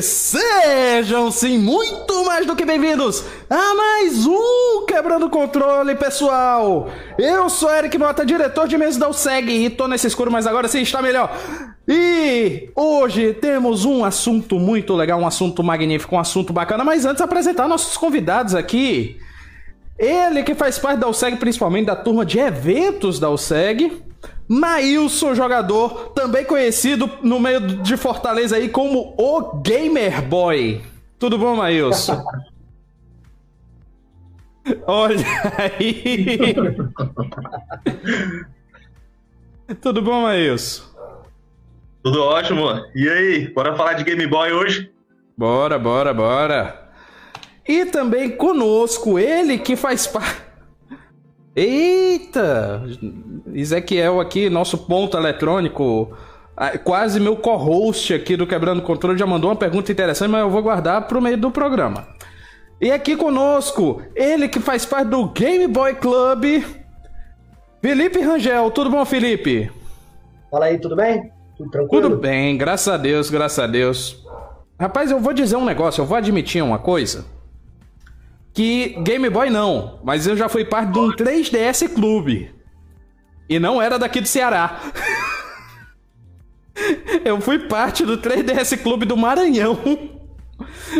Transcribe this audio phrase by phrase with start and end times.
[0.00, 6.88] E sejam sim muito mais do que bem-vindos a mais um Quebrando Controle, pessoal!
[7.18, 10.68] Eu sou Eric Mota, diretor de mesa da USEG e tô nesse escuro, mas agora
[10.68, 11.36] sim está melhor.
[11.86, 17.20] E hoje temos um assunto muito legal, um assunto magnífico, um assunto bacana, mas antes
[17.20, 19.18] apresentar nossos convidados aqui.
[19.98, 24.02] Ele que faz parte da USEG, principalmente da turma de eventos da USEG.
[24.50, 30.82] Maílson, jogador, também conhecido no meio de Fortaleza aí como o Gamer Boy.
[31.20, 32.20] Tudo bom, Maílson?
[34.88, 35.24] Olha
[35.56, 36.52] aí.
[39.80, 40.82] Tudo bom, Maílson?
[42.02, 42.70] Tudo ótimo.
[42.92, 44.90] E aí, bora falar de Game Boy hoje?
[45.38, 46.90] Bora, bora, bora.
[47.68, 50.49] E também conosco ele que faz parte
[51.54, 52.82] Eita!
[53.52, 56.16] Ezequiel aqui, nosso ponto eletrônico,
[56.84, 60.62] quase meu co-host aqui do Quebrando Controle, já mandou uma pergunta interessante, mas eu vou
[60.62, 62.06] guardar pro meio do programa.
[62.80, 66.64] E aqui conosco, ele que faz parte do Game Boy Club,
[67.82, 68.70] Felipe Rangel.
[68.70, 69.70] Tudo bom, Felipe?
[70.50, 71.30] Fala aí, tudo bem?
[71.56, 72.10] Tudo tranquilo?
[72.10, 74.24] Tudo bem, graças a Deus, graças a Deus.
[74.78, 77.39] Rapaz, eu vou dizer um negócio, eu vou admitir uma coisa
[78.52, 82.50] que Game Boy não, mas eu já fui parte de um 3DS Clube.
[83.48, 84.80] E não era daqui do Ceará.
[87.24, 89.78] eu fui parte do 3DS Clube do Maranhão.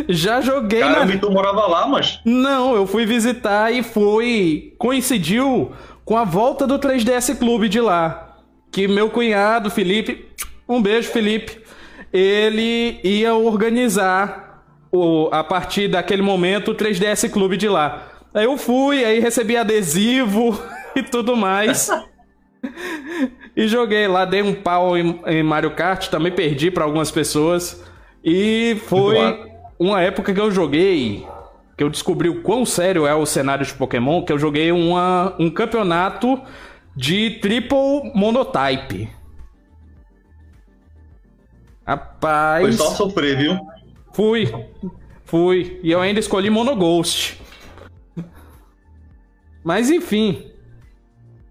[0.09, 1.19] Já joguei Cara, na...
[1.19, 2.21] tu morava lá, mas...
[2.25, 4.75] Não, eu fui visitar e foi...
[4.78, 5.73] Coincidiu
[6.05, 8.37] com a volta do 3DS Clube de lá.
[8.71, 10.28] Que meu cunhado, Felipe...
[10.69, 11.61] Um beijo, Felipe.
[12.12, 14.50] Ele ia organizar
[14.92, 18.08] o, a partir daquele momento, o 3DS Clube de lá.
[18.34, 20.60] Aí eu fui, aí recebi adesivo
[20.94, 21.88] e tudo mais.
[23.56, 27.82] e joguei lá, dei um pau em, em Mario Kart, também perdi para algumas pessoas.
[28.25, 29.16] E foi
[29.78, 31.26] uma época que eu joguei,
[31.76, 35.34] que eu descobri o quão sério é o cenário de Pokémon, que eu joguei uma,
[35.38, 36.41] um campeonato
[36.94, 39.09] de Triple Monotype.
[41.86, 42.62] Rapaz.
[42.62, 43.59] Foi só sofrer, viu?
[44.20, 44.53] Fui.
[45.25, 45.81] Fui.
[45.82, 47.41] E eu ainda escolhi Monoghost.
[49.64, 50.53] Mas enfim.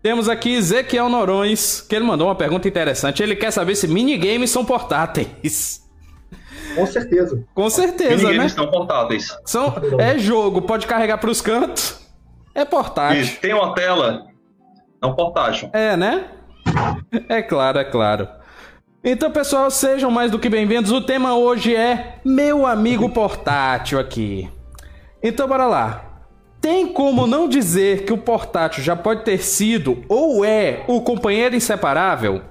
[0.03, 3.23] Temos aqui Ezequiel Norões, que ele mandou uma pergunta interessante.
[3.23, 5.83] Ele quer saber se minigames são portáteis.
[6.75, 7.43] Com certeza.
[7.55, 8.61] Com certeza, minigames né?
[8.61, 9.35] são portáteis.
[9.43, 12.07] São, é jogo, pode carregar para os cantos.
[12.53, 13.21] É portátil.
[13.21, 14.27] Isso, tem uma tela,
[15.01, 15.71] é um portátil.
[15.73, 16.29] É, né?
[17.27, 18.27] É claro, é claro.
[19.01, 20.91] Então, pessoal, sejam mais do que bem-vindos.
[20.91, 24.49] O tema hoje é Meu Amigo Portátil aqui.
[25.23, 26.05] Então, bora lá.
[26.59, 31.55] Tem como não dizer que o portátil já pode ter sido ou é o companheiro
[31.55, 32.41] inseparável?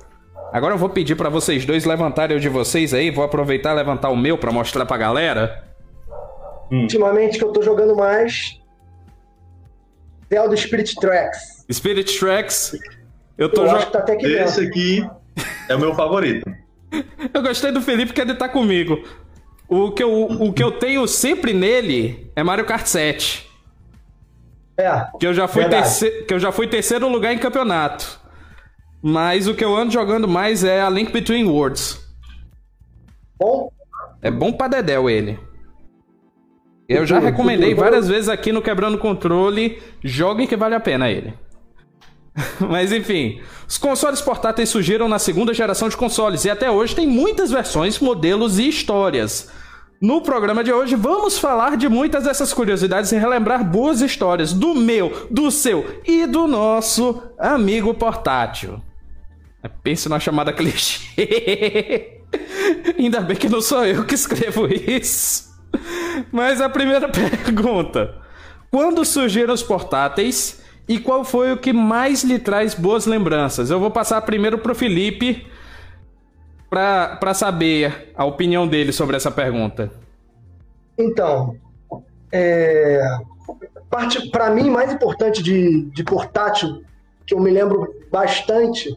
[0.51, 3.11] Agora eu vou pedir para vocês dois levantarem o de vocês aí.
[3.11, 5.63] Vou aproveitar e levantar o meu para mostrar pra galera.
[6.73, 6.81] Hum.
[6.81, 8.59] Ultimamente que eu tô jogando mais
[10.33, 11.67] Zelda Spirit Tracks.
[11.71, 12.73] Spirit Tracks.
[13.37, 13.91] Eu tô jogando.
[13.91, 15.07] Tá Esse aqui
[15.69, 16.51] é o meu favorito.
[17.33, 19.03] Eu gostei do Felipe que ele tá comigo.
[19.69, 23.47] O que, eu, o que eu tenho sempre nele é Mario Kart 7.
[24.79, 25.07] É.
[25.19, 28.19] Que eu já fui, terceiro, que eu já fui terceiro lugar em campeonato.
[29.03, 32.01] Mas o que eu ando jogando mais é a Link Between Worlds.
[33.39, 33.71] Bom?
[34.23, 35.39] É bom pra Dedéu ele.
[36.89, 39.83] Eu já recomendei várias vezes aqui no Quebrando Controle.
[40.03, 41.35] Joguem que vale a pena ele.
[42.61, 47.07] Mas enfim, os consoles portáteis surgiram na segunda geração de consoles e até hoje tem
[47.07, 49.51] muitas versões, modelos e histórias.
[50.01, 54.75] No programa de hoje vamos falar de muitas dessas curiosidades e relembrar boas histórias do
[54.75, 58.81] meu, do seu e do nosso amigo portátil.
[59.83, 62.21] Pense na chamada clichê.
[62.99, 65.49] Ainda bem que não sou eu que escrevo isso.
[66.31, 68.15] Mas a primeira pergunta:
[68.71, 73.71] quando surgiram os portáteis e qual foi o que mais lhe traz boas lembranças?
[73.71, 75.47] Eu vou passar primeiro para o Felipe
[76.71, 79.91] para saber a opinião dele sobre essa pergunta.
[80.97, 81.57] Então,
[82.33, 83.03] é,
[83.91, 86.83] parte para mim mais importante de, de portátil
[87.27, 88.97] que eu me lembro bastante,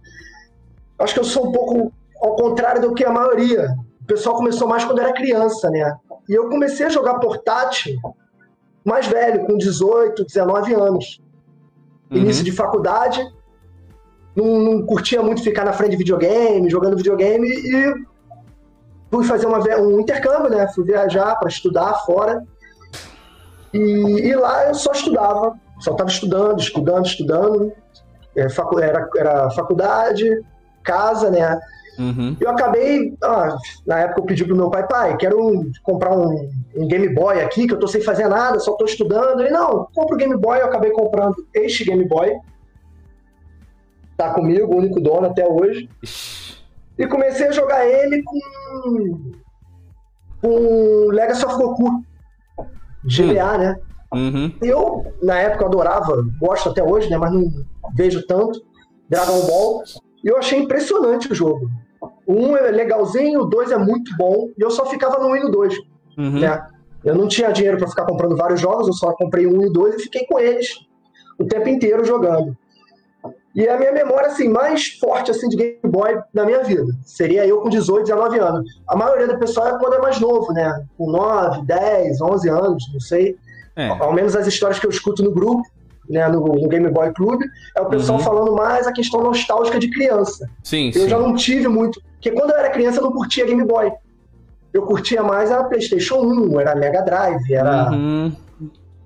[0.98, 1.92] acho que eu sou um pouco
[2.22, 3.76] ao contrário do que a maioria.
[4.02, 5.94] O pessoal começou mais quando era criança, né?
[6.30, 8.00] E eu comecei a jogar portátil
[8.86, 11.21] mais velho, com 18, 19 anos
[12.12, 12.18] uhum.
[12.18, 13.22] início de faculdade,
[14.36, 17.94] não, não, curtia muito ficar na frente de videogame, jogando videogame, e
[19.10, 20.68] fui fazer uma, um intercâmbio, né?
[20.74, 22.44] Fui viajar para estudar fora.
[23.74, 27.74] E, e, lá eu só estudava, só estava estudando, estudando, estudando.
[28.36, 28.48] É,
[28.82, 30.42] era, era faculdade,
[30.84, 31.60] casa, né?
[32.00, 32.36] Uhum.
[32.40, 36.88] Eu acabei, ah, na época eu pedi pro meu pai, pai, quero comprar um, um,
[36.88, 39.42] Game Boy aqui, que eu tô sem fazer nada, só tô estudando.
[39.42, 42.38] Ele, não, compra o Game Boy, eu acabei comprando este Game Boy.
[44.18, 45.90] Tá comigo, o único dono até hoje.
[46.98, 49.32] E comecei a jogar ele com,
[50.42, 52.04] com Legacy of Goku.
[53.04, 53.58] GBA, hum.
[53.58, 53.76] né?
[54.14, 54.54] Uhum.
[54.62, 57.18] Eu, na época, adorava, gosto até hoje, né?
[57.18, 57.50] Mas não
[57.96, 58.62] vejo tanto.
[59.10, 59.84] Dragon Ball.
[60.24, 61.70] E eu achei impressionante o jogo.
[62.26, 64.50] O 1 é legalzinho, o 2 é muito bom.
[64.58, 65.91] E eu só ficava no 1 e no 2.
[66.18, 66.40] Uhum.
[66.40, 66.68] Né?
[67.04, 69.96] Eu não tinha dinheiro para ficar comprando vários jogos, eu só comprei 1 e 2
[69.96, 70.70] e fiquei com eles
[71.40, 72.56] o tempo inteiro jogando.
[73.54, 77.46] E a minha memória assim mais forte assim de Game Boy na minha vida seria
[77.46, 78.80] eu com 18, 19 anos.
[78.88, 80.86] A maioria do pessoal é quando é mais novo, né?
[80.98, 83.36] Com 9, 10, 11 anos, não sei.
[83.76, 83.88] É.
[83.88, 85.64] Ao menos as histórias que eu escuto no grupo,
[86.10, 87.42] né, no, no Game Boy Club,
[87.76, 88.24] é o pessoal uhum.
[88.24, 90.50] falando mais a questão nostálgica de criança.
[90.64, 91.10] Sim, eu sim.
[91.10, 92.02] já não tive muito.
[92.14, 93.92] Porque quando eu era criança eu não curtia Game Boy.
[94.74, 97.92] Eu curtia mais a PlayStation 1, era Mega Drive, era.
[97.92, 98.32] Uhum.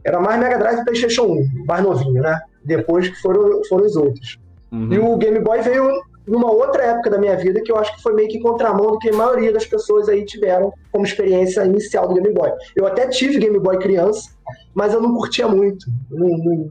[0.04, 2.40] Era mais Mega Drive e PlayStation 1, mais novinho, né?
[2.64, 4.40] Depois que foram, foram os outros.
[4.72, 4.94] Uhum.
[4.94, 5.90] E o Game Boy veio
[6.28, 9.00] numa outra época da minha vida que eu acho que foi meio que contramão do
[9.00, 12.52] que a maioria das pessoas aí tiveram como experiência inicial do Game Boy.
[12.76, 14.32] Eu até tive Game Boy criança,
[14.74, 16.70] mas eu não curtia muito, não, não,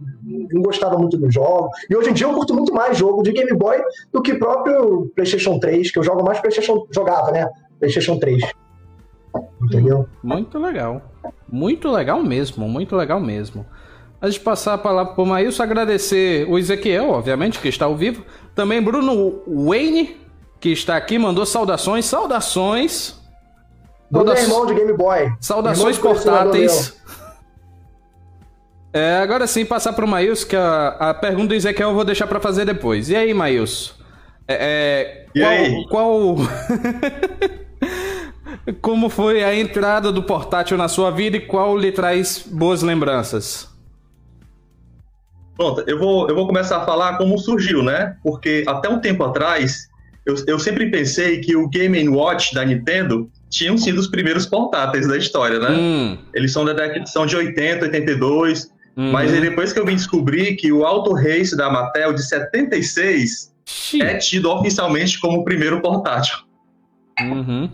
[0.52, 1.70] não gostava muito do jogo.
[1.88, 3.80] E hoje em dia eu curto muito mais jogo de Game Boy
[4.12, 7.48] do que próprio PlayStation 3, que eu jogo mais PlayStation, jogava, né?
[7.78, 8.42] PlayStation 3.
[9.64, 10.08] Entendeu?
[10.22, 11.02] Muito legal.
[11.48, 13.66] Muito legal mesmo, muito legal mesmo.
[14.20, 17.96] Antes de passar a palavra para o Maílson, agradecer o Ezequiel, obviamente, que está ao
[17.96, 18.24] vivo.
[18.54, 20.16] Também Bruno Wayne,
[20.60, 22.06] que está aqui, mandou saudações.
[22.06, 23.20] Saudações.
[24.10, 25.32] Do meu irmão de Game Boy.
[25.40, 26.96] Saudações portáteis.
[28.92, 32.04] É, agora sim, passar para o Maílson, que a, a pergunta do Ezequiel eu vou
[32.04, 33.10] deixar para fazer depois.
[33.10, 33.92] E aí, Maílson?
[34.46, 35.88] É, é, e qual, aí?
[35.88, 36.36] Qual...
[38.80, 43.68] Como foi a entrada do portátil na sua vida e qual lhe traz boas lembranças?
[45.56, 48.16] Pronto, eu vou, eu vou começar a falar como surgiu, né?
[48.22, 49.88] Porque até um tempo atrás,
[50.26, 55.06] eu, eu sempre pensei que o Game Watch da Nintendo tinham sido os primeiros portáteis
[55.06, 55.70] da história, né?
[55.70, 56.18] Hum.
[56.34, 56.74] Eles são, da,
[57.06, 59.12] são de 80, 82, uhum.
[59.12, 64.02] mas depois que eu vim descobrir que o Auto Race da Mattel de 76 Xiii.
[64.02, 66.38] é tido oficialmente como o primeiro portátil.
[67.20, 67.70] Uhum.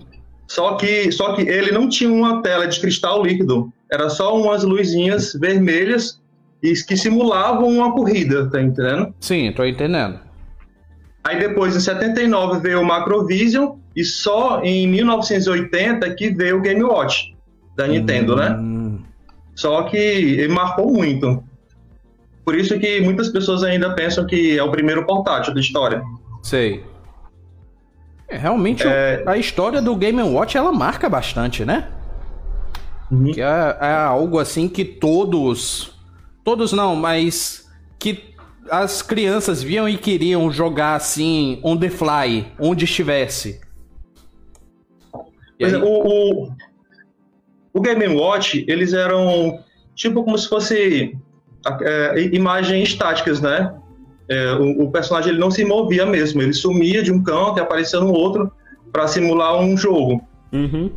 [0.50, 4.64] Só que, só que ele não tinha uma tela de cristal líquido, era só umas
[4.64, 6.20] luzinhas vermelhas
[6.60, 9.14] que simulavam uma corrida, tá entendendo?
[9.20, 10.18] Sim, tô entendendo.
[11.22, 16.82] Aí depois, em 79, veio o Macrovision e só em 1980 que veio o Game
[16.82, 17.32] Watch
[17.76, 18.50] da Nintendo, né?
[18.50, 18.98] hum.
[18.98, 18.98] né?
[19.54, 21.44] Só que ele marcou muito.
[22.44, 26.02] Por isso que muitas pessoas ainda pensam que é o primeiro portátil da história.
[26.42, 26.82] Sei.
[28.30, 29.22] É, realmente, é...
[29.26, 31.88] a história do Game Watch, ela marca bastante, né?
[33.10, 33.32] Uhum.
[33.32, 35.92] Que é, é algo assim que todos
[36.44, 38.34] Todos não, mas que
[38.70, 43.60] as crianças viam e queriam jogar assim, on the fly, onde estivesse.
[45.58, 46.52] É, o, o,
[47.74, 49.62] o Game Watch, eles eram
[49.94, 51.16] tipo como se fosse
[51.82, 53.74] é, imagens estáticas, né?
[54.30, 57.60] É, o, o, personagem ele não se movia mesmo, ele sumia de um canto e
[57.60, 58.50] aparecia no outro
[58.92, 60.22] para simular um jogo.
[60.52, 60.88] Uhum.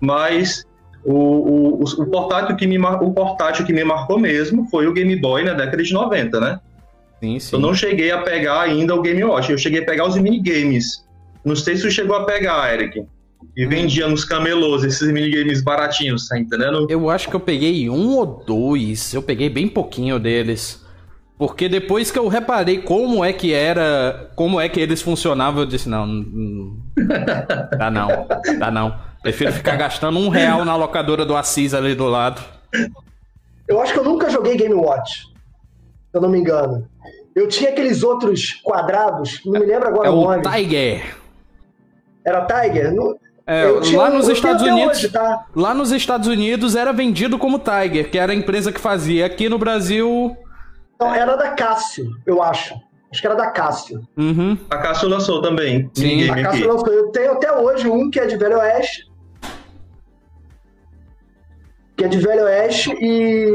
[0.00, 0.64] Mas
[1.04, 5.14] o, o, o, portátil que me, o portátil que me marcou mesmo foi o Game
[5.14, 6.60] Boy na década de 90, né?
[7.20, 7.56] Sim, sim.
[7.56, 11.04] Eu não cheguei a pegar ainda o Game Watch, eu cheguei a pegar os minigames.
[11.44, 13.04] Não sei se você chegou a pegar, Eric.
[13.56, 16.86] E vendia nos camelôs esses minigames baratinhos, tá entendendo?
[16.90, 19.14] Eu acho que eu peguei um ou dois.
[19.14, 20.84] Eu peguei bem pouquinho deles.
[21.40, 25.66] Porque depois que eu reparei como é que era, como é que eles funcionavam, eu
[25.66, 26.76] disse, não, não
[27.78, 28.26] dá não,
[28.58, 28.94] dá não.
[29.22, 32.42] Prefiro ficar gastando um real na locadora do Assis ali do lado.
[33.66, 35.32] Eu acho que eu nunca joguei Game Watch, se
[36.12, 36.86] eu não me engano.
[37.34, 40.42] Eu tinha aqueles outros quadrados, não me lembro agora é o nome.
[40.42, 41.16] Tiger.
[42.22, 42.92] Era Tiger?
[43.46, 43.64] É,
[43.96, 45.46] lá nos Estados Unidos, hoje, tá?
[45.56, 49.24] lá nos Estados Unidos era vendido como Tiger, que era a empresa que fazia.
[49.24, 50.49] Aqui no Brasil, não,
[51.08, 52.74] era da Cássio, eu acho.
[53.10, 54.06] Acho que era da Cássio.
[54.16, 54.56] Uhum.
[54.70, 55.90] A Cássio lançou também.
[55.94, 56.30] Sim.
[56.30, 56.88] A Cássio lançou.
[56.92, 59.10] Eu tenho até hoje um que é de Velho Oeste,
[61.96, 63.54] que é de Velho Oeste e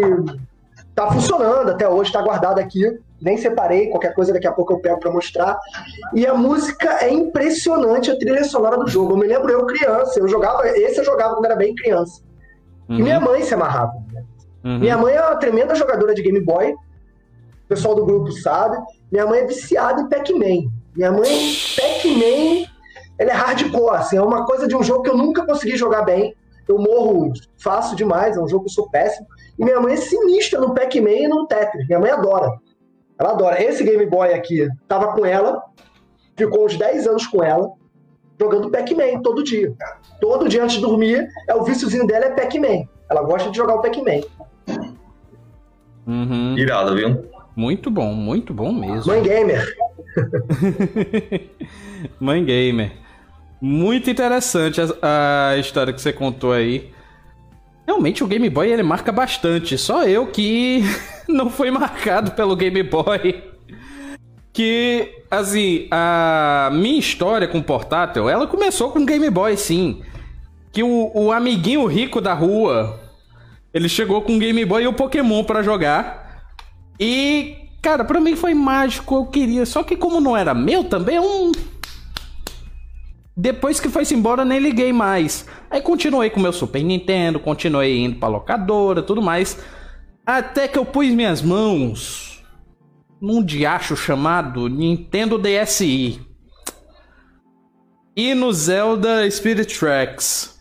[0.93, 2.83] tá funcionando até hoje, tá guardado aqui.
[3.21, 5.57] Nem separei, qualquer coisa daqui a pouco eu pego para mostrar.
[6.13, 9.13] E a música é impressionante, a trilha sonora do jogo.
[9.13, 12.21] Eu me lembro eu criança, eu jogava, esse eu jogava quando era bem criança.
[12.89, 12.99] Uhum.
[12.99, 13.93] E minha mãe se amarrava.
[14.63, 14.79] Uhum.
[14.79, 16.75] Minha mãe é uma tremenda jogadora de Game Boy.
[17.65, 18.77] O pessoal do grupo sabe.
[19.11, 20.71] Minha mãe é viciada em Pac-Man.
[20.95, 22.65] Minha mãe, Pac-Man
[23.17, 26.03] ele é hardcore, assim, é uma coisa de um jogo que eu nunca consegui jogar
[26.03, 26.35] bem.
[26.67, 29.27] Eu morro fácil demais, é um jogo que eu sou péssimo.
[29.57, 31.87] E minha mãe é sinistra no Pac-Man e no Tetris.
[31.87, 32.59] Minha mãe adora.
[33.17, 33.61] Ela adora.
[33.63, 35.61] Esse Game Boy aqui, tava com ela,
[36.35, 37.71] ficou uns 10 anos com ela,
[38.39, 39.73] jogando Pac-Man todo dia.
[40.19, 42.87] Todo dia antes de dormir, é o víciozinho dela é Pac-Man.
[43.09, 44.21] Ela gosta de jogar o Pac-Man.
[46.07, 46.57] Uhum.
[46.57, 47.34] Irado, viu?
[47.55, 49.13] Muito bom, muito bom mesmo.
[49.13, 49.77] Mãe Gamer.
[52.19, 52.91] Mãe Gamer.
[53.61, 56.91] Muito interessante a, a, história que você contou aí.
[57.87, 59.77] Realmente o Game Boy ele marca bastante.
[59.77, 60.83] Só eu que
[61.29, 63.43] não fui marcado pelo Game Boy.
[64.51, 70.01] Que, assim, a minha história com portátil, ela começou com Game Boy, sim.
[70.71, 72.99] Que o, o amiguinho rico da rua,
[73.73, 76.24] ele chegou com Game Boy e o Pokémon para jogar.
[76.99, 79.65] E, cara, pra mim foi mágico, eu queria.
[79.65, 81.51] Só que como não era meu também, é um
[83.37, 85.45] depois que foi-se embora, nem liguei mais.
[85.69, 89.59] Aí continuei com meu Super Nintendo, continuei indo pra locadora, tudo mais.
[90.25, 92.43] Até que eu pus minhas mãos
[93.19, 96.21] num diacho chamado Nintendo DSi.
[98.15, 100.57] E no Zelda Spirit Tracks.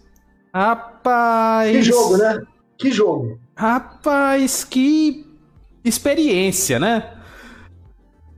[0.52, 1.70] Rapaz.
[1.70, 2.42] Que jogo, né?
[2.76, 3.38] Que jogo.
[3.56, 5.24] Rapaz, que
[5.84, 7.10] experiência, né?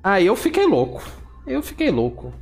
[0.03, 1.03] Aí eu fiquei louco.
[1.47, 2.33] Eu fiquei louco.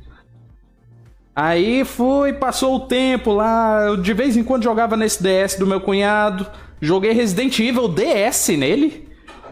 [1.35, 5.67] Aí foi, passou o tempo lá, eu de vez em quando jogava nesse DS do
[5.67, 6.47] meu cunhado,
[6.79, 9.09] joguei Resident Evil DS nele,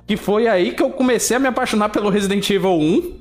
[0.07, 3.19] que foi aí que eu comecei a me apaixonar pelo Resident Evil 1.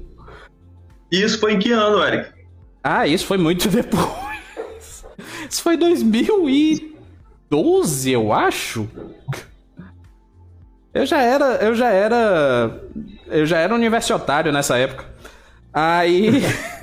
[1.11, 2.31] E isso foi em que ano, Eric?
[2.85, 4.07] Ah, isso foi muito depois.
[5.51, 8.89] Isso foi 2012, eu acho.
[10.95, 12.81] Eu já era, eu já era,
[13.29, 15.07] eu já era universitário nessa época.
[15.73, 16.43] Aí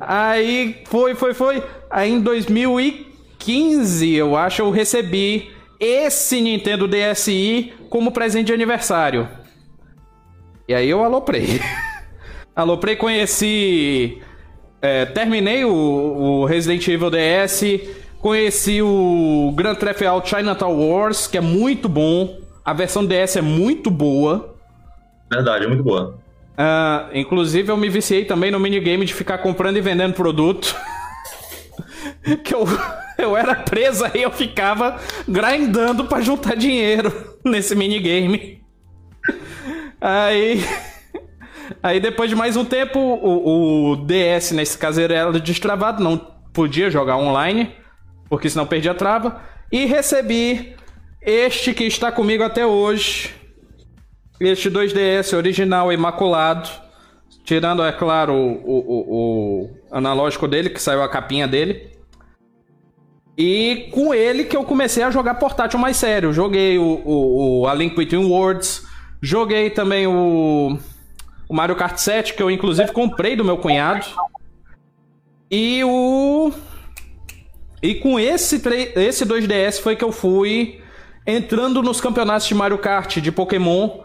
[0.00, 1.62] Aí foi, foi, foi.
[1.90, 9.28] Aí em 2015, eu acho, eu recebi esse Nintendo DSi como presente de aniversário.
[10.68, 11.60] E aí eu aloprei.
[12.54, 14.22] aloprei, conheci.
[14.80, 17.62] É, terminei o, o, Resident Evil DS.
[18.20, 22.38] Conheci o Grand Theft Auto Chinatown Wars, que é muito bom.
[22.64, 24.56] A versão DS é muito boa.
[25.30, 26.18] Verdade, é muito boa.
[26.56, 30.74] Uh, inclusive, eu me viciei também no minigame de ficar comprando e vendendo produto.
[32.42, 32.64] que eu,
[33.18, 37.12] eu era preso aí, eu ficava grindando para juntar dinheiro
[37.44, 38.62] nesse minigame.
[40.00, 40.64] Aí.
[41.82, 46.18] Aí depois de mais um tempo, o, o DS nesse caso era destravado, não
[46.52, 47.74] podia jogar online,
[48.28, 49.40] porque senão perdia a trava.
[49.72, 50.76] E recebi
[51.24, 53.34] este que está comigo até hoje,
[54.38, 56.68] este 2DS original imaculado,
[57.44, 61.90] tirando, é claro, o, o, o, analógico dele, que saiu a capinha dele.
[63.36, 66.32] E com ele que eu comecei a jogar portátil mais sério.
[66.32, 68.86] Joguei o, o, o A Link Between Worlds,
[69.20, 70.78] joguei também o,
[71.48, 74.06] o Mario Kart 7, que eu inclusive comprei do meu cunhado.
[75.50, 76.52] E o.
[77.82, 78.62] E com esse,
[78.96, 80.83] esse 2DS foi que eu fui
[81.26, 84.00] entrando nos campeonatos de Mario Kart, de Pokémon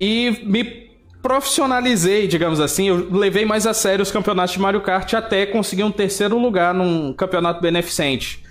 [0.00, 0.86] e me
[1.22, 2.88] profissionalizei, digamos assim.
[2.88, 6.72] Eu levei mais a sério os campeonatos de Mario Kart até conseguir um terceiro lugar
[6.72, 8.44] num campeonato beneficente.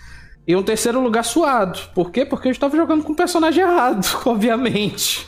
[0.47, 1.79] E um terceiro lugar suado.
[1.95, 2.25] Por quê?
[2.25, 5.25] Porque eu estava jogando com o personagem errado, obviamente.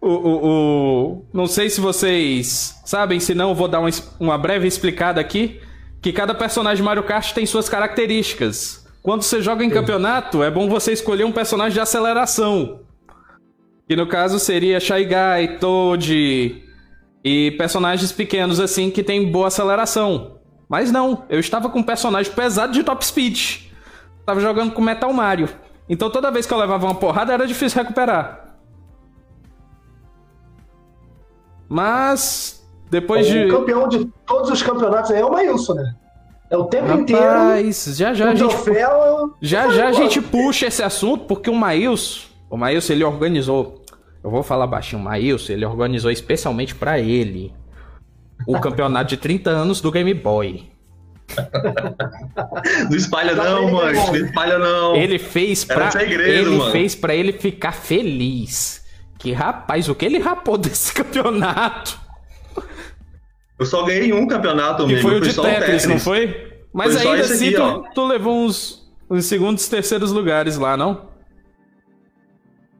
[0.00, 4.66] O, o, o, Não sei se vocês sabem, se não, vou dar uma, uma breve
[4.66, 5.60] explicada aqui.
[6.00, 8.77] Que cada personagem de Mario Kart tem suas características.
[9.02, 12.80] Quando você joga em campeonato, é bom você escolher um personagem de aceleração.
[13.88, 16.62] Que no caso seria Shy Guy, Toad
[17.24, 20.38] e personagens pequenos assim que tem boa aceleração.
[20.68, 23.62] Mas não, eu estava com um personagem pesado de top speed.
[24.26, 25.48] Tava jogando com Metal Mario.
[25.88, 28.56] Então toda vez que eu levava uma porrada era difícil recuperar.
[31.68, 33.44] Mas depois de.
[33.44, 35.94] O campeão de todos os campeonatos é o Maílson, né?
[36.50, 37.96] É o tempo Rapaz, inteiro.
[37.96, 38.48] Já já a gente.
[38.48, 42.26] Troféu, já já a gente puxa esse assunto porque o Maílson.
[42.50, 43.78] O Maílson ele organizou
[44.22, 47.52] eu vou falar baixinho, o Maílson, ele organizou especialmente para ele
[48.46, 50.68] o campeonato de 30 anos do Game Boy.
[52.90, 54.06] Não espalha não, mano.
[54.06, 54.96] Não espalha não.
[54.96, 56.72] Ele fez pra segredo, ele mano.
[56.72, 58.84] fez para ele ficar feliz.
[59.18, 62.00] Que rapaz, o que ele rapou desse campeonato?
[63.58, 64.96] Eu só ganhei um campeonato mesmo.
[64.96, 66.48] Que foi o de Tetris, Tetris, não foi?
[66.72, 71.08] Mas foi ainda assim, aqui, tu, tu, levou uns, uns segundos, terceiros lugares lá, não?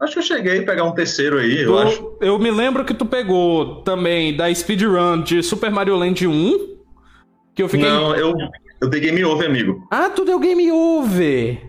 [0.01, 2.17] Acho que eu cheguei a pegar um terceiro aí, eu acho.
[2.21, 6.77] Eu me lembro que tu pegou também da speedrun de Super Mario Land 1,
[7.55, 7.89] Que eu fiquei...
[7.89, 8.35] Não, eu,
[8.81, 9.85] eu dei game over, amigo.
[9.91, 11.69] Ah, tu deu game over.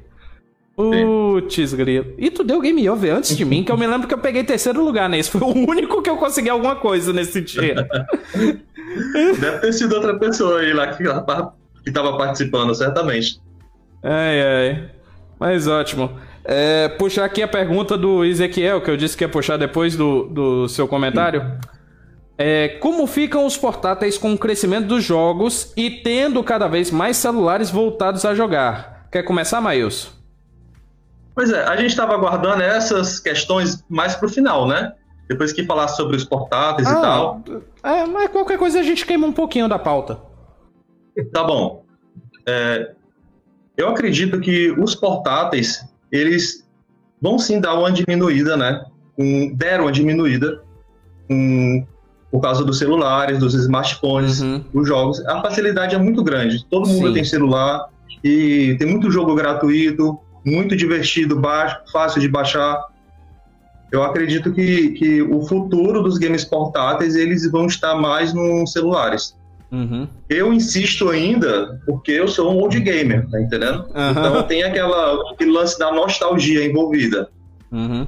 [0.75, 2.13] Putz, grilo.
[2.17, 4.43] E tu deu game over antes de mim, que eu me lembro que eu peguei
[4.43, 5.31] terceiro lugar nesse.
[5.31, 7.75] Foi o único que eu consegui alguma coisa nesse dia.
[9.39, 11.03] Deve ter sido outra pessoa aí lá que,
[11.83, 13.41] que tava participando, certamente.
[14.03, 14.89] Ai, ai.
[15.39, 16.11] Mas ótimo.
[16.43, 20.23] É, puxar aqui a pergunta do Ezequiel, que eu disse que ia puxar depois do,
[20.23, 21.59] do seu comentário.
[22.37, 27.17] É, como ficam os portáteis com o crescimento dos jogos e tendo cada vez mais
[27.17, 29.07] celulares voltados a jogar?
[29.11, 30.09] Quer começar, Maílson?
[31.35, 34.93] Pois é, a gente estava aguardando essas questões mais pro final, né?
[35.29, 37.43] Depois que falar sobre os portáteis ah, e tal.
[37.83, 40.19] É, mas qualquer coisa a gente queima um pouquinho da pauta.
[41.31, 41.83] Tá bom.
[42.47, 42.93] É,
[43.77, 46.67] eu acredito que os portáteis, eles
[47.21, 48.83] vão sim dar uma diminuída, né?
[49.17, 50.63] Um, deram uma diminuída
[51.29, 51.85] um,
[52.31, 54.63] por causa dos celulares, dos smartphones, uhum.
[54.73, 55.23] os jogos.
[55.27, 56.65] A facilidade é muito grande.
[56.65, 57.13] Todo mundo sim.
[57.13, 57.87] tem celular
[58.23, 62.81] e tem muito jogo gratuito muito divertido, baixo, fácil de baixar.
[63.91, 69.35] Eu acredito que, que o futuro dos games portáteis eles vão estar mais nos celulares.
[69.71, 70.07] Uhum.
[70.27, 73.85] Eu insisto ainda porque eu sou um old gamer, tá entendendo?
[73.95, 74.11] Uhum.
[74.11, 77.29] Então tem aquela, aquele lance da nostalgia envolvida.
[77.71, 78.07] Uhum.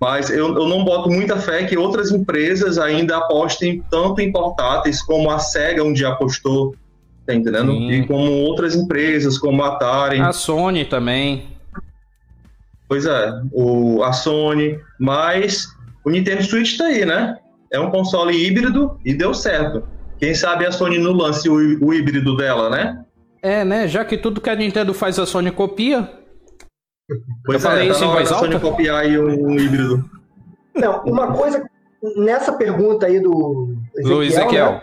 [0.00, 5.00] Mas eu, eu não boto muita fé que outras empresas ainda apostem tanto em portáteis
[5.00, 6.74] como a SEGA um dia apostou,
[7.24, 7.70] tá entendendo?
[7.70, 7.90] Sim.
[7.92, 10.20] E como outras empresas, como a Atari.
[10.20, 11.51] A Sony também.
[12.92, 15.66] Pois é, o, a Sony, mas
[16.04, 17.38] o Nintendo Switch tá aí, né?
[17.72, 19.82] É um console híbrido e deu certo.
[20.18, 23.02] Quem sabe a Sony não lance o, o híbrido dela, né?
[23.40, 23.88] É, né?
[23.88, 26.06] Já que tudo que a Nintendo faz a Sony copia.
[27.46, 28.44] Pois Eu é, falei tá isso em voz alta.
[28.44, 30.04] Sony copiar aí um, um, híbrido.
[30.74, 31.66] Não, uma coisa
[32.14, 34.72] nessa pergunta aí do Ezequiel, do Ezequiel.
[34.72, 34.82] Né?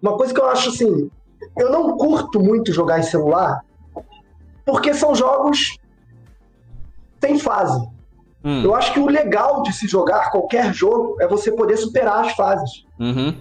[0.00, 1.10] Uma coisa que eu acho assim,
[1.58, 3.60] eu não curto muito jogar em celular,
[4.64, 5.81] porque são jogos
[7.22, 7.80] tem fase.
[8.44, 8.62] Hum.
[8.64, 12.32] Eu acho que o legal de se jogar qualquer jogo é você poder superar as
[12.32, 12.84] fases.
[12.98, 13.34] Uhum.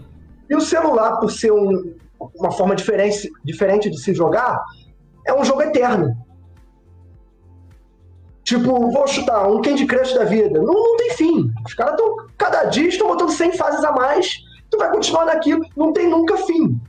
[0.50, 1.96] E o celular, por ser um,
[2.36, 4.64] uma forma diferente, diferente de se jogar,
[5.28, 6.16] é um jogo eterno.
[8.44, 10.60] Tipo, vou chutar um Candy Crush da vida.
[10.62, 11.52] Não, não tem fim.
[11.66, 14.40] Os caras estão, cada dia estão botando 100 fases a mais.
[14.70, 15.62] Tu vai continuar naquilo.
[15.76, 16.80] Não tem nunca fim.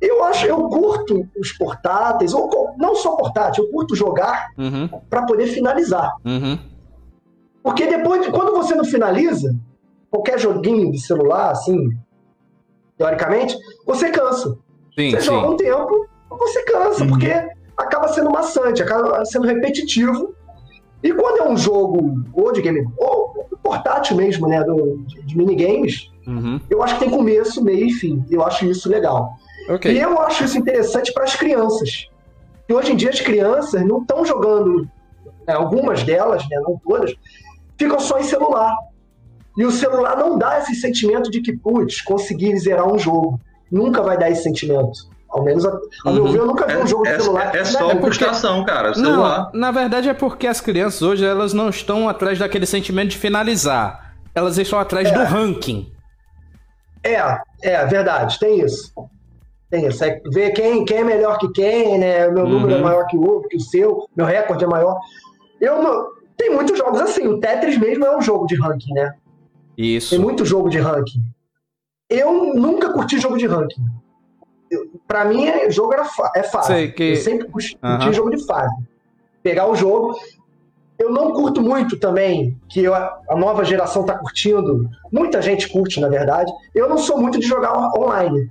[0.00, 4.88] Eu acho, eu curto os portáteis, ou não só portátil, eu curto jogar uhum.
[5.08, 6.14] para poder finalizar.
[6.24, 6.58] Uhum.
[7.62, 9.54] Porque depois, quando você não finaliza,
[10.10, 11.90] qualquer joguinho de celular, assim,
[12.96, 13.56] teoricamente,
[13.86, 14.58] você cansa.
[14.94, 15.26] Sim, você sim.
[15.26, 17.10] joga um tempo, você cansa, uhum.
[17.10, 17.32] porque
[17.76, 20.34] acaba sendo maçante, acaba sendo repetitivo.
[21.02, 25.36] E quando é um jogo, ou de game, ou portátil mesmo, né, do, de, de
[25.36, 26.60] minigames, uhum.
[26.70, 28.24] eu acho que tem começo, meio e fim.
[28.30, 29.34] Eu acho isso legal.
[29.68, 29.92] Okay.
[29.92, 32.08] E eu acho isso interessante para as crianças.
[32.68, 34.88] E hoje em dia as crianças não estão jogando,
[35.46, 37.14] né, algumas delas, né, não todas,
[37.78, 38.74] ficam só em celular.
[39.56, 43.40] E o celular não dá esse sentimento de que, putz, consegui zerar um jogo.
[43.70, 45.08] Nunca vai dar esse sentimento.
[45.30, 46.12] Ao menos, ao uhum.
[46.14, 47.54] meu ver, eu nunca vi é, um jogo é, de celular.
[47.54, 48.94] É, é só é frustração, cara.
[48.94, 49.50] Celular.
[49.52, 53.18] Não, na verdade é porque as crianças hoje elas não estão atrás daquele sentimento de
[53.18, 54.14] finalizar.
[54.34, 55.12] Elas estão atrás é.
[55.12, 55.92] do ranking.
[57.02, 58.92] É, é verdade, tem isso.
[59.70, 60.04] Tem isso.
[60.04, 62.28] É ver quem, quem é melhor que quem, né?
[62.28, 62.84] Meu número é uhum.
[62.84, 64.98] maior que o, que o seu, meu recorde é maior.
[65.60, 65.82] Eu
[66.36, 67.26] tem muitos jogos assim.
[67.26, 69.14] O Tetris mesmo é um jogo de ranking, né?
[69.76, 70.10] Isso.
[70.10, 71.22] Tem muito jogo de ranking.
[72.08, 73.82] Eu nunca curti jogo de ranking.
[74.70, 76.74] Eu, pra mim, é, jogo era é fácil.
[76.74, 77.02] Sei que...
[77.02, 78.12] Eu sempre curti, uhum.
[78.12, 78.74] jogo de fase.
[79.42, 80.16] Pegar o jogo.
[80.98, 84.88] Eu não curto muito também, que eu, a nova geração tá curtindo.
[85.12, 86.50] Muita gente curte, na verdade.
[86.74, 88.50] Eu não sou muito de jogar online.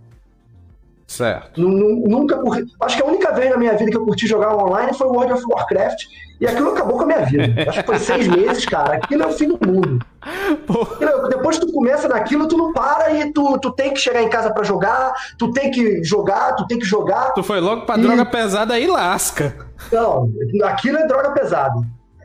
[1.08, 1.62] Certo.
[1.62, 2.66] Nunca curti.
[2.82, 5.34] Acho que a única vez na minha vida que eu curti jogar online foi World
[5.34, 6.04] of Warcraft.
[6.40, 7.46] E aquilo acabou com a minha vida.
[7.70, 8.96] Acho que foi seis meses, cara.
[8.96, 10.06] Aquilo é o fim do mundo.
[10.26, 14.30] Aquilo, depois tu começa naquilo, tu não para e tu, tu tem que chegar em
[14.30, 17.34] casa para jogar, tu tem que jogar, tu tem que jogar.
[17.34, 18.02] Tu foi logo pra e...
[18.02, 19.56] droga pesada e lasca.
[19.92, 20.30] Não,
[20.64, 21.82] aquilo é droga pesada.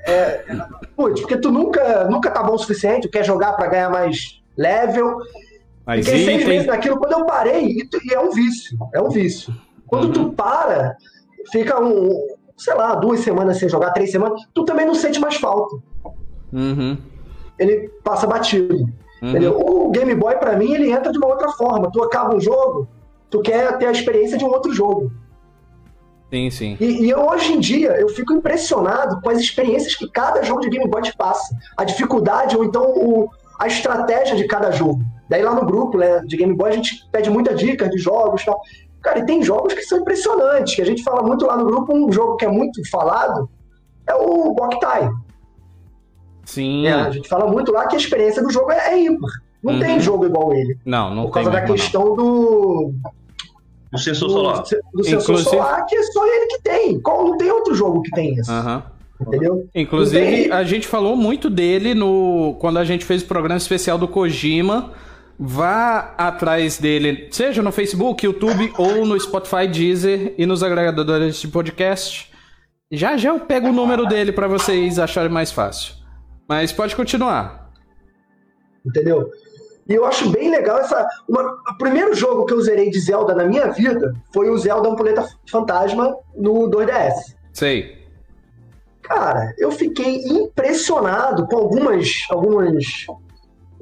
[0.07, 0.43] É,
[0.97, 4.41] putz, porque tu nunca, nunca tá bom o suficiente, tu quer jogar para ganhar mais
[4.57, 5.19] level.
[5.87, 6.99] Mas Fiquei seis meses naquilo.
[6.99, 9.55] Quando eu parei, e é um vício, é um vício.
[9.87, 10.13] Quando uhum.
[10.13, 10.97] tu para,
[11.51, 15.37] fica um, sei lá, duas semanas sem jogar, três semanas, tu também não sente mais
[15.37, 15.77] falta.
[16.53, 16.97] Uhum.
[17.59, 18.89] Ele passa batido.
[19.23, 19.87] Uhum.
[19.87, 21.91] O Game Boy, para mim, ele entra de uma outra forma.
[21.91, 22.89] Tu acaba um jogo,
[23.29, 25.11] tu quer ter a experiência de um outro jogo.
[26.31, 26.77] Sim, sim.
[26.81, 30.61] E, e eu, hoje em dia eu fico impressionado com as experiências que cada jogo
[30.61, 31.55] de Game Boy te passa.
[31.77, 35.03] A dificuldade ou então o, a estratégia de cada jogo.
[35.31, 38.43] Daí lá no grupo né, de Game Boy a gente pede muita dica de jogos
[38.43, 38.61] e tal.
[39.01, 41.95] Cara, e tem jogos que são impressionantes, que a gente fala muito lá no grupo,
[41.95, 43.49] um jogo que é muito falado
[44.09, 45.09] é o Boktai.
[46.45, 46.87] Sim.
[46.87, 49.31] É, a gente fala muito lá que a experiência do jogo é, é ímpar.
[49.63, 49.81] Não uhum.
[49.81, 50.77] tem jogo igual ele.
[50.85, 52.17] Não, não Por causa da questão não.
[52.17, 52.95] do.
[53.93, 54.63] Do sensor do, solar.
[54.93, 55.51] Do sensor Inclusive...
[55.51, 57.01] solar, que é só ele que tem.
[57.01, 58.51] Qual, não tem outro jogo que tem isso.
[58.51, 58.83] Uhum.
[59.21, 59.69] Entendeu?
[59.75, 64.09] Inclusive, a gente falou muito dele no quando a gente fez o programa especial do
[64.09, 64.93] Kojima.
[65.43, 71.49] Vá atrás dele, seja no Facebook, YouTube ou no Spotify, Deezer e nos agregadores de
[71.49, 72.31] podcast.
[72.93, 75.95] Já já eu pego o número dele para vocês acharem mais fácil.
[76.47, 77.73] Mas pode continuar.
[78.85, 79.31] Entendeu?
[79.89, 81.09] E eu acho bem legal essa.
[81.27, 84.91] Uma, o primeiro jogo que eu zerei de Zelda na minha vida foi o Zelda
[84.91, 87.15] Ampuleta Fantasma no 2DS.
[87.55, 87.99] Sei.
[89.01, 92.27] Cara, eu fiquei impressionado com algumas.
[92.29, 93.07] algumas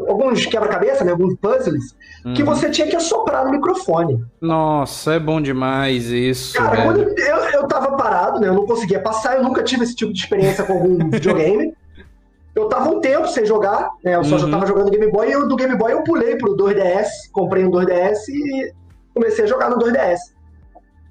[0.07, 2.35] alguns quebra-cabeça, né, alguns puzzles, uhum.
[2.35, 4.25] que você tinha que assoprar no microfone.
[4.41, 6.57] Nossa, é bom demais isso.
[6.57, 6.85] Cara, velho.
[6.85, 10.13] quando eu, eu tava parado, né, eu não conseguia passar, eu nunca tive esse tipo
[10.13, 11.75] de experiência com algum videogame.
[12.55, 14.41] Eu tava um tempo sem jogar, né, eu só uhum.
[14.41, 17.65] já tava jogando Game Boy, e eu, do Game Boy eu pulei pro 2DS, comprei
[17.65, 18.73] um 2DS e
[19.15, 20.19] comecei a jogar no 2DS.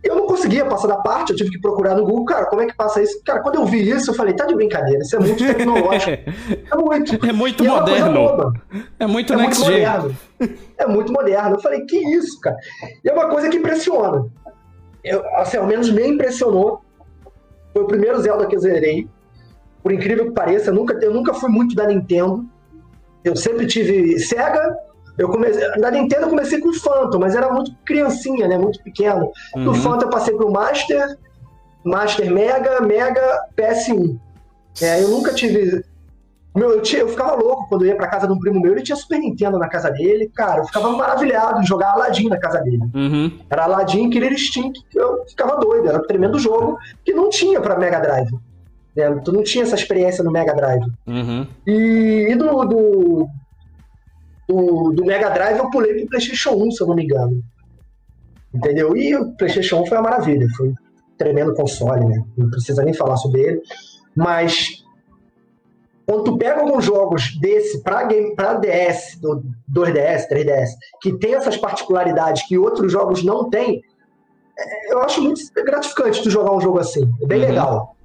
[0.03, 2.67] Eu não conseguia passar da parte, eu tive que procurar no Google, cara, como é
[2.67, 3.21] que passa isso?
[3.25, 6.12] Cara, quando eu vi isso, eu falei, tá de brincadeira, isso é muito tecnológico.
[6.71, 7.25] é muito.
[7.25, 8.53] É muito e moderno.
[8.99, 10.17] É, é muito é next muito moderno.
[10.77, 11.55] É muito moderno.
[11.55, 12.55] Eu falei, que isso, cara?
[13.03, 14.27] E é uma coisa que impressiona.
[15.03, 16.81] Eu, assim, ao menos me impressionou.
[17.73, 19.07] Foi o primeiro Zelda que eu zerei.
[19.81, 22.45] Por incrível que pareça, eu nunca, eu nunca fui muito da Nintendo.
[23.23, 24.77] Eu sempre tive Sega,
[25.17, 28.58] eu comecei, na Nintendo eu comecei com o Phantom, mas era muito criancinha, né?
[28.58, 29.32] Muito pequeno.
[29.56, 29.63] Uhum.
[29.65, 31.17] Do Phantom eu passei pro Master,
[31.84, 34.19] Master Mega, Mega, PS1.
[34.82, 35.84] É, eu nunca tive.
[36.56, 38.71] Meu, eu, tinha, eu ficava louco quando eu ia pra casa de um primo meu,
[38.71, 40.30] ele tinha Super Nintendo na casa dele.
[40.36, 42.82] Cara, eu ficava maravilhado em jogar Aladdin na casa dele.
[42.93, 43.32] Uhum.
[43.49, 45.88] Era Aladdin, Killer Instinct, eu ficava doido.
[45.88, 48.32] Era um tremendo jogo que não tinha pra Mega Drive.
[48.95, 49.21] Né?
[49.23, 50.86] Tu não tinha essa experiência no Mega Drive.
[51.06, 51.45] Uhum.
[51.65, 53.30] E, e do, do,
[54.47, 57.43] do, do Mega Drive eu pulei pro PlayStation 1, se eu não me engano.
[58.53, 58.95] Entendeu?
[58.95, 60.75] E o PlayStation 1 foi uma maravilha, foi um
[61.17, 62.23] tremendo console, né?
[62.38, 63.62] Não precisa nem falar sobre ele.
[64.15, 64.83] Mas
[66.07, 70.69] quando tu pega alguns jogos desse para game para DS, do 2DS, 3DS,
[71.01, 73.81] que tem essas particularidades que outros jogos não têm,
[74.57, 77.12] é, eu acho muito gratificante tu jogar um jogo assim.
[77.21, 77.47] É bem uhum.
[77.47, 77.95] legal.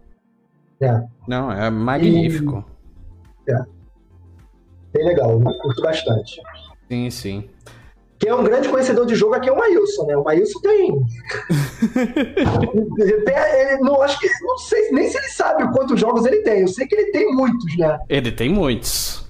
[0.80, 1.02] É.
[1.28, 2.64] Não, é magnífico.
[3.46, 3.64] E, é.
[4.92, 6.40] Bem legal, eu curto bastante.
[6.88, 7.50] Sim, sim.
[8.18, 10.16] Quem é um grande conhecedor de jogo aqui é o Maílson, né?
[10.16, 10.92] O Maílson tem.
[13.00, 16.60] ele, não, acho que, não sei nem se ele sabe quantos jogos ele tem.
[16.60, 17.98] Eu sei que ele tem muitos, né?
[18.08, 19.26] Ele tem muitos.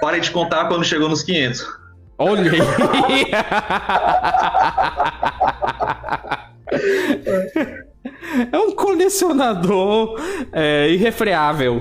[0.00, 1.64] Pare de contar quando chegou nos 500.
[2.18, 2.58] Olha aí!
[8.52, 10.20] é um colecionador
[10.52, 11.80] é, irrefreável.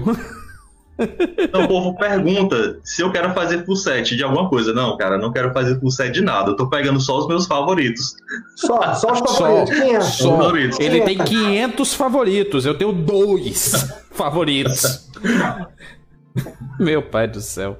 [1.37, 4.73] Então o povo pergunta se eu quero fazer full set de alguma coisa.
[4.73, 6.51] Não, cara, não quero fazer full set de nada.
[6.51, 8.15] Eu tô pegando só os meus favoritos.
[8.55, 9.77] Só, só os favoritos.
[9.77, 10.37] Só, só.
[10.37, 10.79] favoritos.
[10.79, 12.65] Ele tem 500 favoritos.
[12.65, 15.09] Eu tenho dois favoritos.
[16.79, 17.77] Meu pai do céu.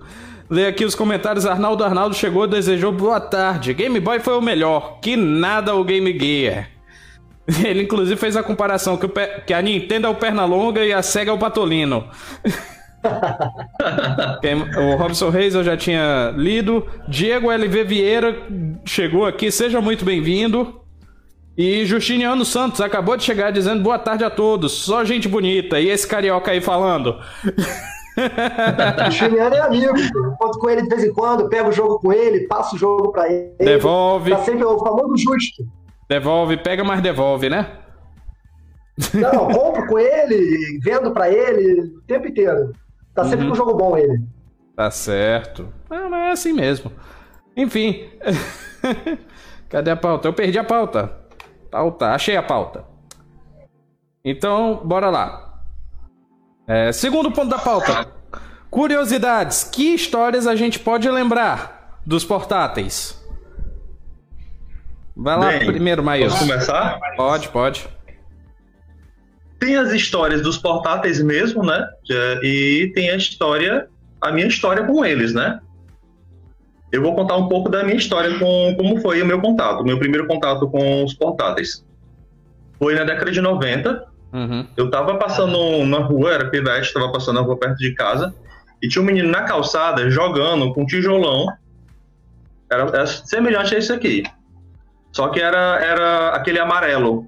[0.50, 1.46] Lê aqui os comentários.
[1.46, 3.74] Arnaldo Arnaldo chegou, desejou boa tarde.
[3.74, 5.00] Game Boy foi o melhor.
[5.02, 6.70] Que nada o Game Gear.
[7.64, 9.08] Ele inclusive fez a comparação que,
[9.46, 12.10] que a Nintendo é o Pernalonga e a Sega é o Patolino.
[14.78, 16.86] o Robson Reis eu já tinha lido.
[17.08, 18.36] Diego LV Vieira
[18.86, 20.82] chegou aqui, seja muito bem-vindo.
[21.58, 25.80] E Justiniano Santos acabou de chegar dizendo boa tarde a todos, só gente bonita.
[25.80, 27.18] E esse carioca aí falando?
[29.06, 29.94] Justiniano é amigo,
[30.38, 33.12] conto com ele de vez em quando, pego o jogo com ele, passo o jogo
[33.12, 33.56] pra ele.
[33.58, 34.32] Devolve.
[34.32, 35.64] Tá sempre o famoso justo.
[36.08, 37.72] Devolve, pega, mas devolve, né?
[39.14, 42.72] Não, compro com ele, vendo pra ele o tempo inteiro.
[43.18, 43.48] Tá sempre uhum.
[43.48, 44.22] com um jogo bom ele.
[44.76, 45.74] Tá certo.
[45.90, 46.92] Ah, mas é assim mesmo.
[47.56, 48.08] Enfim.
[49.70, 50.28] Cadê a pauta?
[50.28, 51.18] Eu perdi a pauta.
[51.72, 52.12] Pauta.
[52.12, 52.86] Achei a pauta.
[54.24, 55.64] Então, bora lá.
[56.68, 58.06] É, segundo ponto da pauta.
[58.70, 59.64] Curiosidades.
[59.64, 63.20] Que histórias a gente pode lembrar dos portáteis?
[65.16, 66.38] Vai lá Bem, primeiro, Maílson.
[66.38, 67.00] Posso começar?
[67.16, 67.90] Pode, pode.
[69.60, 71.88] Tem as histórias dos portáteis mesmo, né?
[72.10, 73.88] É, e tem a história,
[74.22, 75.60] a minha história com eles, né?
[76.92, 80.00] Eu vou contar um pouco da minha história com como foi o meu contato, meu
[80.00, 81.86] primeiro contato com os portáteis.
[82.80, 84.08] Foi na década de 90.
[84.32, 84.68] Uhum.
[84.78, 88.34] Eu tava passando na rua, era pivete, tava passando na rua perto de casa,
[88.82, 91.48] e tinha um menino na calçada jogando com tijolão.
[92.70, 94.24] Era, era semelhante a isso aqui.
[95.12, 97.28] Só que era, era aquele amarelo.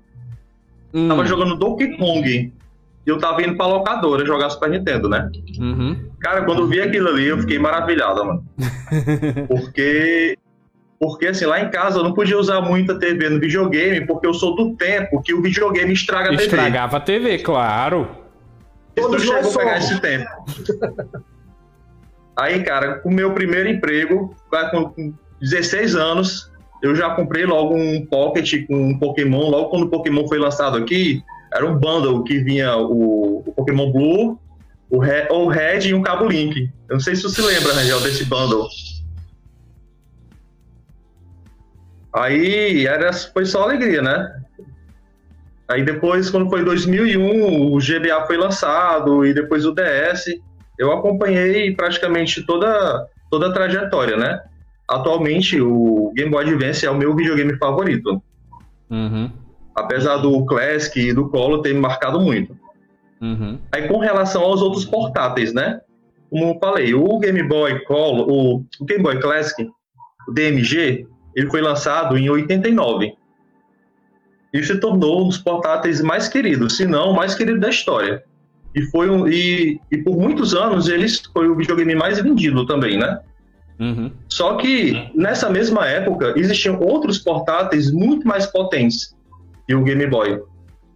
[0.94, 1.08] Hum.
[1.08, 2.54] Tava jogando Donkey Kong.
[3.06, 5.30] E eu tava indo pra locadora jogar Super Nintendo, né?
[5.58, 6.10] Uhum.
[6.20, 8.46] Cara, quando eu vi aquilo ali, eu fiquei maravilhado, mano.
[9.48, 10.38] porque.
[11.00, 14.34] Porque, assim, lá em casa eu não podia usar muita TV no videogame, porque eu
[14.34, 16.44] sou do tempo que o videogame estraga a TV.
[16.44, 18.06] Estragava a TV, claro.
[18.94, 20.30] Todos chegou a pegar esse tempo.
[22.38, 24.36] Aí, cara, com o meu primeiro emprego,
[24.72, 26.49] com 16 anos,
[26.82, 29.50] eu já comprei logo um Pocket com um Pokémon.
[29.50, 31.22] Logo quando o Pokémon foi lançado aqui,
[31.54, 34.40] era um bundle que vinha o, o Pokémon Blue,
[34.90, 36.70] o Red, o Red e um Cabo Link.
[36.88, 38.68] Eu não sei se você lembra, Rangel, desse bundle.
[42.14, 44.42] Aí era, foi só alegria, né?
[45.68, 50.26] Aí depois, quando foi 2001, o GBA foi lançado e depois o DS.
[50.80, 54.42] Eu acompanhei praticamente toda, toda a trajetória, né?
[54.90, 58.20] Atualmente, o Game Boy Advance é o meu videogame favorito.
[58.90, 59.32] Uhum.
[59.76, 62.58] Apesar do Classic e do Color ter me marcado muito.
[63.22, 63.60] Uhum.
[63.72, 65.80] Aí, com relação aos outros portáteis, né?
[66.32, 69.70] Como eu falei, o Game Boy Color, o, o Game Boy Classic,
[70.28, 73.14] o DMG, ele foi lançado em 89.
[74.52, 78.24] E se tornou um dos portáteis mais queridos, se não o mais querido da história.
[78.74, 82.98] E foi um, e, e por muitos anos ele foi o videogame mais vendido também,
[82.98, 83.20] né?
[83.80, 84.12] Uhum.
[84.28, 89.16] Só que nessa mesma época existiam outros portáteis muito mais potentes
[89.66, 90.42] que o Game Boy,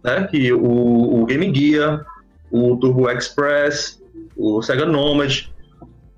[0.02, 0.26] né?
[0.30, 2.04] Que o, o Game Gear,
[2.50, 4.02] o Turbo Express,
[4.36, 5.44] o Sega Nomad,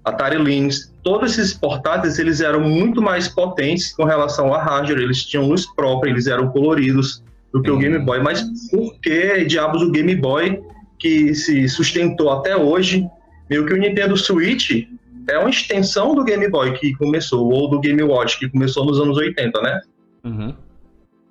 [0.05, 5.25] Atari Lynx, todos esses portáteis eles eram muito mais potentes com relação a hardware, eles
[5.25, 7.77] tinham luz própria, eles eram coloridos do que uhum.
[7.77, 8.21] o Game Boy.
[8.21, 10.61] Mas por que diabos o Game Boy
[10.99, 13.07] que se sustentou até hoje,
[13.49, 14.87] meio que o Nintendo Switch
[15.29, 19.01] é uma extensão do Game Boy que começou, ou do Game Watch que começou nos
[19.01, 19.81] anos 80, né?
[20.25, 20.55] Uhum.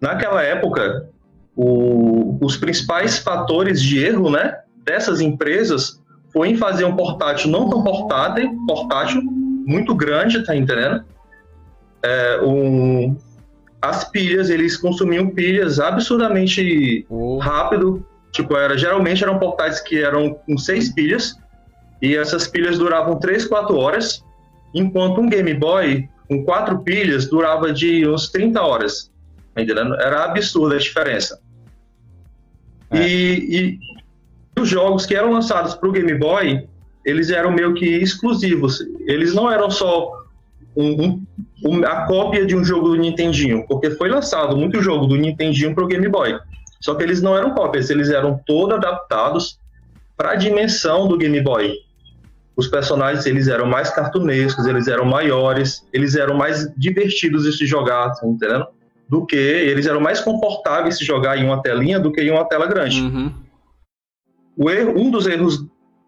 [0.02, 1.10] Naquela época,
[1.56, 7.70] o, os principais fatores de erro, né, dessas empresas foi em fazer um portátil não
[7.70, 11.04] tão portátil, portátil muito grande, tá entendendo?
[12.04, 13.16] É, um,
[13.82, 17.38] as pilhas, eles consumiam pilhas absurdamente oh.
[17.40, 18.06] rápido,
[18.36, 21.40] Tipo, era, geralmente eram portáteis que eram com seis pilhas,
[22.02, 24.24] e essas pilhas duravam 3, 4 horas,
[24.74, 29.12] enquanto um Game Boy com quatro pilhas durava de uns 30 horas.
[29.54, 29.96] Tá entendendo?
[29.96, 31.40] Era absurda a diferença.
[32.92, 33.08] É.
[33.08, 33.80] E, e,
[34.60, 36.68] os jogos que eram lançados para o Game Boy,
[37.06, 38.80] eles eram meio que exclusivos.
[39.06, 40.24] Eles não eram só
[40.76, 41.22] um,
[41.64, 45.74] um, a cópia de um jogo do Nintendinho, porque foi lançado muito jogo do Nintendinho
[45.74, 46.38] para o Game Boy.
[46.80, 49.60] Só que eles não eram cópias, eles eram todos adaptados
[50.16, 51.74] para a dimensão do Game Boy.
[52.56, 57.66] Os personagens eles eram mais cartunescos, eles eram maiores, eles eram mais divertidos de se
[57.66, 58.66] jogar, tá entendendo?
[59.10, 62.32] Do que eles eram mais confortáveis de se jogar em uma telinha do que em
[62.32, 63.02] uma tela grande.
[63.02, 63.32] Uhum.
[64.58, 65.66] O erro, um dos erros,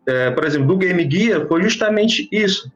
[0.07, 2.71] é, por exemplo, do Game Gear foi justamente isso.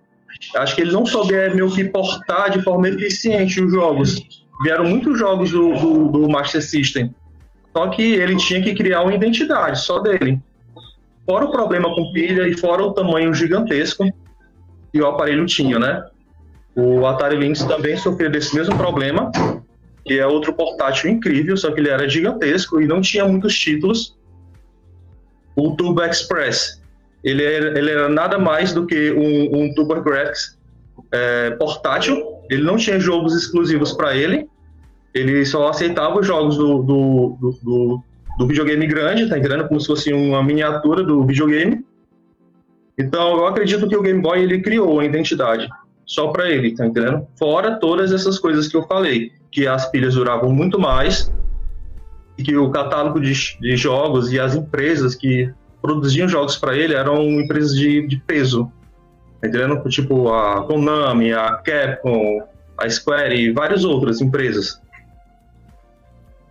[0.55, 4.21] Acho que eles não souberam meio que portar de forma eficiente os jogos.
[4.63, 7.13] Vieram muitos jogos do, do, do Master System
[7.73, 10.39] só que ele tinha que criar uma identidade só dele.
[11.25, 14.05] Fora o problema com pilha e fora o tamanho gigantesco
[14.91, 16.03] que o aparelho tinha, né?
[16.75, 19.31] O Atari Lynx também sofreu desse mesmo problema,
[20.05, 24.17] que é outro portátil incrível, só que ele era gigantesco e não tinha muitos títulos.
[25.55, 26.81] O Turbo Express,
[27.23, 30.57] ele era, ele era nada mais do que um, um TurboGrafx
[31.11, 34.49] é, portátil, ele não tinha jogos exclusivos para ele,
[35.13, 38.03] ele só aceitava os jogos do, do, do, do,
[38.41, 39.67] do videogame grande, tá entendendo?
[39.67, 41.85] Como se fosse uma miniatura do videogame.
[42.97, 45.69] Então, eu acredito que o Game Boy ele criou a identidade
[46.07, 47.27] só para ele, tá entendendo?
[47.37, 51.31] Fora todas essas coisas que eu falei, que as pilhas duravam muito mais,
[52.35, 56.95] e que o catálogo de, de jogos e as empresas que produziam jogos para ele
[56.95, 58.71] eram empresas de, de peso,
[59.39, 59.87] tá entendendo?
[59.87, 62.41] Tipo a Konami, a Capcom,
[62.75, 64.81] a Square e várias outras empresas.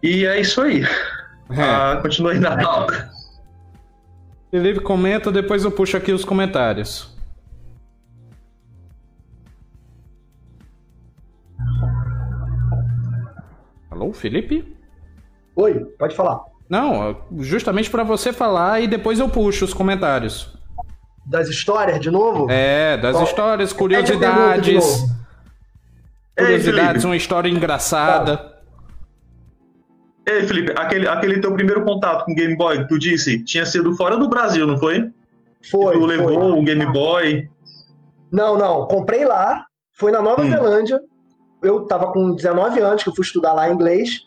[0.01, 0.85] E é isso aí.
[1.51, 1.63] É.
[1.63, 3.11] Ah, continue na pauta.
[4.51, 7.17] Felipe comenta, depois eu puxo aqui os comentários.
[13.91, 14.77] Alô, Felipe?
[15.55, 16.41] Oi, pode falar.
[16.69, 20.57] Não, justamente para você falar e depois eu puxo os comentários.
[21.27, 22.51] Das histórias de novo?
[22.51, 25.05] É, das Bom, histórias, curiosidades.
[26.37, 28.37] Curiosidades, Ei, uma história engraçada.
[28.37, 28.50] Tá.
[30.31, 33.67] Ei, Felipe, aquele, aquele teu primeiro contato com o Game Boy que tu disse tinha
[33.67, 35.11] sido fora do Brasil, não foi?
[35.69, 35.95] Foi.
[35.95, 37.49] tu levou o Game Boy.
[38.31, 38.87] Não, não.
[38.87, 40.51] Comprei lá, foi na Nova hum.
[40.51, 41.01] Zelândia.
[41.61, 44.21] eu tava com 19 anos, que eu fui estudar lá inglês.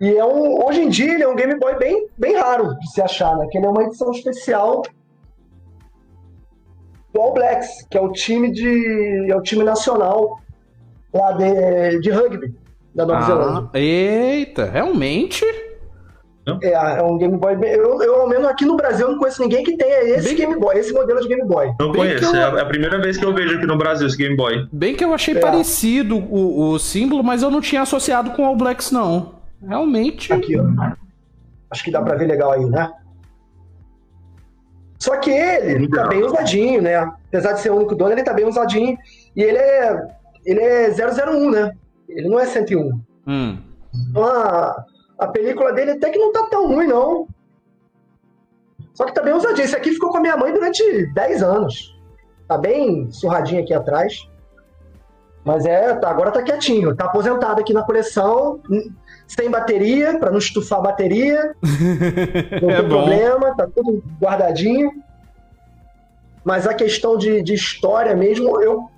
[0.00, 2.92] E é um, hoje em dia ele é um Game Boy bem, bem raro de
[2.92, 3.48] se achar, né?
[3.50, 4.82] Que ele é uma edição especial
[7.12, 10.40] do All Blacks, que é o time de é o time nacional
[11.12, 12.61] lá de, de rugby
[12.94, 13.70] da Nova ah, Zelândia.
[13.74, 15.44] Eita, realmente?
[16.60, 17.54] É, é um Game Boy.
[17.62, 20.36] Eu, eu, ao menos aqui no Brasil, não conheço ninguém que tenha esse Bem...
[20.36, 21.72] Game Boy, esse modelo de Game Boy.
[21.78, 22.58] Não Bem conheço, eu...
[22.58, 24.66] é a primeira vez que eu vejo aqui no Brasil esse Game Boy.
[24.72, 25.40] Bem que eu achei é.
[25.40, 29.34] parecido o, o símbolo, mas eu não tinha associado com o All Blacks, não.
[29.64, 30.32] Realmente.
[30.32, 30.64] Aqui, ó.
[31.70, 32.90] Acho que dá pra ver legal aí, né?
[34.98, 36.96] Só que ele tá bem usadinho, né?
[37.28, 38.96] Apesar de ser o único dono, ele tá bem usadinho.
[39.34, 40.08] E ele é.
[40.44, 41.72] Ele é 001, né?
[42.16, 43.00] Ele não é 101.
[43.26, 43.58] Hum.
[44.10, 44.84] Então a,
[45.18, 47.26] a película dele até que não tá tão ruim, não.
[48.94, 49.64] Só que tá bem usadinho.
[49.64, 51.96] Esse aqui ficou com a minha mãe durante 10 anos.
[52.46, 54.28] Tá bem surradinho aqui atrás.
[55.44, 56.94] Mas é, tá, agora tá quietinho.
[56.94, 58.60] Tá aposentado aqui na coleção,
[59.26, 61.54] sem bateria, para não estufar a bateria.
[62.62, 62.88] Não é tem bom.
[62.88, 64.92] problema, tá tudo guardadinho.
[66.44, 68.88] Mas a questão de, de história mesmo, eu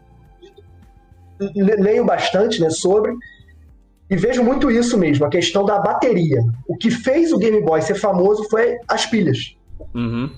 [1.40, 3.14] leio bastante né, sobre.
[4.10, 6.42] E vejo muito isso mesmo, a questão da bateria.
[6.68, 9.56] O que fez o Game Boy ser famoso foi as pilhas.
[9.94, 10.30] Uhum.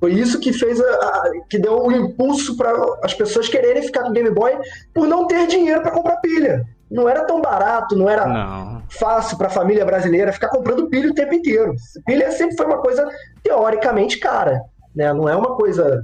[0.00, 2.72] Foi isso que fez a, a que deu o um impulso para
[3.02, 4.56] as pessoas quererem ficar com o Game Boy
[4.94, 6.64] por não ter dinheiro para comprar pilha.
[6.90, 8.82] Não era tão barato, não era não.
[8.88, 11.74] fácil para a família brasileira ficar comprando pilha o tempo inteiro.
[12.06, 13.06] Pilha sempre foi uma coisa
[13.42, 14.62] teoricamente cara,
[14.94, 15.12] né?
[15.12, 16.02] Não é uma coisa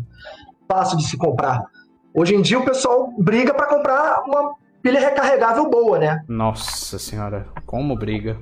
[0.69, 1.65] fácil de se comprar.
[2.15, 6.23] Hoje em dia o pessoal briga para comprar uma pilha recarregável boa, né?
[6.29, 8.39] Nossa senhora, como briga.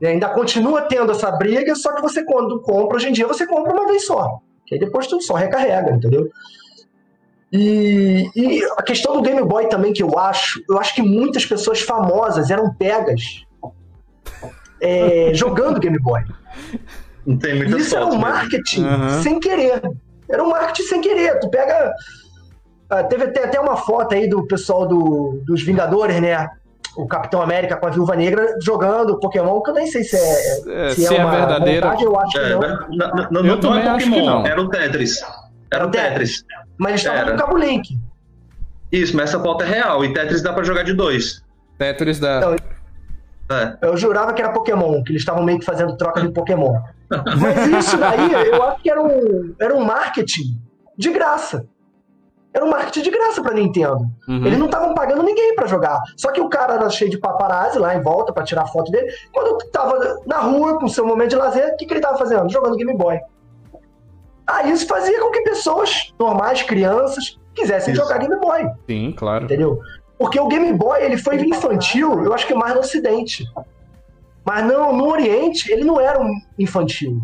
[0.00, 3.46] E ainda continua tendo essa briga, só que você quando compra, hoje em dia você
[3.46, 4.40] compra uma vez só.
[4.66, 6.30] Que aí depois tu só recarrega, entendeu?
[7.52, 11.44] E, e, a questão do Game Boy também que eu acho, eu acho que muitas
[11.44, 13.44] pessoas famosas eram pegas
[14.80, 16.22] é, jogando Game Boy.
[17.26, 19.22] Não tem muita Isso era um marketing uhum.
[19.22, 19.82] sem querer.
[20.28, 21.38] Era um marketing sem querer.
[21.38, 21.92] Tu pega
[23.02, 26.48] teve até uma foto aí do pessoal do, dos Vingadores, né?
[26.96, 30.86] O Capitão América com a Viúva Negra jogando Pokémon, que eu nem sei se é,
[30.86, 31.88] é se, se é, é verdadeira.
[31.88, 32.60] Vontade, eu acho é, que não.
[32.60, 34.46] Não, não, não, não é Pokémon, não.
[34.46, 35.20] era o Tetris.
[35.72, 36.44] Era o Tetris.
[36.78, 37.98] Mas eles estavam com o Cabo Link.
[38.92, 40.04] Isso, mas essa foto é real.
[40.04, 41.42] E Tetris dá pra jogar de dois.
[41.78, 42.38] Tetris dá.
[42.38, 42.56] Então,
[43.50, 43.76] é.
[43.82, 46.80] Eu jurava que era Pokémon, que eles estavam meio que fazendo troca de Pokémon.
[47.10, 50.60] Mas isso daí, eu acho que era um, era um marketing
[50.96, 51.66] de graça
[52.54, 54.08] era um marketing de graça pra Nintendo.
[54.28, 54.46] Uhum.
[54.46, 56.00] Eles não estavam pagando ninguém para jogar.
[56.16, 59.12] Só que o cara era cheio de paparazzi lá em volta para tirar foto dele.
[59.32, 62.48] Quando tava na rua com seu momento de lazer, o que, que ele tava fazendo?
[62.48, 63.18] Jogando Game Boy.
[64.46, 68.02] Aí isso fazia com que pessoas normais, crianças, quisessem isso.
[68.02, 68.70] jogar Game Boy.
[68.88, 69.44] Sim, claro.
[69.46, 69.80] Entendeu?
[70.16, 73.44] Porque o Game Boy ele foi infantil, eu acho que mais no Ocidente.
[74.44, 77.20] Mas não, no Oriente, ele não era um infantil.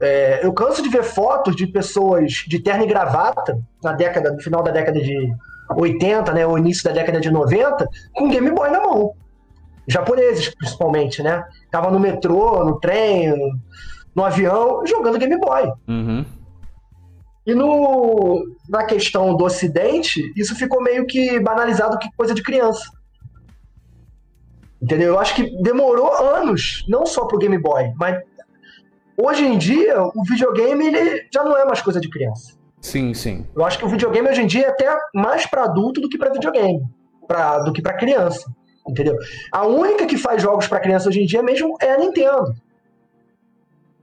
[0.00, 4.40] É, eu canso de ver fotos de pessoas de terno e gravata na década, no
[4.40, 5.34] final da década de
[5.74, 9.12] 80, né, ou início da década de 90, com Game Boy na mão.
[9.88, 11.44] Japoneses, principalmente, né?
[11.70, 13.32] Tava no metrô, no trem,
[14.14, 15.70] no avião, jogando Game Boy.
[15.88, 16.24] Uhum.
[17.46, 22.90] E no, na questão do Ocidente, isso ficou meio que banalizado que coisa de criança.
[24.82, 25.14] Entendeu?
[25.14, 28.20] Eu acho que demorou anos, não só pro Game Boy, mas
[29.16, 32.54] Hoje em dia, o videogame ele já não é mais coisa de criança.
[32.80, 33.46] Sim, sim.
[33.54, 36.18] Eu acho que o videogame hoje em dia é até mais para adulto do que
[36.18, 36.84] para videogame,
[37.26, 38.48] pra, do que para criança,
[38.86, 39.16] entendeu?
[39.50, 42.54] A única que faz jogos para criança hoje em dia mesmo é a Nintendo.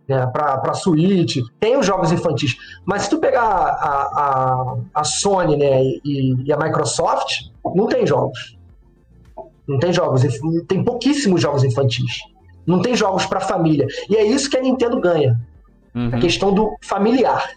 [0.08, 2.58] Né, para Switch, tem os jogos infantis.
[2.86, 8.06] Mas se tu pegar a, a, a Sony né, e, e a Microsoft, não tem
[8.06, 8.58] jogos.
[9.66, 10.24] Não tem jogos,
[10.68, 12.20] tem pouquíssimos jogos infantis.
[12.66, 13.88] Não tem jogos para família.
[14.10, 15.40] E é isso que a Nintendo ganha.
[15.94, 16.12] Uhum.
[16.14, 17.52] A questão do familiar.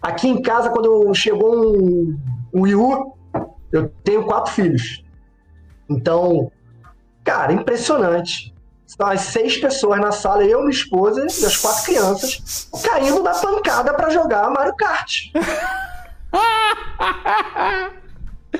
[0.00, 2.18] Aqui em casa, quando chegou um,
[2.52, 3.16] um Wii U,
[3.70, 5.04] eu tenho quatro filhos.
[5.88, 6.50] Então,
[7.24, 8.52] cara, impressionante.
[8.86, 13.32] São as seis pessoas na sala, eu, minha esposa e as quatro crianças, caindo na
[13.32, 15.30] pancada para jogar Mario Kart.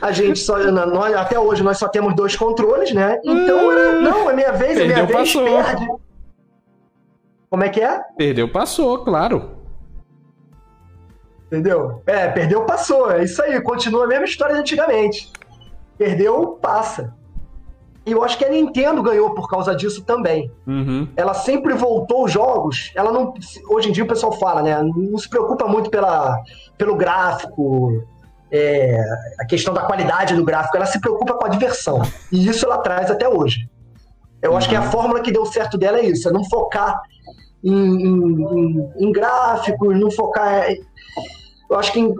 [0.00, 0.58] A gente só.
[0.58, 3.20] Nós, até hoje nós só temos dois controles, né?
[3.24, 5.44] Então, hum, não, é minha vez, é minha vez, passou.
[5.44, 5.86] perde.
[7.50, 8.00] Como é que é?
[8.16, 9.50] Perdeu, passou, claro.
[11.46, 12.02] Entendeu?
[12.06, 13.10] É, perdeu, passou.
[13.10, 13.60] É isso aí.
[13.60, 15.30] Continua a mesma história de antigamente.
[15.98, 17.14] Perdeu, passa.
[18.06, 20.50] E eu acho que a Nintendo ganhou por causa disso também.
[20.66, 21.06] Uhum.
[21.14, 22.90] Ela sempre voltou os jogos.
[22.96, 23.34] Ela não.
[23.68, 24.82] Hoje em dia o pessoal fala, né?
[24.82, 26.42] Não se preocupa muito pela,
[26.76, 28.02] pelo gráfico,
[28.52, 29.02] é,
[29.40, 32.02] a questão da qualidade do gráfico, ela se preocupa com a diversão.
[32.30, 33.66] E isso ela traz até hoje.
[34.42, 34.56] Eu uhum.
[34.58, 34.90] acho que a uhum.
[34.90, 37.00] fórmula que deu certo dela é isso, é não focar
[37.64, 40.66] em, em, em gráficos, não focar.
[41.70, 42.00] Eu acho que.
[42.00, 42.14] Em,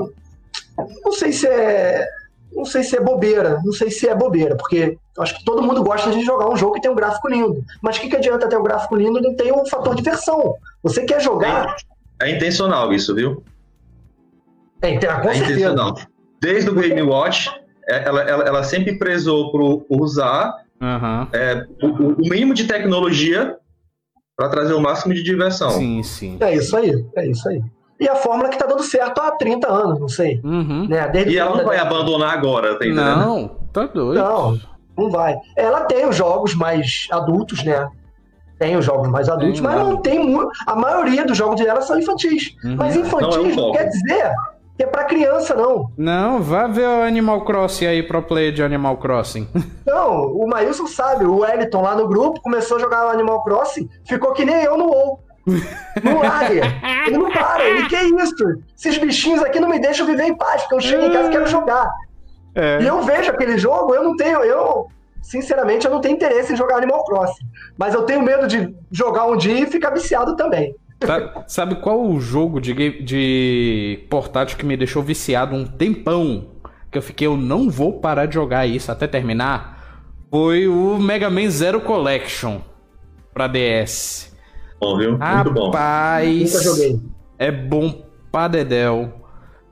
[1.04, 2.08] não sei se é.
[2.54, 5.82] Não sei se é bobeira, não sei se é bobeira, porque acho que todo mundo
[5.82, 7.64] gosta de jogar um jogo que tem um gráfico lindo.
[7.80, 10.02] Mas o que, que adianta ter um gráfico lindo e não tem um fator de
[10.02, 10.54] diversão?
[10.82, 11.74] Você quer jogar.
[12.20, 13.42] É, é intencional isso, viu?
[14.82, 15.44] É, com é certeza.
[15.44, 15.94] intencional.
[16.42, 17.48] Desde o Game Watch,
[17.88, 21.28] é, ela, ela, ela sempre prezou por, por usar uhum.
[21.32, 23.56] é, o, o, mínimo de tecnologia
[24.36, 25.70] para trazer o máximo de diversão.
[25.70, 26.38] Sim, sim.
[26.40, 27.62] É isso aí, é isso aí.
[28.00, 30.40] E a fórmula que está dando certo há 30 anos, não sei.
[30.42, 30.88] Uhum.
[30.88, 31.08] Né?
[31.28, 33.18] e ela não vai abandonar agora, tá entendendo?
[33.18, 34.20] Não, tá doido.
[34.20, 34.58] Não,
[34.98, 35.36] não vai.
[35.56, 37.88] Ela tem os jogos mais adultos, né?
[38.58, 40.36] Tem os jogos mais adultos, tem, mas não tem.
[40.66, 42.56] A maioria dos jogos dela são infantis.
[42.64, 42.74] Uhum.
[42.76, 44.32] Mas infantis não, é um não quer dizer
[44.76, 45.90] que é pra criança, não.
[45.96, 49.46] Não, vá ver o Animal Crossing aí, pro player de Animal Crossing.
[49.86, 54.32] Não, o Maílson sabe, o Wellington lá no grupo começou a jogar Animal Crossing, ficou
[54.32, 55.20] que nem eu no WoW.
[56.02, 56.62] Não larga.
[57.06, 57.64] Ele não para.
[57.64, 58.62] Ele, que isso?
[58.76, 61.32] Esses bichinhos aqui não me deixam viver em paz, porque eu chego em casa e
[61.32, 61.90] quero jogar.
[62.54, 62.80] É.
[62.80, 64.38] E eu vejo aquele jogo, eu não tenho.
[64.44, 64.86] Eu,
[65.20, 67.44] sinceramente, eu não tenho interesse em jogar Animal Crossing.
[67.76, 70.76] Mas eu tenho medo de jogar um dia e ficar viciado também.
[71.06, 76.48] Sabe, sabe qual o jogo de, de portátil que me deixou viciado um tempão?
[76.90, 80.00] Que eu fiquei, eu não vou parar de jogar isso até terminar?
[80.30, 82.60] Foi o Mega Man Zero Collection
[83.32, 84.34] pra DS.
[84.80, 85.10] Bom, viu?
[85.12, 87.00] Muito Rapaz, Nunca joguei.
[87.38, 89.12] É bom pra Dedel.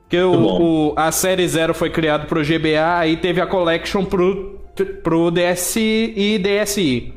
[0.07, 4.59] Que o, o, a série Zero foi criado pro GBA, aí teve a Collection pro,
[5.01, 7.13] pro DS e DSi.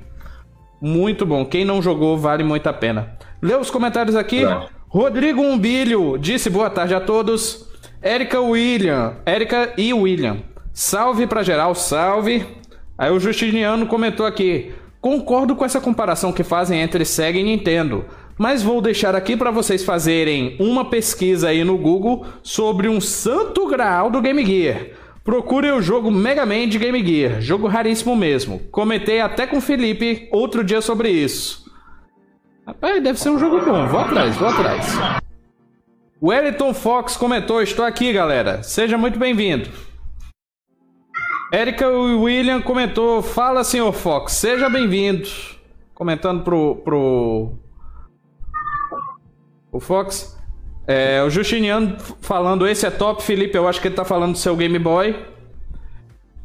[0.81, 1.45] Muito bom.
[1.45, 3.17] Quem não jogou, vale muito a pena.
[3.45, 4.41] Lê os comentários aqui.
[4.89, 7.69] Rodrigo Umbilho disse boa tarde a todos.
[8.01, 10.39] Érica William, Érica e William.
[10.73, 12.47] Salve pra geral, salve.
[12.97, 14.73] Aí o Justiniano comentou aqui.
[14.99, 18.07] Concordo com essa comparação que fazem entre Sega e Nintendo,
[18.39, 23.67] mas vou deixar aqui para vocês fazerem uma pesquisa aí no Google sobre um santo
[23.67, 24.87] graal do Game Gear.
[25.23, 28.61] Procure o jogo Mega Man de Game Gear, jogo raríssimo mesmo.
[28.71, 31.64] Comentei até com o Felipe outro dia sobre isso.
[32.67, 33.87] Rapaz, deve ser um jogo bom.
[33.87, 34.87] Vou atrás, vou atrás.
[36.23, 38.63] Wellington Fox comentou: Estou aqui, galera.
[38.63, 39.69] Seja muito bem-vindo.
[41.53, 45.29] Érica William comentou: Fala, senhor Fox, seja bem-vindo.
[45.93, 46.77] Comentando pro.
[46.77, 47.53] pro.
[49.71, 50.35] O Fox.
[50.87, 53.59] É, o Justiniano falando: Esse é top, Felipe.
[53.59, 55.15] Eu acho que ele tá falando do seu Game Boy.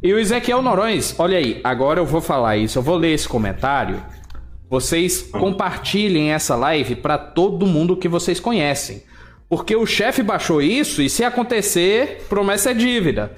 [0.04, 3.28] E o Ezequiel Norões, olha aí, agora eu vou falar isso, eu vou ler esse
[3.28, 4.02] comentário
[4.70, 9.04] vocês compartilhem essa live para todo mundo que vocês conhecem.
[9.50, 13.32] Porque o chefe baixou isso e se acontecer, promessa é dívida.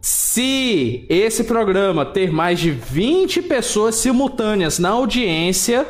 [0.00, 5.84] Se esse programa ter mais de 20 pessoas simultâneas na audiência,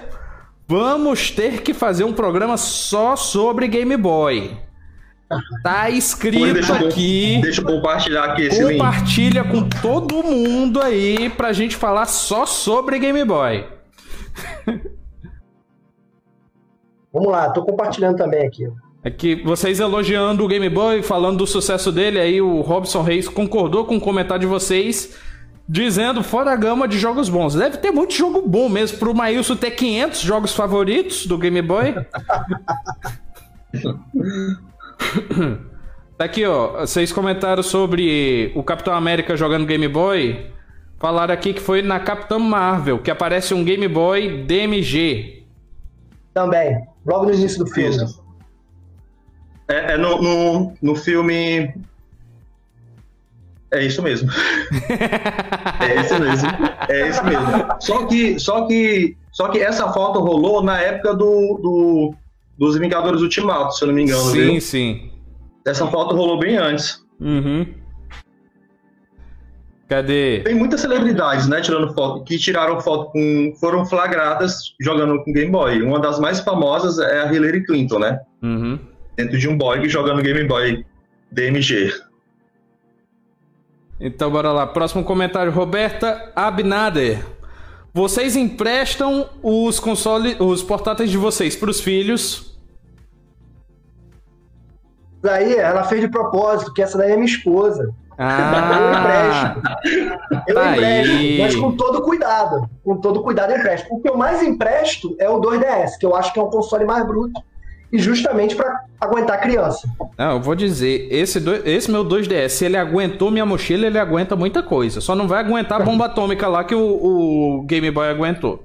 [0.66, 4.57] vamos ter que fazer um programa só sobre Game Boy.
[5.62, 7.39] Tá escrito deixa aqui.
[7.43, 9.51] deixa eu compartilhar aqui esse Compartilha link.
[9.53, 13.66] com todo mundo aí pra gente falar só sobre Game Boy.
[17.12, 18.68] Vamos lá, tô compartilhando também aqui.
[19.03, 23.28] É que vocês elogiando o Game Boy, falando do sucesso dele, aí o Robson Reis
[23.28, 25.16] concordou com o comentário de vocês,
[25.68, 27.55] dizendo fora a gama de jogos bons.
[27.55, 31.95] Deve ter muito jogo bom mesmo, pro Maílson ter 500 jogos favoritos do Game Boy.
[36.18, 40.57] tá aqui, ó, vocês comentaram sobre o Capitão América jogando Game Boy.
[40.99, 45.44] Falaram aqui que foi na Capitã Marvel, que aparece um Game Boy DMG.
[46.34, 48.05] Também, logo no início do filme.
[49.68, 51.72] É, é no, no, no filme.
[53.70, 54.30] É isso mesmo.
[55.80, 56.49] é isso mesmo.
[56.88, 57.46] É isso mesmo.
[57.80, 62.14] Só que, só que, só que essa foto rolou na época do, do
[62.59, 64.30] dos Vingadores Ultimato, se eu não me engano.
[64.30, 64.61] Sim, viu?
[64.61, 65.11] sim.
[65.64, 67.01] Essa foto rolou bem antes.
[67.20, 67.66] Uhum.
[69.89, 70.43] Cadê?
[70.45, 73.55] Tem muitas celebridades, né, tirando foto, que tiraram foto com.
[73.59, 75.80] foram flagradas jogando com Game Boy.
[75.80, 78.20] Uma das mais famosas é a Hillary Clinton, né?
[78.43, 78.78] Uhum.
[79.16, 80.84] Dentro de um boy jogando Game Boy
[81.32, 81.91] DMG.
[83.99, 84.66] Então bora lá.
[84.66, 87.24] Próximo comentário, Roberta Abnader.
[87.93, 92.59] Vocês emprestam os consoles, os portáteis de vocês para os filhos?
[95.22, 97.93] Daí ela fez de propósito, que essa daí é minha esposa.
[98.18, 100.48] Ah, eu empresto.
[100.48, 101.38] Eu tá empresto, aí.
[101.40, 102.68] mas com todo cuidado.
[102.84, 103.86] Com todo cuidado eu empresto.
[103.94, 106.84] O que eu mais empresto é o 2DS, que eu acho que é um console
[106.84, 107.40] mais bruto.
[107.92, 109.88] e justamente para aguentar a criança.
[110.18, 113.98] Não, eu vou dizer, esse, do, esse meu 2DS, se ele aguentou minha mochila, ele
[113.98, 115.00] aguenta muita coisa.
[115.00, 116.80] Só não vai aguentar a bomba atômica lá que o,
[117.60, 118.64] o Game Boy aguentou.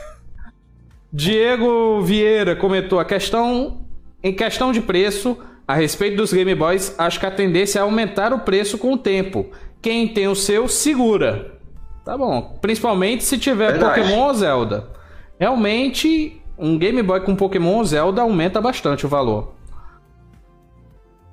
[1.10, 3.80] Diego Vieira comentou a questão
[4.22, 5.38] em questão de preço
[5.68, 8.96] a respeito dos Game Boys, acho que a tendência é aumentar o preço com o
[8.96, 9.50] tempo.
[9.82, 11.58] Quem tem o seu segura.
[12.06, 14.00] Tá bom, principalmente se tiver Verdade.
[14.00, 14.88] Pokémon ou Zelda.
[15.38, 19.52] Realmente, um Game Boy com Pokémon ou Zelda aumenta bastante o valor.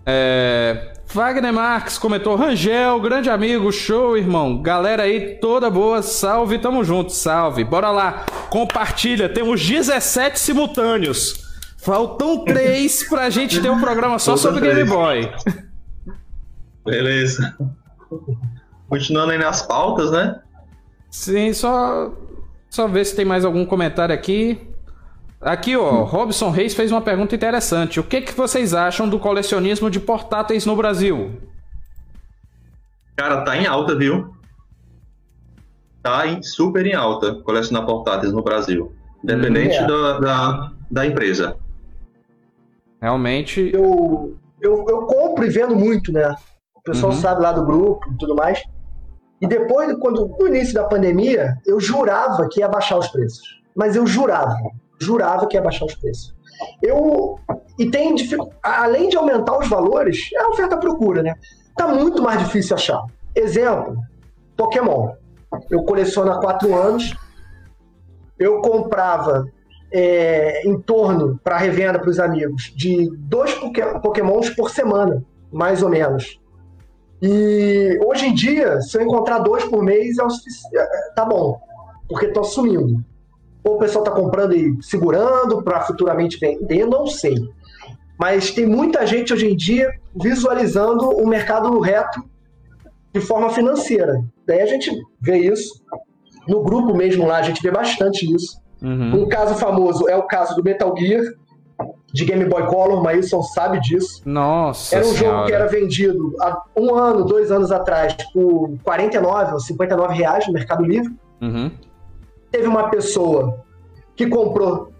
[0.05, 0.91] É...
[1.13, 4.61] Wagner Marques comentou: Rangel, grande amigo, show, irmão.
[4.61, 7.63] Galera aí, toda boa, salve, tamo junto, salve.
[7.63, 11.45] Bora lá, compartilha, temos 17 simultâneos.
[11.86, 14.75] Faltam três pra gente ter um programa só sobre três.
[14.75, 15.31] Game Boy.
[16.83, 17.55] Beleza.
[18.89, 20.41] Continuando aí nas pautas, né?
[21.11, 22.11] Sim, só
[22.71, 24.67] só ver se tem mais algum comentário aqui.
[25.39, 27.99] Aqui, ó, Robson Reis fez uma pergunta interessante.
[27.99, 31.39] O que, que vocês acham do colecionismo de portáteis no Brasil?
[33.15, 34.33] Cara, tá em alta, viu?
[36.01, 38.91] Tá em, super em alta colecionar portáteis no Brasil.
[39.23, 39.88] Independente hum, é.
[39.88, 41.55] da, da, da, empresa.
[43.06, 43.72] Realmente.
[43.74, 46.36] Eu, eu, eu compro e vendo muito, né?
[46.76, 47.20] O pessoal uhum.
[47.20, 48.62] sabe lá do grupo e tudo mais.
[49.39, 53.62] E depois, quando, no início da pandemia, eu jurava que ia baixar os preços.
[53.76, 54.56] Mas eu jurava
[54.99, 56.34] jurava que ia baixar os preços.
[56.82, 57.39] Eu
[57.78, 58.16] e tem
[58.64, 61.36] além de aumentar os valores, é a oferta procura, né?
[61.76, 63.03] Tá muito mais difícil achar.
[63.36, 63.97] Exemplo,
[64.56, 65.12] Pokémon.
[65.70, 67.14] Eu coleciono há quatro anos.
[68.39, 69.45] Eu comprava
[69.91, 73.53] é, em torno para revenda para os amigos de dois
[74.01, 76.39] Pokémons por semana, mais ou menos.
[77.21, 80.77] E hoje em dia, se eu encontrar dois por mês, é o suficiente.
[80.77, 81.59] É, tá bom,
[82.07, 83.03] porque estou sumindo
[83.65, 87.36] ou o pessoal está comprando e segurando para futuramente vender, não sei.
[88.17, 92.23] Mas tem muita gente hoje em dia visualizando o mercado reto
[93.11, 94.23] de forma financeira.
[94.45, 95.83] Daí a gente vê isso.
[96.47, 98.61] No grupo mesmo lá, a gente vê bastante isso.
[98.86, 99.23] Uhum.
[99.23, 101.23] Um caso famoso é o caso do Metal Gear,
[102.13, 104.21] de Game Boy Color, o Maílson sabe disso.
[104.25, 105.38] Nossa Era um senhora.
[105.38, 110.47] jogo que era vendido há um ano, dois anos atrás, por 49 ou 59 reais
[110.47, 111.13] no Mercado Livre.
[111.41, 111.69] Uhum
[112.55, 113.59] teve uma pessoa
[114.15, 114.91] que comprou.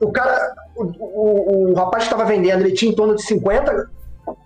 [0.00, 3.90] O cara, o, o, o rapaz que estava vendendo, ele tinha em torno de 50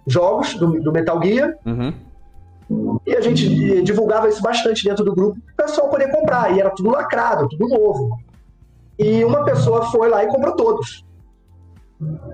[0.07, 1.55] jogos do, do Metal Gear.
[1.64, 1.94] Uhum.
[3.07, 6.55] E a gente divulgava isso bastante dentro do grupo o pessoal poder comprar.
[6.55, 8.18] E era tudo lacrado, tudo novo.
[8.99, 11.05] E uma pessoa foi lá e comprou todos.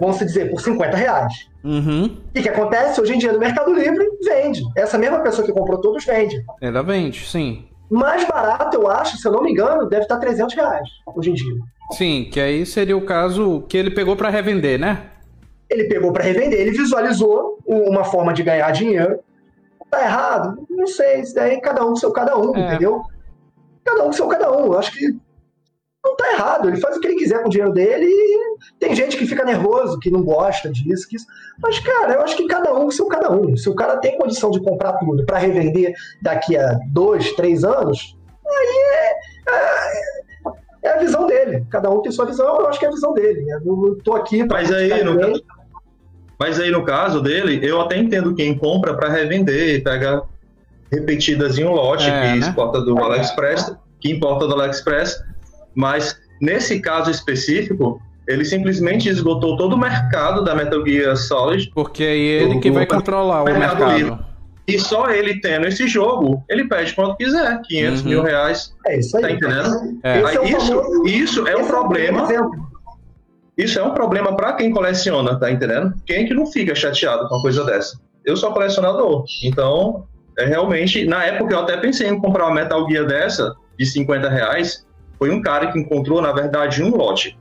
[0.00, 1.48] Vamos dizer, por 50 reais.
[1.62, 2.16] Uhum.
[2.34, 3.00] E o que acontece?
[3.00, 4.62] Hoje em dia no Mercado Livre vende.
[4.76, 6.44] Essa mesma pessoa que comprou todos vende.
[6.60, 7.68] Ela vende, sim.
[7.90, 11.34] Mais barato, eu acho, se eu não me engano, deve estar 300 reais hoje em
[11.34, 11.54] dia.
[11.92, 15.10] Sim, que aí seria o caso que ele pegou para revender, né?
[15.68, 19.20] Ele pegou para revender, ele visualizou uma forma de ganhar dinheiro.
[19.90, 20.66] Tá errado?
[20.70, 22.66] Não sei, isso daí cada um com seu cada um, é.
[22.66, 23.02] entendeu?
[23.84, 24.72] Cada um com seu cada um.
[24.72, 25.14] Eu acho que
[26.04, 28.94] não tá errado, ele faz o que ele quiser com o dinheiro dele e tem
[28.94, 31.26] gente que fica nervoso, que não gosta disso, que isso.
[31.60, 33.56] Mas, cara, eu acho que cada um seu cada um.
[33.56, 38.16] Se o cara tem condição de comprar tudo para revender daqui a dois, três anos,
[38.44, 39.10] aí é,
[39.50, 41.64] é, é, a visão dele.
[41.70, 43.46] Cada um tem sua visão, eu acho que é a visão dele.
[43.50, 45.44] Eu não tô aqui pra mas aí, no caso,
[46.38, 50.24] mas aí, no caso dele, eu até entendo quem compra para revender, pega
[50.90, 52.36] repetidas em um lote é, que né?
[52.38, 55.22] exporta do AliExpress, que importa do AliExpress
[55.74, 61.70] mas nesse caso específico, ele simplesmente esgotou todo o mercado da Metal Gear Solid.
[61.74, 63.86] Porque é ele que vai controlar o mercado.
[63.86, 64.32] mercado.
[64.66, 68.08] E só ele tendo esse jogo, ele pede quanto quiser, 500 uhum.
[68.08, 68.72] mil reais.
[68.86, 69.22] É isso aí.
[69.22, 69.98] Tá entendendo?
[70.04, 70.20] É.
[70.20, 71.06] é isso, famoso...
[71.06, 72.28] isso é um problema.
[73.58, 75.92] Isso é um problema para quem coleciona, tá entendendo?
[76.06, 78.00] Quem que não fica chateado com uma coisa dessa?
[78.24, 80.06] Eu sou colecionador, então
[80.38, 81.04] é realmente.
[81.04, 84.86] Na época eu até pensei em comprar uma Metal Gear dessa de 50 reais,
[85.22, 87.38] foi um cara que encontrou, na verdade, um lote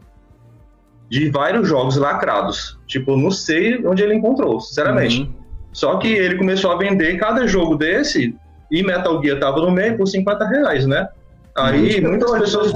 [1.09, 2.79] de vários jogos lacrados.
[2.85, 5.21] Tipo, não sei onde ele encontrou, sinceramente.
[5.21, 5.33] Uhum.
[5.73, 8.35] Só que ele começou a vender cada jogo desse
[8.69, 11.09] e Metal Gear tava no meio por 50 reais, né?
[11.57, 12.71] Aí muitas pessoas.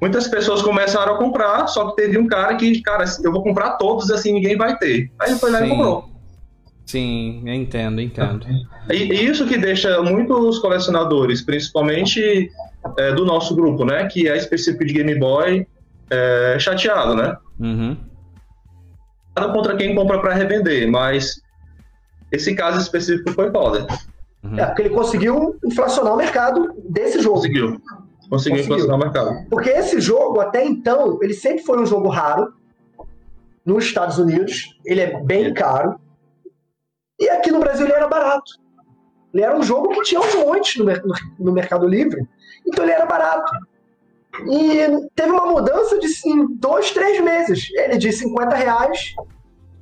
[0.00, 3.72] Muitas pessoas começaram a comprar, só que teve um cara que, cara, eu vou comprar
[3.72, 5.10] todos assim, ninguém vai ter.
[5.20, 5.66] Aí ele foi lá Sim.
[5.66, 6.10] e comprou.
[6.86, 8.46] Sim, entendo, entendo.
[8.90, 12.50] E isso que deixa muitos colecionadores, principalmente
[12.98, 14.06] é, do nosso grupo, né?
[14.06, 15.66] Que é específico de Game Boy,
[16.10, 17.36] é, chateado, né?
[17.58, 17.96] Uhum.
[19.36, 21.40] Nada contra quem compra para revender, mas
[22.32, 23.86] esse caso específico foi foda.
[24.42, 24.58] Uhum.
[24.58, 27.36] É, porque ele conseguiu inflacionar o mercado desse jogo.
[27.36, 27.80] Conseguiu.
[28.28, 29.46] Conseguiu, inflacionar o mercado.
[29.48, 32.52] Porque esse jogo, até então, ele sempre foi um jogo raro.
[33.64, 35.98] nos Estados Unidos, ele é bem caro.
[37.18, 38.52] E aqui no Brasil ele era barato.
[39.32, 40.86] Ele era um jogo que tinha uns montes no,
[41.38, 42.26] no Mercado Livre.
[42.66, 43.52] Então ele era barato.
[44.44, 47.68] E teve uma mudança de em dois, três meses.
[47.72, 49.14] Ele de 50 reais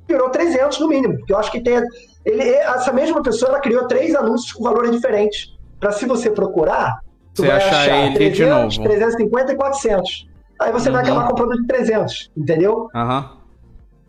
[0.07, 1.17] virou 300 no mínimo.
[1.27, 1.81] Eu acho que tem.
[2.23, 5.53] Ele, essa mesma pessoa ela criou três anúncios com valores diferentes.
[5.79, 6.99] Para se você procurar,
[7.33, 8.89] você vai achar, achar ele 300, de novo.
[8.89, 10.27] 350 e 400.
[10.61, 10.95] Aí você uhum.
[10.95, 12.89] vai acabar comprando de 300, entendeu?
[12.95, 13.19] Aham.
[13.19, 13.45] Uhum.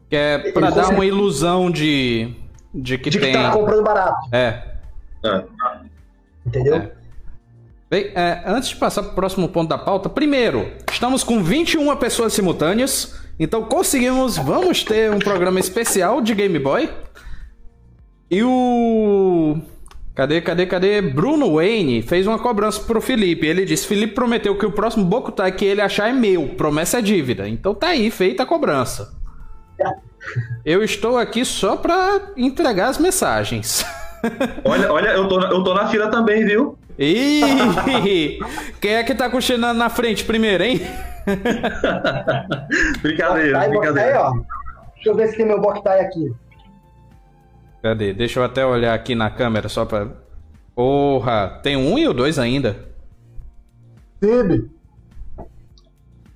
[0.09, 2.33] Que é pra dar uma ilusão de,
[2.73, 3.33] de que de tem...
[3.33, 4.29] que tá comprando barato.
[4.31, 4.63] É.
[5.25, 5.45] é.
[6.47, 6.77] Entendeu?
[6.77, 6.93] É.
[7.89, 11.95] Bem, é, antes de passar para o próximo ponto da pauta, primeiro, estamos com 21
[11.97, 16.91] pessoas simultâneas, então conseguimos, vamos ter um programa especial de Game Boy.
[18.29, 19.57] E o.
[20.17, 21.01] Cadê, cadê, cadê?
[21.01, 23.47] Bruno Wayne fez uma cobrança pro Felipe.
[23.47, 26.49] Ele disse: Felipe prometeu que o próximo Bokutai que ele achar é meu.
[26.57, 27.49] Promessa é dívida.
[27.49, 29.15] Então tá aí, feita a cobrança.
[30.65, 33.85] Eu estou aqui só para entregar as mensagens.
[34.65, 36.77] Olha, olha eu, tô, eu tô na fila também, viu?
[36.99, 38.39] Ih!
[38.81, 40.81] Quem é que tá cochilando na frente primeiro, hein?
[43.03, 44.13] brincadeira, Boktai, brincadeira.
[44.13, 44.33] Boktai, ó.
[44.95, 46.35] Deixa eu ver se tem meu Boktai aqui.
[47.83, 48.13] Cadê?
[48.13, 50.09] Deixa eu até olhar aqui na câmera só pra.
[50.75, 51.61] Porra!
[51.63, 52.77] Tem um e o dois ainda.
[54.23, 54.71] Sib.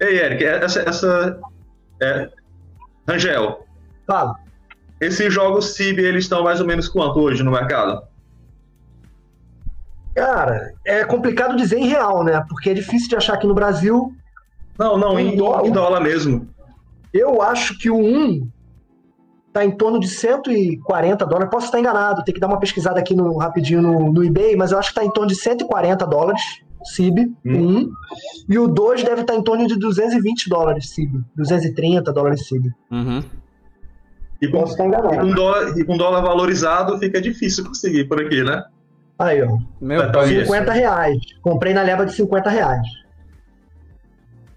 [0.00, 0.80] Ei, Eric, essa.
[0.80, 1.40] essa
[2.02, 2.28] é,
[3.08, 3.66] Rangel.
[4.06, 4.36] Fala.
[5.00, 8.02] Esses jogos CIB, eles estão mais ou menos quanto hoje no mercado?
[10.14, 12.44] Cara, é complicado dizer em real, né?
[12.48, 14.12] Porque é difícil de achar aqui no Brasil.
[14.78, 16.48] Não, não, em, dólar, em dólar mesmo.
[17.12, 18.48] Eu acho que o 1
[19.52, 21.50] tá em torno de 140 dólares.
[21.50, 24.72] Posso estar enganado, tem que dar uma pesquisada aqui no, rapidinho no, no eBay, mas
[24.72, 26.42] eu acho que tá em torno de 140 dólares,
[26.84, 27.78] CIB, hum.
[27.80, 27.92] 1.
[28.48, 31.20] E o 2 deve estar em torno de 220 dólares, CIB.
[31.36, 32.70] 230 dólares, CIB.
[32.90, 33.22] Uhum.
[34.40, 35.14] E com, Posso estar enganado.
[35.14, 38.64] E com, dólar, e com dólar valorizado fica difícil conseguir por aqui, né?
[39.20, 39.58] Aí, ó.
[39.78, 40.46] Meu pai.
[40.46, 41.18] 50 reais.
[41.42, 42.86] Comprei na leva de 50 reais.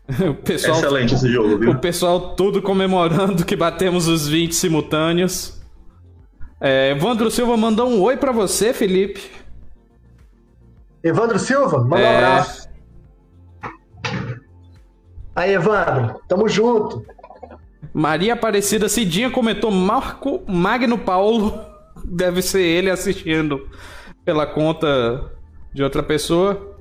[0.30, 1.72] o pessoal, Excelente esse jogo, viu?
[1.72, 5.62] O pessoal tudo comemorando que batemos os 20 simultâneos.
[6.62, 9.30] É, Evandro Silva mandou um oi para você, Felipe.
[11.04, 12.14] Evandro Silva, manda é...
[12.14, 12.70] um abraço.
[15.36, 17.06] Aí, Evandro, tamo junto.
[17.94, 21.60] Maria Aparecida Cidinha comentou Marco Magno Paulo.
[22.06, 23.68] Deve ser ele assistindo
[24.24, 25.32] pela conta
[25.74, 26.76] de outra pessoa.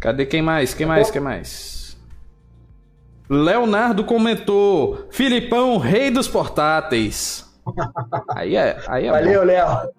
[0.00, 0.74] Cadê quem mais?
[0.74, 1.10] Quem mais?
[1.10, 1.96] Quem mais?
[3.28, 7.50] Leonardo comentou: Filipão, rei dos portáteis.
[8.34, 9.90] Aí é, aí é Valeu, Léo.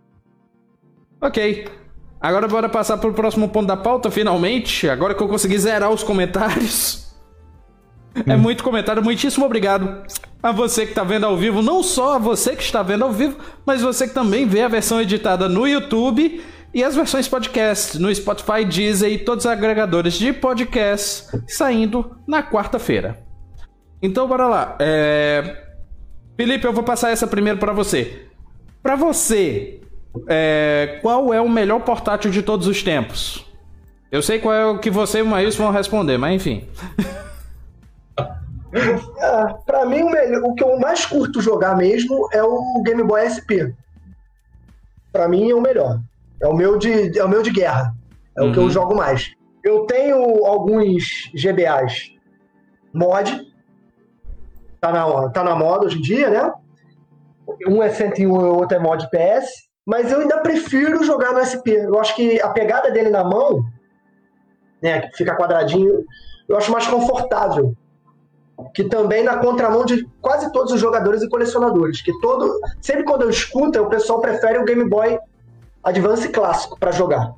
[1.21, 1.65] Ok.
[2.19, 4.89] Agora bora passar para o próximo ponto da pauta, finalmente.
[4.89, 7.13] Agora que eu consegui zerar os comentários.
[8.27, 9.03] É muito comentário.
[9.03, 10.03] Muitíssimo obrigado
[10.41, 11.61] a você que está vendo ao vivo.
[11.61, 14.67] Não só a você que está vendo ao vivo, mas você que também vê a
[14.67, 16.43] versão editada no YouTube
[16.73, 22.41] e as versões podcast no Spotify, Deezer e todos os agregadores de podcast saindo na
[22.41, 23.19] quarta-feira.
[24.01, 24.75] Então bora lá.
[24.79, 25.61] É...
[26.35, 28.25] Felipe, eu vou passar essa primeiro para você.
[28.81, 29.81] Para você,
[30.27, 30.99] é...
[31.01, 33.45] qual é o melhor portátil de todos os tempos?
[34.11, 36.67] Eu sei qual é o que você e o Maílson vão responder, mas enfim.
[39.21, 43.03] ah, para mim, o, melhor, o que eu mais curto jogar mesmo é o Game
[43.03, 43.73] Boy SP.
[45.11, 45.99] Para mim é o melhor.
[46.43, 47.95] É o meu de, é o meu de guerra.
[48.37, 48.49] É uhum.
[48.49, 48.69] o que eu uhum.
[48.69, 49.33] jogo mais.
[49.63, 52.11] Eu tenho alguns GBAs
[52.93, 53.51] mod.
[54.81, 56.51] Tá na, tá na moda hoje em dia, né?
[57.65, 59.69] Um é 101 e o outro é mod PS.
[59.85, 61.79] Mas eu ainda prefiro jogar no SP.
[61.79, 63.63] Eu acho que a pegada dele na mão,
[64.81, 66.03] né, que fica quadradinho,
[66.49, 67.73] eu acho mais confortável.
[68.73, 72.01] Que também na contramão de quase todos os jogadores e colecionadores.
[72.01, 72.59] Que todo.
[72.81, 75.17] Sempre quando eu escuto, o pessoal prefere o Game Boy
[75.83, 77.33] Advance clássico para jogar.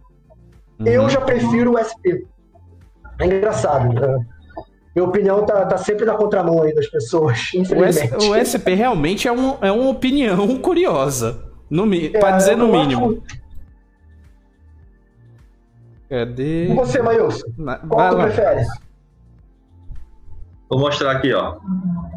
[0.80, 0.88] Uhum.
[0.88, 2.28] Eu já prefiro o SP.
[3.20, 3.93] É engraçado.
[3.93, 4.26] Né?
[4.96, 8.14] Minha opinião tá, tá sempre na contramão aí das pessoas, infelizmente.
[8.14, 11.43] O, S, o SP realmente é, um, é uma opinião curiosa.
[11.70, 13.22] No, é, para dizer no mínimo.
[13.26, 13.46] Acho...
[16.08, 16.68] Cadê?
[16.68, 17.48] E você, Maílson?
[17.89, 18.66] Qual tu prefere?
[20.70, 21.58] Vou mostrar aqui, ó.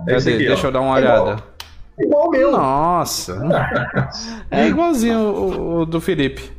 [0.07, 0.69] Esse aqui, Deixa ó.
[0.69, 1.43] eu dar uma olhada.
[1.99, 2.53] Igual o meu.
[2.53, 3.41] Nossa.
[4.51, 6.51] é igualzinho o, o, do Felipe.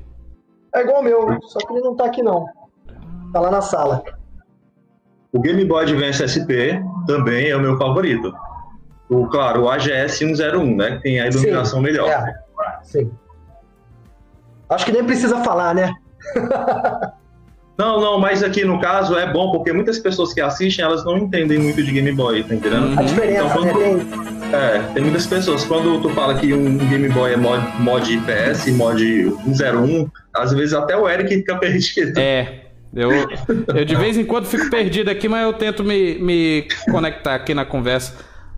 [0.75, 2.45] É igual o meu, só que ele não tá aqui não.
[3.33, 4.03] Tá lá na sala.
[5.31, 8.33] O Game Boy Advance SP também é o meu favorito.
[9.09, 10.95] O, claro, o AGS 101, né?
[10.97, 12.09] Que tem a iluminação sim, melhor.
[12.09, 12.33] É,
[12.83, 13.11] sim.
[14.69, 15.91] Acho que nem precisa falar, né?
[17.79, 21.17] Não, não, mas aqui no caso é bom, porque muitas pessoas que assistem, elas não
[21.17, 22.99] entendem muito de Game Boy, tá entendendo?
[22.99, 23.79] A diferença, então, quando...
[23.79, 24.05] né?
[24.25, 25.63] Tem É, tem muitas pessoas.
[25.63, 28.99] Quando tu fala que um Game Boy é mod, mod IPS, mod
[29.45, 32.19] 101, às vezes até o Eric fica perdido.
[32.19, 32.65] É.
[32.93, 33.11] Eu,
[33.75, 37.53] eu de vez em quando fico perdido aqui, mas eu tento me, me conectar aqui
[37.53, 38.15] na conversa.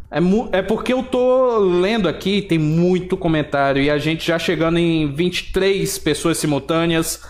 [0.09, 0.19] É,
[0.57, 5.13] é porque eu tô lendo aqui, tem muito comentário, e a gente já chegando em
[5.13, 7.21] 23 pessoas simultâneas.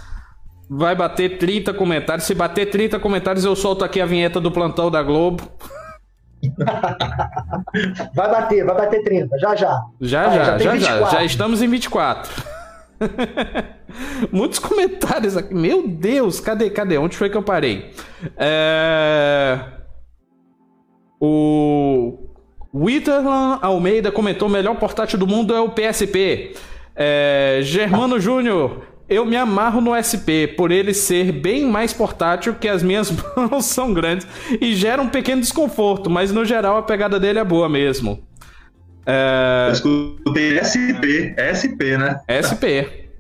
[0.70, 2.26] Vai bater 30 comentários.
[2.26, 5.44] Se bater 30 comentários, eu solto aqui a vinheta do plantão da Globo.
[8.14, 9.82] Vai bater, vai bater 30, já já.
[10.00, 11.24] Já já, já, já, já, já.
[11.24, 12.32] estamos em 24.
[14.32, 15.54] Muitos comentários aqui.
[15.54, 16.98] Meu Deus, cadê, cadê?
[16.98, 17.92] Onde foi que eu parei?
[18.38, 19.60] É...
[21.20, 22.30] O
[22.74, 26.56] Witterland Almeida comentou: o melhor portátil do mundo é o PSP.
[26.96, 27.60] É...
[27.62, 32.82] Germano Júnior, eu me amarro no SP por ele ser bem mais portátil que as
[32.82, 34.26] minhas mãos são grandes
[34.60, 38.24] e gera um pequeno desconforto, mas no geral a pegada dele é boa mesmo.
[39.06, 39.66] É...
[39.68, 42.22] Eu escutei SP, SP, né?
[42.32, 42.88] SP.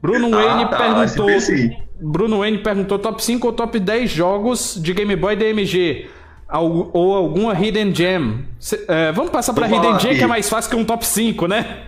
[0.00, 1.30] Bruno ah, Wayne tá, perguntou.
[1.30, 6.08] SP, Bruno Wayne perguntou top 5 ou top 10 jogos de Game Boy DMG.
[6.52, 8.44] Ou alguma Hidden Gem.
[8.86, 11.78] É, vamos passar pra Hidden Gem, que é mais fácil que um top 5, né?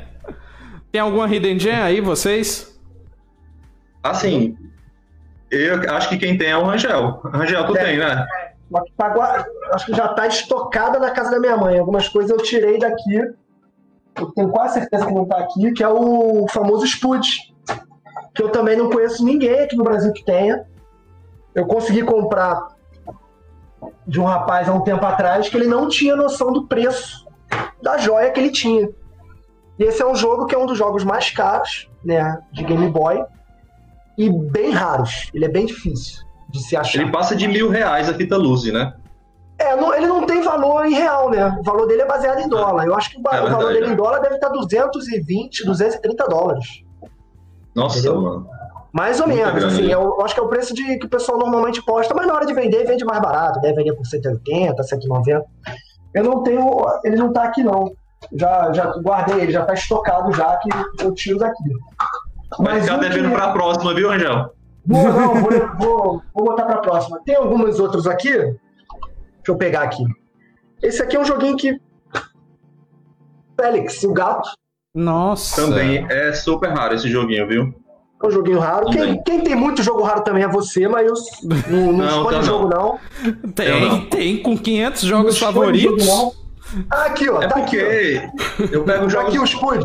[0.90, 2.73] Tem alguma Hidden Gem aí, vocês?
[4.04, 4.54] Assim,
[5.50, 7.22] eu acho que quem tem é o Rangel.
[7.24, 8.26] Rangel, tu é, tem, né?
[8.98, 11.78] Tá, acho que já está estocada na casa da minha mãe.
[11.78, 13.16] Algumas coisas eu tirei daqui.
[14.16, 17.26] Eu tenho quase certeza que não está aqui, que é o famoso Spud.
[18.34, 20.66] Que eu também não conheço ninguém aqui no Brasil que tenha.
[21.54, 22.68] Eu consegui comprar
[24.06, 27.26] de um rapaz há um tempo atrás que ele não tinha noção do preço
[27.80, 28.90] da joia que ele tinha.
[29.78, 32.88] E esse é um jogo que é um dos jogos mais caros, né, de Game
[32.90, 33.24] Boy
[34.16, 35.30] e bem raros.
[35.34, 37.00] Ele é bem difícil de se achar.
[37.00, 38.94] Ele passa de mil reais a fita Luzi, né?
[39.58, 41.56] É, não, ele não tem valor em real, né?
[41.60, 42.86] O valor dele é baseado em dólar.
[42.86, 43.96] Eu acho que o, é valor dele em é.
[43.96, 46.66] dólar deve estar 220, 230 dólares.
[47.74, 48.20] Nossa, Entendeu?
[48.20, 48.48] mano.
[48.92, 49.74] Mais ou Muito menos, grande.
[49.74, 52.28] assim, eu, eu, acho que é o preço de, que o pessoal normalmente posta, mas
[52.28, 55.44] na hora de vender, vende mais barato, deve vender por 180, 190.
[56.14, 57.92] Eu não tenho, ele não tá aqui não.
[58.32, 60.68] Já, já guardei ele, já tá estocado já, que
[61.04, 61.64] eu tiro daqui.
[62.58, 64.54] Vai ficar devendo para a próxima, viu, Angel?
[64.86, 67.20] Vou, não, vou, vou, vou botar para a próxima.
[67.24, 68.32] Tem alguns outros aqui.
[68.32, 68.58] Deixa
[69.48, 70.04] eu pegar aqui.
[70.82, 71.80] Esse aqui é um joguinho que.
[73.58, 74.50] Félix, o gato.
[74.94, 75.62] Nossa.
[75.62, 77.74] Também é super raro esse joguinho, viu?
[78.22, 78.86] É um joguinho raro.
[78.90, 81.14] Quem, quem, tem muito jogo raro também é você, mas eu
[81.68, 82.98] não, não, não escolhe jogo, não.
[83.54, 84.06] Tem, não.
[84.06, 86.04] tem com 500 jogos não favoritos.
[86.04, 86.34] Jogo,
[86.90, 87.42] ah, aqui, ó.
[87.42, 88.64] É tá porque aqui, ó.
[88.72, 89.28] eu pego jogos.
[89.28, 89.84] Aqui o Spud.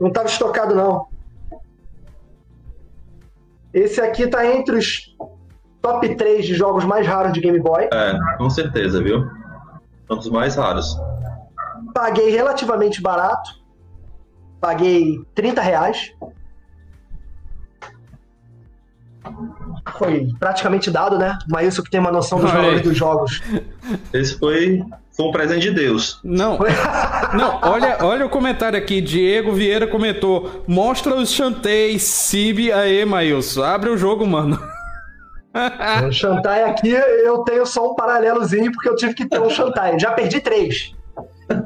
[0.00, 1.06] Não estava estocado, não.
[3.76, 5.14] Esse aqui tá entre os
[5.82, 7.90] top 3 de jogos mais raros de Game Boy.
[7.92, 9.30] É, com certeza, viu?
[10.08, 10.98] Um dos mais raros.
[11.92, 13.50] Paguei relativamente barato.
[14.58, 16.10] Paguei 30 reais.
[19.98, 21.38] Foi praticamente dado, né?
[21.46, 23.42] Mas isso que tem uma noção dos valores dos jogos.
[24.10, 24.82] Esse foi
[25.16, 26.20] foi um presente de Deus.
[26.22, 26.58] Não.
[27.34, 29.00] Não, olha, olha o comentário aqui.
[29.00, 33.62] Diego Vieira comentou: mostra os chantéis, Cib aí, Maílson.
[33.62, 34.58] Abre o jogo, mano.
[36.06, 39.98] O Shantai aqui, eu tenho só um paralelozinho, porque eu tive que ter um Shantai.
[39.98, 40.94] Já perdi três.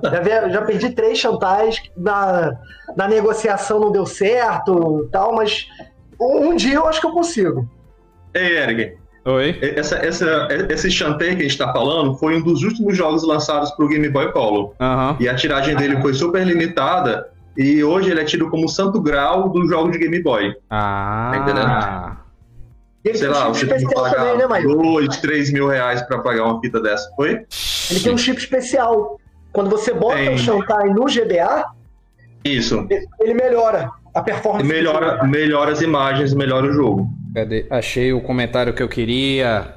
[0.04, 1.82] Já, já perdi três Chantais.
[1.96, 2.52] Na,
[2.96, 5.66] na negociação não deu certo tal, mas
[6.20, 7.68] um dia eu acho que eu consigo.
[8.32, 9.58] Ei, Eric, Oi?
[9.60, 13.70] Essa, essa, esse Shantae que a gente está falando foi um dos últimos jogos lançados
[13.72, 14.72] para o Game Boy Color.
[14.80, 15.16] Uhum.
[15.20, 17.28] E a tiragem dele foi super limitada.
[17.56, 20.54] E hoje ele é tido como santo grau do jogo de Game Boy.
[20.70, 21.30] Ah.
[21.32, 22.20] Tá entendendo?
[23.04, 26.44] Ele Sei lá, você tem que pagar também, né, 2, 3 mil reais para pagar
[26.44, 27.46] uma fita dessa, foi?
[27.90, 29.18] Ele tem um chip especial.
[29.52, 30.34] Quando você bota tem.
[30.34, 31.64] o Shantae no GBA,
[32.44, 32.86] isso.
[33.20, 34.66] Ele melhora a performance.
[34.66, 37.10] Melhora, melhora as imagens, melhora o jogo.
[37.34, 37.66] Cadê?
[37.70, 39.74] Achei o comentário que eu queria.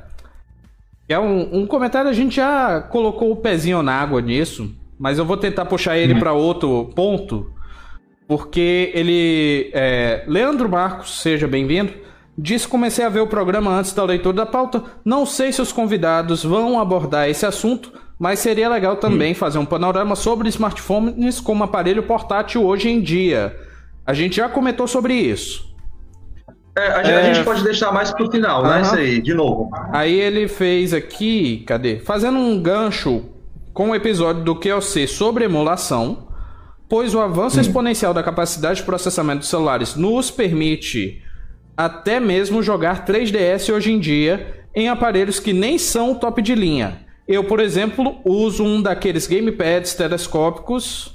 [1.07, 5.25] É um, um comentário, a gente já colocou o pezinho na água nisso, mas eu
[5.25, 6.19] vou tentar puxar ele hum.
[6.19, 7.51] para outro ponto,
[8.27, 9.69] porque ele.
[9.73, 10.23] É...
[10.27, 11.93] Leandro Marcos, seja bem-vindo.
[12.35, 14.83] Disse comecei a ver o programa antes da leitura da pauta.
[15.05, 19.35] Não sei se os convidados vão abordar esse assunto, mas seria legal também hum.
[19.35, 23.55] fazer um panorama sobre smartphones como aparelho portátil hoje em dia.
[24.05, 25.73] A gente já comentou sobre isso.
[26.77, 27.33] É, a, é...
[27.33, 28.81] gente pode deixar mais pro final, né?
[28.81, 29.69] Isso aí, de novo.
[29.91, 31.99] Aí ele fez aqui, cadê?
[31.99, 33.25] Fazendo um gancho
[33.73, 36.27] com o episódio do QLC sobre emulação,
[36.89, 37.61] pois o avanço hum.
[37.61, 41.21] exponencial da capacidade de processamento dos celulares nos permite
[41.75, 47.01] até mesmo jogar 3DS hoje em dia em aparelhos que nem são top de linha.
[47.27, 51.12] Eu, por exemplo, uso um daqueles gamepads telescópicos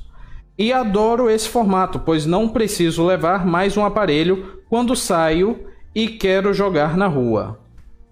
[0.58, 6.52] e adoro esse formato, pois não preciso levar mais um aparelho quando saio e quero
[6.52, 7.60] jogar na rua.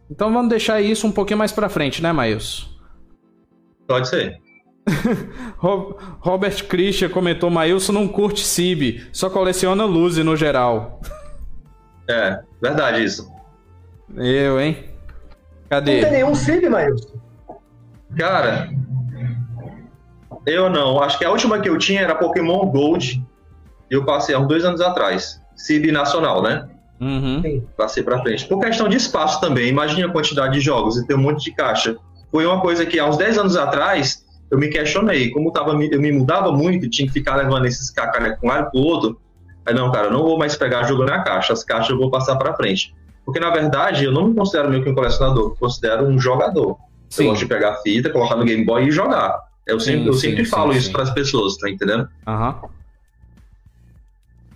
[0.09, 2.68] Então vamos deixar isso um pouquinho mais para frente, né, Miles?
[3.88, 4.40] Pode ser.
[5.59, 11.01] Robert Christian comentou: Mailson não curte Cib, só coleciona Luzi no geral.
[12.09, 13.28] É, verdade isso.
[14.14, 14.84] Eu, hein?
[15.68, 15.94] Cadê?
[15.94, 17.18] Não tem nenhum Cib, Mailson?
[18.16, 18.70] Cara,
[20.47, 21.03] eu não.
[21.03, 23.22] Acho que a última que eu tinha era Pokémon Gold.
[23.90, 25.40] E eu passei há uns dois anos atrás.
[25.55, 26.68] Cib nacional, né?
[27.01, 27.62] Uhum.
[27.76, 28.47] Passei pra frente.
[28.47, 29.68] Por questão de espaço também.
[29.68, 31.97] Imagine a quantidade de jogos e ter um monte de caixa.
[32.30, 35.30] Foi uma coisa que há uns 10 anos atrás eu me questionei.
[35.30, 38.70] Como tava, eu me mudava muito, tinha que ficar levando esses cacarecos com um lado
[38.70, 39.20] pro outro.
[39.64, 41.53] Aí, não, cara, eu não vou mais pegar jogo na caixa.
[41.53, 42.94] As caixas eu vou passar pra frente.
[43.24, 45.51] Porque, na verdade, eu não me considero meio que um colecionador.
[45.51, 46.76] Eu considero um jogador.
[47.11, 47.24] Sim.
[47.24, 49.40] Eu gosto de pegar a fita, colocar no Game Boy e jogar.
[49.66, 52.08] Eu sempre, sim, eu sempre sim, falo isso para as pessoas, tá entendendo?
[52.26, 52.60] Aham.
[52.62, 52.76] Uhum.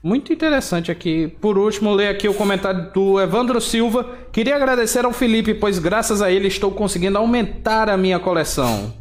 [0.03, 1.29] Muito interessante aqui.
[1.41, 4.07] Por último, ler aqui o comentário do Evandro Silva.
[4.33, 8.95] Queria agradecer ao Felipe, pois graças a ele estou conseguindo aumentar a minha coleção.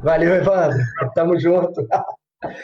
[0.00, 0.78] Valeu, Evandro.
[1.14, 1.86] Tamo junto.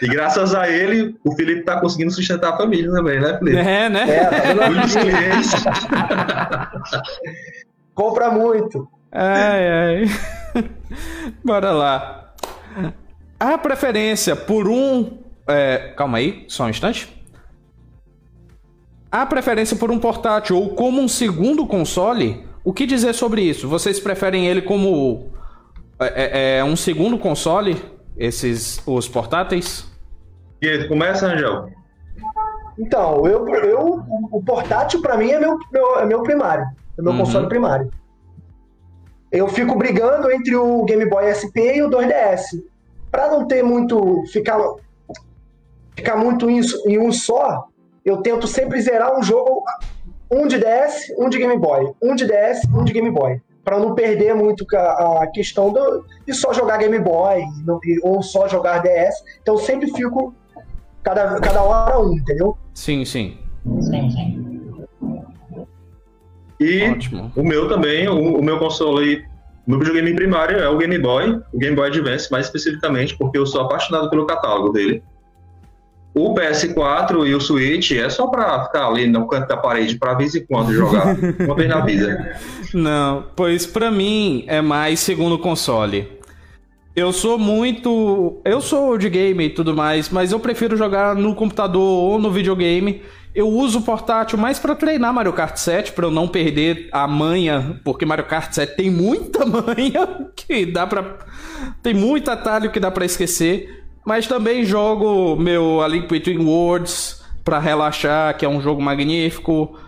[0.00, 3.59] E graças a ele, o Felipe tá conseguindo sustentar a família também, né, Felipe?
[3.59, 4.09] É, né?
[4.09, 5.50] É, tá Muitos clientes.
[7.94, 8.88] Compra muito.
[9.12, 10.04] Ai, ai.
[11.44, 12.34] Bora lá.
[13.38, 15.18] A preferência por um.
[15.46, 17.14] É, calma aí, só um instante.
[19.11, 23.68] A preferência por um portátil ou como um segundo console, o que dizer sobre isso?
[23.68, 25.30] Vocês preferem ele como
[26.00, 27.80] é, é, é um segundo console,
[28.16, 29.86] esses os portáteis?
[30.61, 31.70] E começa, Angel.
[32.78, 36.66] Então, eu, eu, o portátil para mim é meu, meu, é meu primário,
[36.98, 37.18] é meu uhum.
[37.18, 37.90] console primário
[39.31, 42.62] eu fico brigando entre o Game Boy SP e o 2DS.
[43.11, 44.24] Para não ter muito.
[44.33, 44.59] ficar,
[45.95, 47.66] ficar muito em, em um só,
[48.05, 49.64] eu tento sempre zerar um jogo,
[50.31, 51.93] um de DS, um de Game Boy.
[52.03, 53.41] Um de DS, um de Game Boy.
[53.64, 57.43] Para não perder muito a, a questão do, de só jogar Game Boy
[58.03, 59.14] ou só jogar DS.
[59.43, 60.33] Então eu sempre fico
[61.03, 62.57] cada, cada hora um, entendeu?
[62.74, 63.39] Sim, sim.
[63.81, 64.45] Sim, sim.
[66.59, 67.32] E Ótimo.
[67.36, 69.24] o meu também, o, o meu console,
[69.66, 73.46] meu videogame primário é o Game Boy, o Game Boy Advance mais especificamente, porque eu
[73.46, 75.02] sou apaixonado pelo catálogo dele.
[76.14, 80.14] O PS4 e o Switch é só pra ficar ali no canto da parede pra
[80.14, 82.38] vez em quando jogar, uma vez na vida.
[82.72, 86.16] Não, pois pra mim é mais segundo console.
[86.96, 88.40] Eu sou muito.
[88.42, 92.30] Eu sou de game e tudo mais, mas eu prefiro jogar no computador ou no
[92.30, 93.02] videogame.
[93.37, 97.07] Eu uso o portátil mais para treinar Mario Kart 7, para eu não perder a
[97.07, 101.18] manha, porque Mario Kart 7 tem muita manha que dá para
[101.82, 107.22] tem muito atalho que dá para esquecer, mas também jogo meu A Link Between Worlds
[107.45, 109.78] para relaxar, que é um jogo magnífico.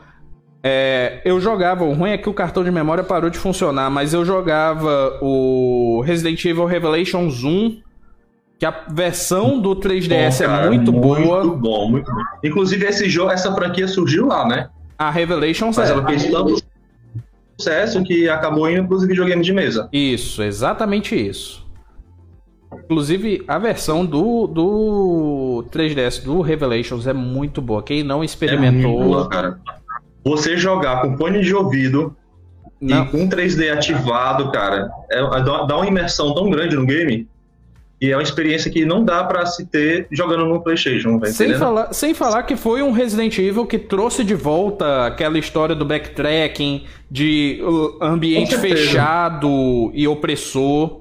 [0.63, 4.13] É, eu jogava, o ruim é que o cartão de memória parou de funcionar, mas
[4.13, 7.81] eu jogava o Resident Evil Revelations 1
[8.59, 11.45] que a versão do 3DS bom, é cara, é muito, muito boa.
[11.45, 12.21] Muito bom, muito bom.
[12.43, 14.69] Inclusive, esse jogo, essa franquia surgiu lá, né?
[14.99, 15.93] A Revelations Mas é.
[15.93, 16.61] ela fez tanto
[17.57, 19.89] sucesso que acabou indo para os videogames de mesa.
[19.93, 21.67] Isso, exatamente isso.
[22.85, 27.83] Inclusive, a versão do, do 3DS do Revelations é muito boa.
[27.83, 29.01] Quem não experimentou.
[29.01, 29.61] É boa, cara.
[30.25, 32.15] Você jogar com fone de ouvido
[32.81, 33.05] não.
[33.05, 37.27] e com 3D ativado, cara, é, dá uma imersão tão grande no game.
[38.01, 41.21] E é uma experiência que não dá para se ter jogando no PlayStation.
[41.27, 45.75] Sem, falar, sem falar que foi um Resident Evil que trouxe de volta aquela história
[45.75, 51.01] do backtracking, de uh, ambiente fechado e opressor.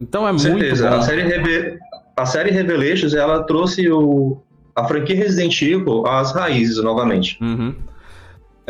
[0.00, 0.88] Então é Com muito certeza.
[0.88, 0.96] bom.
[0.96, 1.78] A série, Reve...
[2.16, 4.38] a série Revelations ela trouxe o...
[4.76, 7.38] a franquia Resident Evil às raízes novamente.
[7.40, 7.74] Uhum.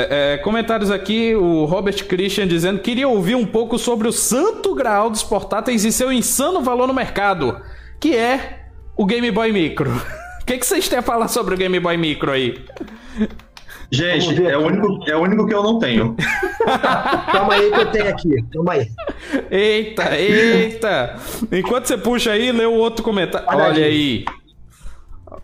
[0.00, 4.12] É, é, comentários aqui, o Robert Christian dizendo que queria ouvir um pouco sobre o
[4.12, 7.60] santo graal dos portáteis e seu insano valor no mercado,
[8.00, 8.60] que é
[8.96, 9.90] o Game Boy Micro.
[10.40, 12.58] O que, que vocês têm a falar sobre o Game Boy Micro aí?
[13.88, 16.16] Gente, é o, único, é o único que eu não tenho.
[17.30, 18.44] Calma aí que eu tenho aqui.
[18.52, 18.88] Calma aí.
[19.48, 21.16] Eita, eita.
[21.52, 23.46] Enquanto você puxa aí, lê o outro comentário.
[23.48, 24.24] Olha, Olha aí.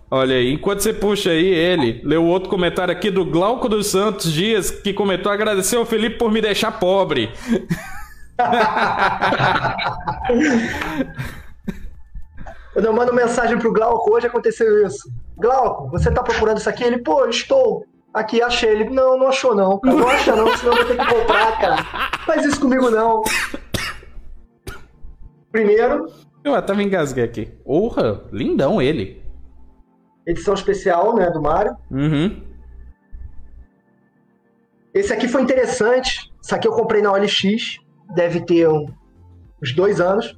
[0.09, 4.33] Olha aí, enquanto você puxa aí ele, leu outro comentário aqui do Glauco dos Santos
[4.33, 7.33] Dias, que comentou: agradecer ao Felipe por me deixar pobre.
[12.77, 15.11] Eu mando mensagem pro Glauco, hoje aconteceu isso.
[15.37, 16.85] Glauco, você tá procurando isso aqui?
[16.85, 17.85] Ele, pô, estou.
[18.15, 18.71] Aqui, achei.
[18.71, 19.81] Ele, não, não achou não.
[19.83, 21.83] Não acha não, senão eu vou ter que comprar, cara.
[22.25, 23.23] Faz isso comigo não.
[25.51, 26.07] primeiro.
[26.45, 27.47] Eu até me engasguei aqui.
[27.65, 29.26] Porra, lindão ele.
[30.27, 31.77] Edição especial, né, do Mario.
[31.91, 32.43] Uhum.
[34.93, 36.33] Esse aqui foi interessante.
[36.43, 37.79] Isso aqui eu comprei na OLX.
[38.15, 38.87] Deve ter um,
[39.63, 40.37] uns dois anos.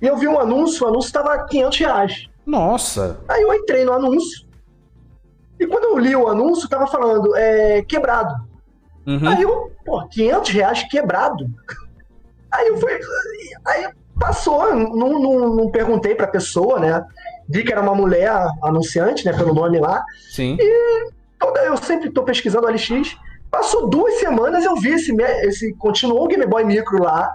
[0.00, 2.28] E eu vi um anúncio, o anúncio estava 500 reais.
[2.44, 3.20] Nossa!
[3.28, 4.46] Aí eu entrei no anúncio.
[5.58, 8.34] E quando eu li o anúncio, tava falando, é, quebrado.
[9.06, 9.28] Uhum.
[9.28, 11.46] Aí eu, pô, 500 reais quebrado.
[12.52, 12.92] Aí eu fui.
[13.66, 13.88] Aí
[14.18, 17.04] passou, não, não, não perguntei pra pessoa, né?
[17.48, 18.30] Vi que era uma mulher
[18.62, 19.32] anunciante, né?
[19.32, 20.04] Pelo nome lá.
[20.30, 20.56] Sim.
[20.60, 23.16] E toda, eu sempre tô pesquisando LX.
[23.50, 25.72] Passou duas semanas eu vi esse, esse.
[25.74, 27.34] Continuou o Game Boy Micro lá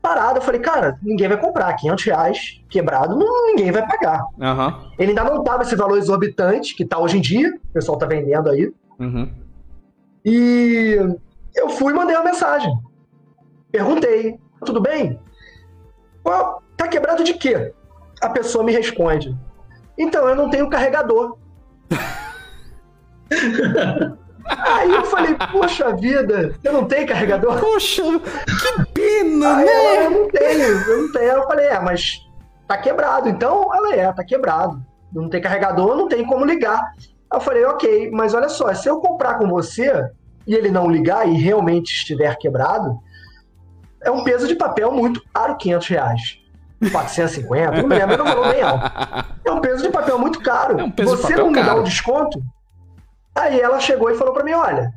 [0.00, 0.38] parado.
[0.38, 1.72] Eu falei, cara, ninguém vai comprar.
[1.74, 4.22] 500 reais quebrado, não, ninguém vai pagar.
[4.38, 4.90] Uhum.
[4.98, 7.50] Ele ainda não tava esse valor exorbitante que tá hoje em dia.
[7.70, 8.72] O pessoal tá vendendo aí.
[9.00, 9.32] Uhum.
[10.24, 10.98] E
[11.56, 12.72] eu fui e mandei uma mensagem.
[13.72, 15.18] Perguntei, tudo bem?
[16.76, 17.72] Tá quebrado de quê?
[18.20, 19.36] A pessoa me responde.
[19.98, 21.38] Então, eu não tenho carregador.
[24.46, 27.58] Aí eu falei, poxa vida, você não tem carregador?
[27.58, 29.72] Poxa, que pena, Aí né?
[29.72, 31.32] Ela, eu não tenho, eu não tenho.
[31.32, 32.20] Eu falei, é, mas
[32.68, 33.28] tá quebrado.
[33.28, 34.84] Então, ela é, tá quebrado.
[35.12, 36.92] Não tem carregador, não tem como ligar.
[37.30, 40.10] Aí eu falei, ok, mas olha só, se eu comprar com você
[40.46, 42.98] e ele não ligar e realmente estiver quebrado,
[44.02, 46.38] é um peso de papel muito caro, 500 reais.
[46.90, 48.84] 450, não me lembro, não valor bem alto.
[49.44, 50.78] É um peso de papel muito caro.
[50.78, 51.80] É um peso você de papel não me dá caro.
[51.80, 52.42] um desconto?
[53.34, 54.92] Aí ela chegou e falou para mim, olha,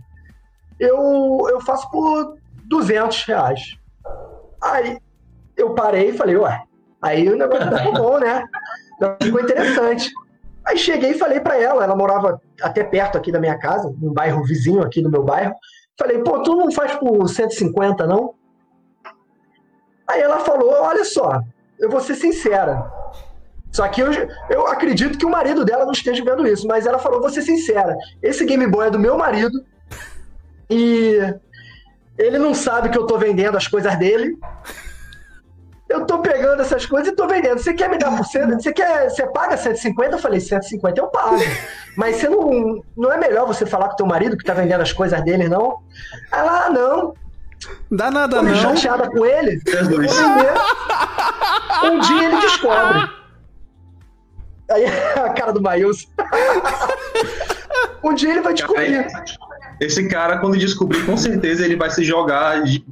[0.79, 3.77] eu, eu faço por 200 reais.
[4.61, 4.97] Aí
[5.55, 6.63] eu parei e falei, ué,
[7.01, 8.43] aí o negócio tá bom, né?
[9.21, 10.11] Ficou interessante.
[10.65, 14.13] Aí cheguei e falei para ela, ela morava até perto aqui da minha casa, num
[14.13, 15.55] bairro vizinho aqui do meu bairro.
[15.97, 18.35] Falei, pô, tu não faz por 150, não?
[20.07, 21.41] Aí ela falou, olha só,
[21.79, 22.91] eu vou ser sincera.
[23.71, 24.11] Só que eu,
[24.49, 27.41] eu acredito que o marido dela não esteja vendo isso, mas ela falou, vou ser
[27.41, 29.63] sincera, esse Game Boy é do meu marido
[30.69, 31.19] e
[32.17, 34.37] ele não sabe que eu tô vendendo as coisas dele.
[35.87, 37.59] Eu tô pegando essas coisas e tô vendendo.
[37.59, 38.61] Você quer me dar por cento?
[38.61, 40.15] Você quer, você paga 150?
[40.15, 41.37] Eu falei, 150 eu pago.
[41.95, 44.91] Mas você não, não é melhor você falar com teu marido que tá vendendo as
[44.91, 45.79] coisas dele, não?
[46.31, 47.13] Ela, ah, não.
[47.89, 48.55] Dá nada Tô não.
[48.55, 49.61] chateada com ele.
[49.65, 50.09] Vender.
[51.83, 53.09] Um dia ele descobre.
[54.69, 56.07] Aí a cara do Maílson.
[58.03, 59.07] um dia ele vai descobrir.
[59.79, 62.83] Esse cara, quando descobrir, com certeza ele vai se jogar de,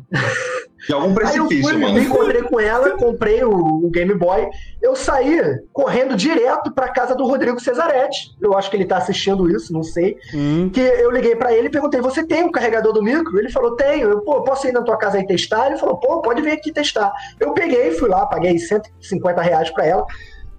[0.87, 1.99] de algum Aí eu precipício, fui, me mano.
[1.99, 4.47] encontrei com ela, comprei o, o Game Boy.
[4.81, 5.39] Eu saí
[5.73, 8.35] correndo direto pra casa do Rodrigo Cesaretti.
[8.39, 10.15] Eu acho que ele tá assistindo isso, não sei.
[10.33, 10.69] Hum.
[10.71, 13.39] Que eu liguei pra ele e perguntei: Você tem um carregador do micro?
[13.39, 14.09] Ele falou: Tenho.
[14.09, 15.67] Eu, pô, posso ir na tua casa e testar?
[15.67, 17.11] Ele falou: Pô, pode vir aqui testar.
[17.39, 20.05] Eu peguei, fui lá, paguei 150 reais pra ela.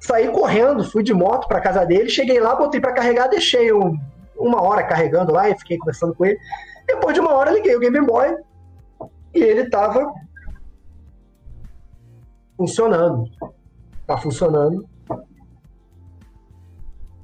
[0.00, 2.08] Saí correndo, fui de moto pra casa dele.
[2.08, 3.96] Cheguei lá, botei pra carregar, deixei um,
[4.38, 6.38] uma hora carregando lá e fiquei conversando com ele.
[6.86, 8.36] Depois de uma hora, liguei o Game Boy
[9.34, 10.12] e ele tava
[12.56, 13.28] funcionando.
[14.06, 14.88] Tá funcionando.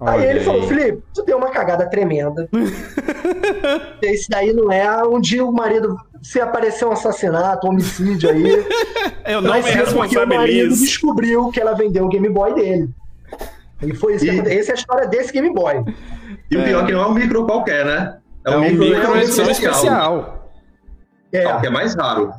[0.00, 2.48] Olha aí ele falou, Felipe, tu deu uma cagada tremenda.
[4.02, 5.00] Esse daí não é.
[5.06, 8.66] Um dia o marido, se aparecer um assassinato, um homicídio aí,
[9.24, 10.84] Eu não me porque o marido responsabilizo.
[10.84, 12.90] descobriu que ela vendeu o Game Boy dele.
[13.80, 14.26] E foi isso.
[14.26, 14.40] E-.
[14.40, 15.84] Essa é a história desse Game Boy.
[16.52, 18.18] E o pior é que não é um micro qualquer, né?
[18.44, 20.48] É um micro edição edição especial.
[21.32, 22.32] É, Só que é mais raro.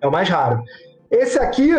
[0.00, 0.62] é o mais raro.
[1.10, 1.70] Esse aqui,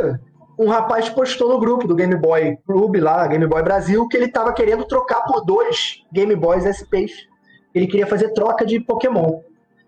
[0.57, 4.27] um rapaz postou no grupo do Game Boy Clube lá, Game Boy Brasil, que ele
[4.27, 7.11] tava querendo trocar por dois Game Boys SPs.
[7.73, 9.39] Ele queria fazer troca de Pokémon.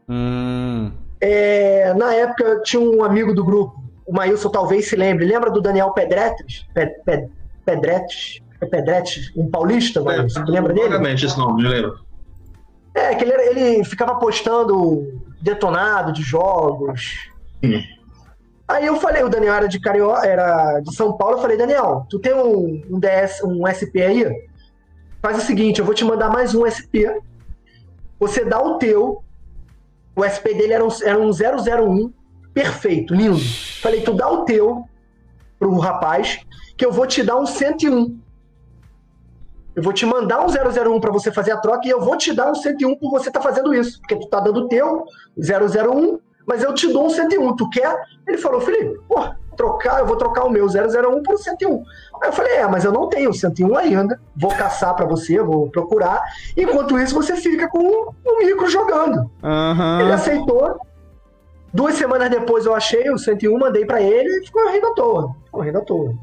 [0.07, 0.91] Hum.
[1.19, 3.75] É, na época tinha um amigo do grupo,
[4.07, 5.25] o Maílson talvez se lembre.
[5.25, 6.65] Lembra do Daniel Pedretes?
[6.73, 7.29] Pe- Pe-
[7.65, 8.39] Pedretes?
[8.61, 9.31] É Pedretes?
[9.35, 10.45] Um paulista, Maílson?
[10.45, 10.89] Tu lembra dele?
[10.89, 11.99] Vagamente esse nome, me lembro.
[12.93, 17.29] É, que ele, ele ficava postando detonado de jogos.
[17.63, 17.81] Hum.
[18.67, 20.15] Aí eu falei, o Daniel era de Cario...
[20.15, 24.25] era de São Paulo, eu falei, Daniel, tu tem um, um DS, um SP aí?
[25.21, 27.05] Faz o seguinte, eu vou te mandar mais um SP.
[28.19, 29.23] Você dá o teu.
[30.15, 32.13] O SP dele era um, era um 001,
[32.53, 33.39] perfeito, lindo.
[33.81, 34.85] Falei, tu dá o teu
[35.59, 36.39] pro rapaz,
[36.77, 38.19] que eu vou te dar um 101.
[39.75, 42.33] Eu vou te mandar um 001 para você fazer a troca e eu vou te
[42.33, 43.99] dar um 101 por você estar fazendo isso.
[43.99, 45.05] Porque tu tá dando o teu
[45.37, 47.55] 001, mas eu te dou um 101.
[47.55, 47.95] Tu quer?
[48.27, 49.23] Ele falou, Felipe, pô,
[49.55, 51.83] trocar, eu vou trocar o meu 001 por 101.
[52.21, 54.19] Aí eu falei, é, mas eu não tenho 101 ainda.
[54.35, 56.21] Vou caçar para você, vou procurar.
[56.57, 59.19] Enquanto isso, você fica com o micro jogando.
[59.21, 60.13] Ele Aham.
[60.13, 60.79] aceitou.
[61.73, 65.35] Duas semanas depois eu achei o 101, mandei para ele e ficou rindo à toa.
[65.45, 66.13] Ficou rindo à toa.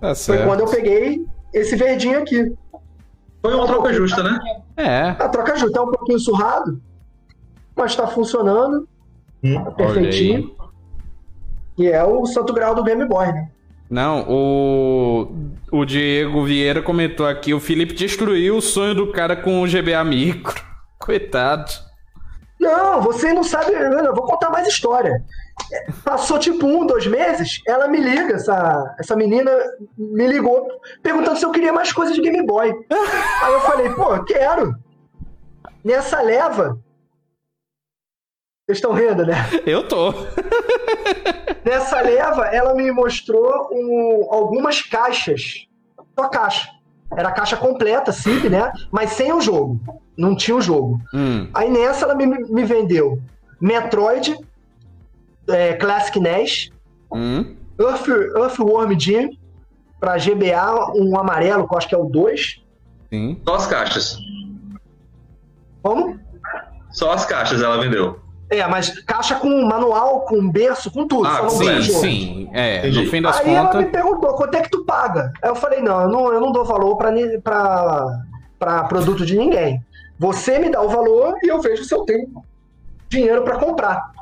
[0.00, 2.54] Tá Foi quando eu peguei esse verdinho aqui.
[3.42, 4.38] Foi uma troca justa, né?
[4.76, 5.08] É.
[5.10, 5.78] A troca justa.
[5.78, 6.80] É um pouquinho surrado,
[7.76, 8.88] mas tá funcionando.
[9.42, 10.54] Hum, tá perfeitinho.
[11.76, 13.50] E é o santo grau do Game Boy, né?
[13.90, 15.32] Não, o,
[15.70, 20.02] o Diego Vieira comentou aqui: o Felipe destruiu o sonho do cara com o GBA
[20.04, 20.62] Micro.
[20.98, 21.70] Coitado.
[22.60, 23.72] Não, você não sabe.
[23.72, 25.24] Eu vou contar mais história.
[26.04, 29.50] Passou tipo um, dois meses, ela me liga, essa, essa menina
[29.96, 30.68] me ligou
[31.02, 32.70] perguntando se eu queria mais coisas de Game Boy.
[33.42, 34.74] Aí eu falei, pô, quero.
[35.84, 36.78] Nessa leva.
[38.66, 39.34] Vocês estão rindo, né?
[39.66, 40.12] Eu tô.
[41.64, 45.66] Nessa leva, ela me mostrou um, algumas caixas.
[46.18, 46.68] Só caixa.
[47.16, 48.72] Era a caixa completa, sim, né?
[48.90, 49.80] Mas sem o jogo.
[50.16, 51.00] Não tinha o jogo.
[51.12, 51.48] Hum.
[51.52, 53.18] Aí nessa ela me, me vendeu
[53.60, 54.36] Metroid,
[55.48, 56.70] é, Classic NES,
[57.12, 57.56] hum.
[57.78, 59.38] Earth, Earthworm Jim,
[59.98, 62.62] pra GBA, um amarelo, que eu acho que é o 2.
[63.10, 63.40] Sim.
[63.44, 64.18] Só as caixas.
[65.82, 66.18] Como?
[66.90, 68.20] Só as caixas ela vendeu.
[68.50, 71.26] É, mas caixa com manual, com berço, com tudo.
[71.26, 72.50] Ah, sim, sim.
[72.52, 73.74] É, no fim das Aí contas...
[73.74, 75.32] ela me perguntou, quanto é que tu paga?
[75.42, 77.10] Aí eu falei, não, eu não, eu não dou valor pra,
[77.42, 78.20] pra,
[78.58, 79.82] pra produto de ninguém.
[80.18, 82.28] Você me dá o valor e eu vejo se eu tenho
[83.08, 84.12] dinheiro para comprar.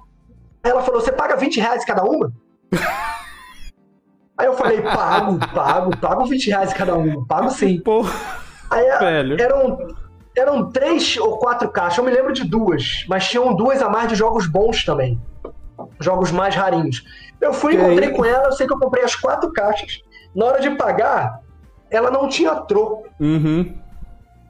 [0.63, 2.33] Aí ela falou, você paga 20 reais cada uma?
[4.37, 7.79] Aí eu falei, pago, pago, pago 20 reais cada uma, pago sim.
[7.81, 8.11] Porra,
[8.71, 9.41] Aí velho.
[9.41, 9.79] eram
[10.37, 14.09] eram três ou quatro caixas, eu me lembro de duas, mas tinham duas a mais
[14.09, 15.21] de jogos bons também.
[15.99, 17.05] Jogos mais rarinhos.
[17.41, 20.01] Eu fui, e encontrei com ela, eu sei que eu comprei as quatro caixas.
[20.35, 21.41] Na hora de pagar,
[21.91, 23.09] ela não tinha troco.
[23.19, 23.75] Uhum.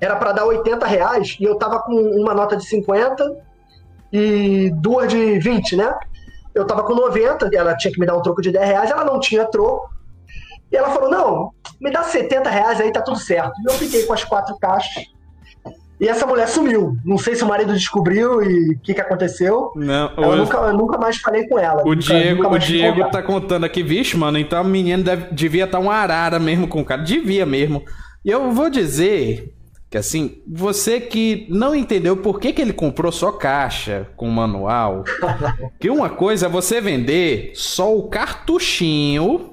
[0.00, 3.49] Era para dar 80 reais e eu tava com uma nota de 50
[4.12, 5.94] e duas de 20, né?
[6.54, 9.04] Eu tava com 90, ela tinha que me dar um troco de 10 reais, ela
[9.04, 9.90] não tinha troco.
[10.70, 11.50] E ela falou: não,
[11.80, 13.52] me dá 70 reais aí, tá tudo certo.
[13.60, 15.04] E eu fiquei com as quatro caixas.
[16.00, 16.96] E essa mulher sumiu.
[17.04, 19.70] Não sei se o marido descobriu e o que, que aconteceu.
[19.76, 21.82] Não, eu, nunca, eu nunca mais falei com ela.
[21.82, 25.26] O nunca, Diego, nunca o Diego tá contando aqui, vixe, mano, então a menina deve,
[25.30, 27.02] devia estar tá um arara mesmo com o cara.
[27.02, 27.84] Devia mesmo.
[28.24, 29.54] E eu vou dizer
[29.90, 35.02] que assim, você que não entendeu por que, que ele comprou só caixa com manual,
[35.80, 39.50] que uma coisa é você vender só o cartuchinho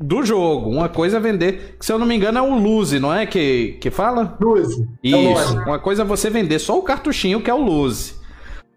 [0.00, 0.70] do jogo.
[0.70, 3.26] Uma coisa é vender, que se eu não me engano é o Lose, não é
[3.26, 4.36] que, que fala?
[4.40, 4.88] Lose.
[5.04, 5.58] É Isso.
[5.58, 8.14] Uma coisa é você vender só o cartuchinho, que é o Lose.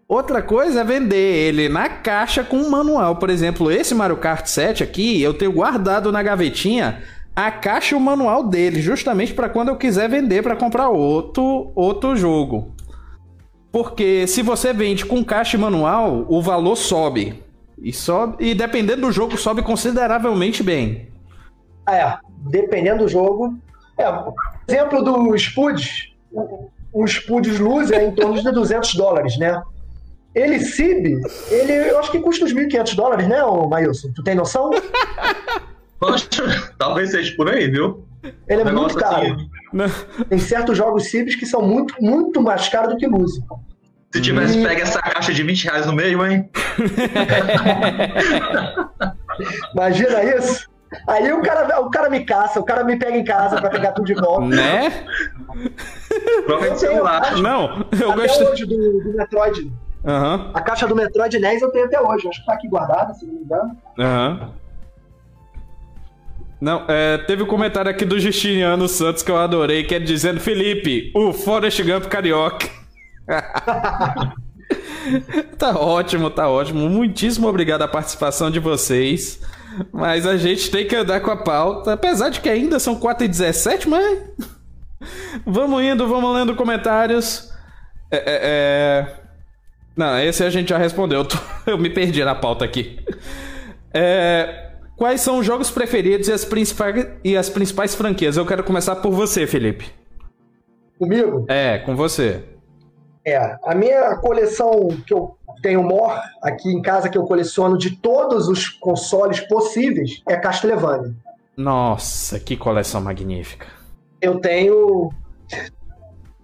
[0.06, 3.16] Outra coisa é vender ele na caixa com um manual.
[3.16, 7.02] Por exemplo, esse Mario Kart 7 aqui, eu tenho guardado na gavetinha
[7.34, 11.72] a caixa e o manual dele, justamente para quando eu quiser vender para comprar outro,
[11.74, 12.72] outro jogo.
[13.72, 17.42] Porque se você vende com caixa e manual, o valor sobe.
[17.76, 21.08] E, sobe, e dependendo do jogo, sobe consideravelmente bem.
[21.88, 22.16] É,
[22.50, 23.58] dependendo do jogo.
[23.98, 24.04] É,
[24.68, 26.12] exemplo do Spuds,
[26.92, 29.60] o Spuds Luz é em torno de 200 dólares, né?
[30.34, 34.10] Ele CIB, ele eu acho que custa uns 1.500 dólares, né, Mailson?
[34.14, 34.70] Tu tem noção?
[36.04, 38.06] Poxa, talvez seja por aí, viu?
[38.46, 39.34] Ele é muito caro.
[39.34, 40.24] Assim...
[40.28, 43.32] Tem certos jogos CIBs que são muito, muito mais caros do que Luz.
[44.12, 46.48] Se tivesse pego essa caixa de 20 reais no meio, hein?
[49.74, 50.68] Imagina isso?
[51.08, 53.90] Aí o cara, o cara me caça, o cara me pega em casa pra pegar
[53.92, 54.46] tudo de volta.
[54.46, 55.04] Né?
[56.46, 57.36] Provavelmente celular.
[57.38, 58.44] Não, eu até gosto.
[58.44, 59.72] Hoje do, do Metroid.
[60.04, 60.50] Uhum.
[60.54, 62.28] A caixa do Metroid NES eu tenho até hoje.
[62.28, 63.76] Acho que tá aqui guardada, se não me engano.
[63.98, 64.38] Aham.
[64.40, 64.63] Uhum.
[66.64, 70.40] Não, é, teve um comentário aqui do Justiniano Santos que eu adorei, que é dizendo:
[70.40, 72.66] Felipe, o Forrest Gump carioca.
[75.58, 76.88] tá ótimo, tá ótimo.
[76.88, 79.42] Muitíssimo obrigado a participação de vocês.
[79.92, 81.92] Mas a gente tem que andar com a pauta.
[81.92, 84.22] Apesar de que ainda são 4h17, mas.
[85.44, 87.52] vamos indo, vamos lendo comentários.
[88.10, 89.14] É, é, é...
[89.94, 91.28] Não, esse a gente já respondeu.
[91.66, 92.98] Eu me perdi na pauta aqui.
[93.92, 94.70] É...
[94.96, 98.36] Quais são os jogos preferidos e as, principais, e as principais franquias?
[98.36, 99.90] Eu quero começar por você, Felipe.
[100.98, 101.44] Comigo?
[101.48, 102.44] É, com você.
[103.26, 107.96] É, a minha coleção que eu tenho maior aqui em casa que eu coleciono de
[107.96, 111.14] todos os consoles possíveis é Castlevania.
[111.56, 113.66] Nossa, que coleção magnífica.
[114.20, 115.10] Eu tenho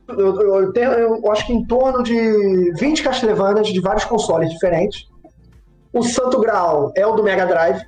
[0.09, 5.09] eu, eu, tenho, eu acho que em torno de 20 Castlevanias de vários consoles diferentes.
[5.93, 7.81] O Santo Graal é o do Mega Drive.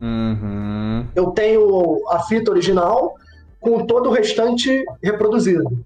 [0.00, 1.06] Uhum.
[1.14, 3.14] Eu tenho a fita original
[3.60, 5.84] com todo o restante reproduzido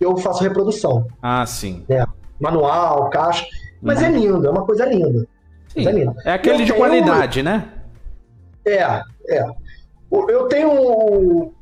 [0.00, 1.06] eu faço reprodução.
[1.22, 1.84] Ah, sim.
[1.88, 2.04] É,
[2.40, 3.46] manual, caixa.
[3.82, 4.06] Mas uhum.
[4.06, 5.26] é lindo, é uma coisa linda.
[5.68, 5.86] Sim,
[6.24, 7.68] é aquele eu de qualidade, né?
[8.64, 8.82] É,
[9.28, 9.44] é.
[10.10, 11.52] Eu tenho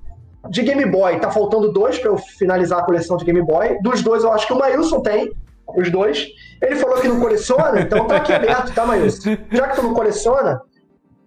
[0.49, 3.79] de Game Boy, tá faltando dois para eu finalizar a coleção de Game Boy.
[3.83, 5.33] Dos dois, eu acho que o Mailson tem,
[5.77, 6.29] os dois.
[6.63, 9.37] Ele falou que não coleciona, então tá aqui aberto, tá, Mailson?
[9.51, 10.61] Já que tu não coleciona.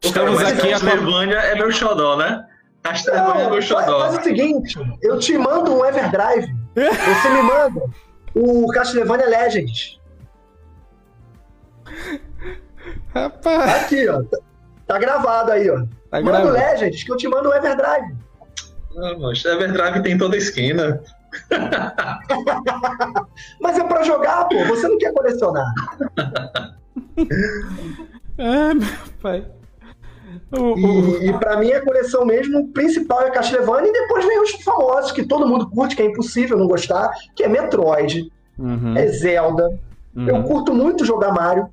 [0.02, 2.46] Estamos aqui, a Castlevania é meu xodó, né?
[2.84, 4.02] Castlevania é meu xodó.
[4.02, 6.54] Faz o seguinte, eu te mando um Everdrive.
[6.76, 7.82] Você me manda
[8.34, 10.00] o Castlevania Legends.
[13.14, 13.84] Rapaz.
[13.84, 14.24] Aqui, ó.
[14.88, 15.84] Tá gravado aí, ó.
[16.10, 18.16] Tá Manda o Legends que eu te mando o Everdrive.
[18.96, 21.04] Não, mas Everdrive tem toda a esquina.
[23.62, 24.64] mas é pra jogar, pô.
[24.66, 25.72] Você não quer colecionar.
[28.40, 28.88] ah, meu
[29.22, 29.46] pai.
[30.52, 35.12] E, e para mim a coleção mesmo principal é Castlevania e depois vem os famosos
[35.12, 38.96] que todo mundo curte, que é impossível não gostar, que é Metroid, uhum.
[38.98, 39.80] é Zelda.
[40.16, 40.28] Uhum.
[40.28, 41.70] Eu curto muito jogar Mario,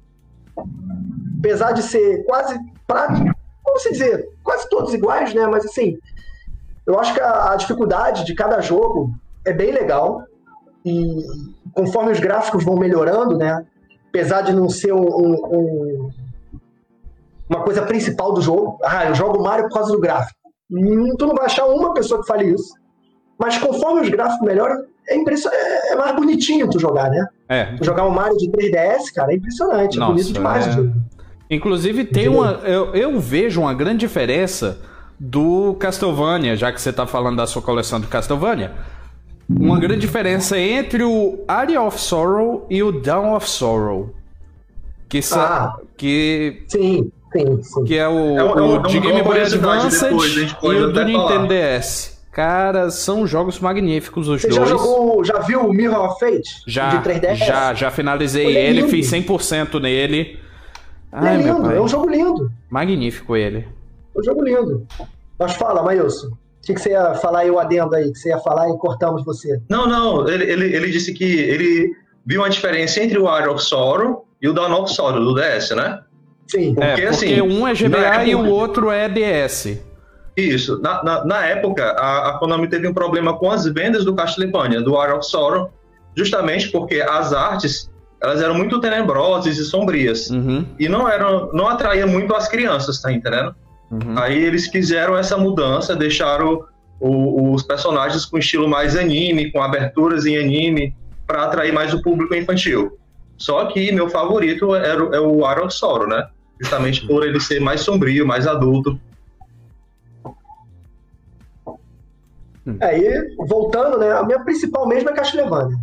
[1.38, 5.46] apesar de ser quase prático, como se dizer, quase todos iguais, né?
[5.46, 5.98] Mas assim,
[6.86, 9.12] eu acho que a, a dificuldade de cada jogo
[9.44, 10.24] é bem legal
[10.84, 11.24] e
[11.72, 13.64] conforme os gráficos vão melhorando, né?
[14.08, 16.10] Apesar de não ser um, um,
[17.48, 20.38] uma coisa principal do jogo, ah, eu jogo Mario por causa do gráfico.
[20.70, 22.74] Hum, tu não vai achar uma pessoa que fale isso.
[23.38, 27.26] Mas conforme os gráficos melhoram, é, é, é mais bonitinho tu jogar, né?
[27.48, 27.64] É.
[27.76, 29.98] Tu jogar um Mario de 3DS, cara, é impressionante.
[29.98, 30.66] Nossa, é bonito demais.
[30.66, 30.90] É...
[31.48, 32.52] Inclusive, tem uma.
[32.64, 34.80] Eu, eu vejo uma grande diferença
[35.18, 38.72] do Castlevania, já que você está falando da sua coleção de Castlevania.
[39.48, 44.12] Uma grande diferença entre o Area of Sorrow e o Dawn of Sorrow.
[45.08, 47.84] Que, ah, que sim, sim, sim.
[47.84, 52.16] Que é o, é, o, de Game Boy Advance e o do Nintendo DS.
[52.36, 54.58] Cara, são jogos magníficos os Você dois.
[54.58, 56.62] Você já jogou, já viu o Mirror of Fate?
[56.66, 57.36] Já, de 3DS?
[57.36, 60.38] já, já finalizei é ele, fiz 100% nele.
[61.10, 62.52] Ai, é lindo, é um jogo lindo.
[62.68, 63.66] Magnífico ele.
[64.14, 64.86] É um jogo lindo.
[65.38, 66.26] Mas fala, Mailson.
[66.26, 68.76] O que, que você ia falar aí, o adendo aí, que você ia falar e
[68.76, 69.58] cortamos você?
[69.70, 71.94] Não, não, ele, ele, ele disse que ele
[72.26, 75.70] viu uma diferença entre o Art of Sorrow e o Dawn of Sorrow do DS,
[75.70, 76.00] né?
[76.46, 76.74] Sim.
[76.74, 78.24] Porque, é, porque assim, um é GBA época...
[78.24, 79.78] e o outro é DS.
[80.36, 80.80] Isso.
[80.82, 84.82] Na, na, na época, a, a, Konami teve um problema com as vendas do Castlevania,
[84.82, 85.70] do Art of Sorrow,
[86.14, 87.90] justamente porque as artes
[88.22, 90.30] elas eram muito tenebrosas e sombrias.
[90.30, 90.64] Uhum.
[90.78, 93.54] E não eram, não atraía muito as crianças, tá entendendo?
[93.90, 94.18] Uhum.
[94.18, 96.64] Aí eles fizeram essa mudança, deixaram
[96.98, 100.94] o, os personagens com estilo mais anime, com aberturas em anime,
[101.26, 102.98] para atrair mais o público infantil.
[103.36, 106.26] Só que meu favorito era, é o Aaron Soro, né?
[106.60, 108.98] Justamente por ele ser mais sombrio, mais adulto.
[112.80, 114.10] Aí, é, voltando, né?
[114.12, 115.76] A minha principal mesmo é Castlevania.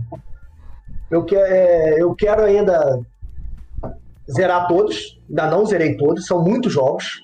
[1.10, 3.02] Eu, que, é, eu quero ainda
[4.32, 7.24] zerar todos, ainda não zerei todos, são muitos jogos.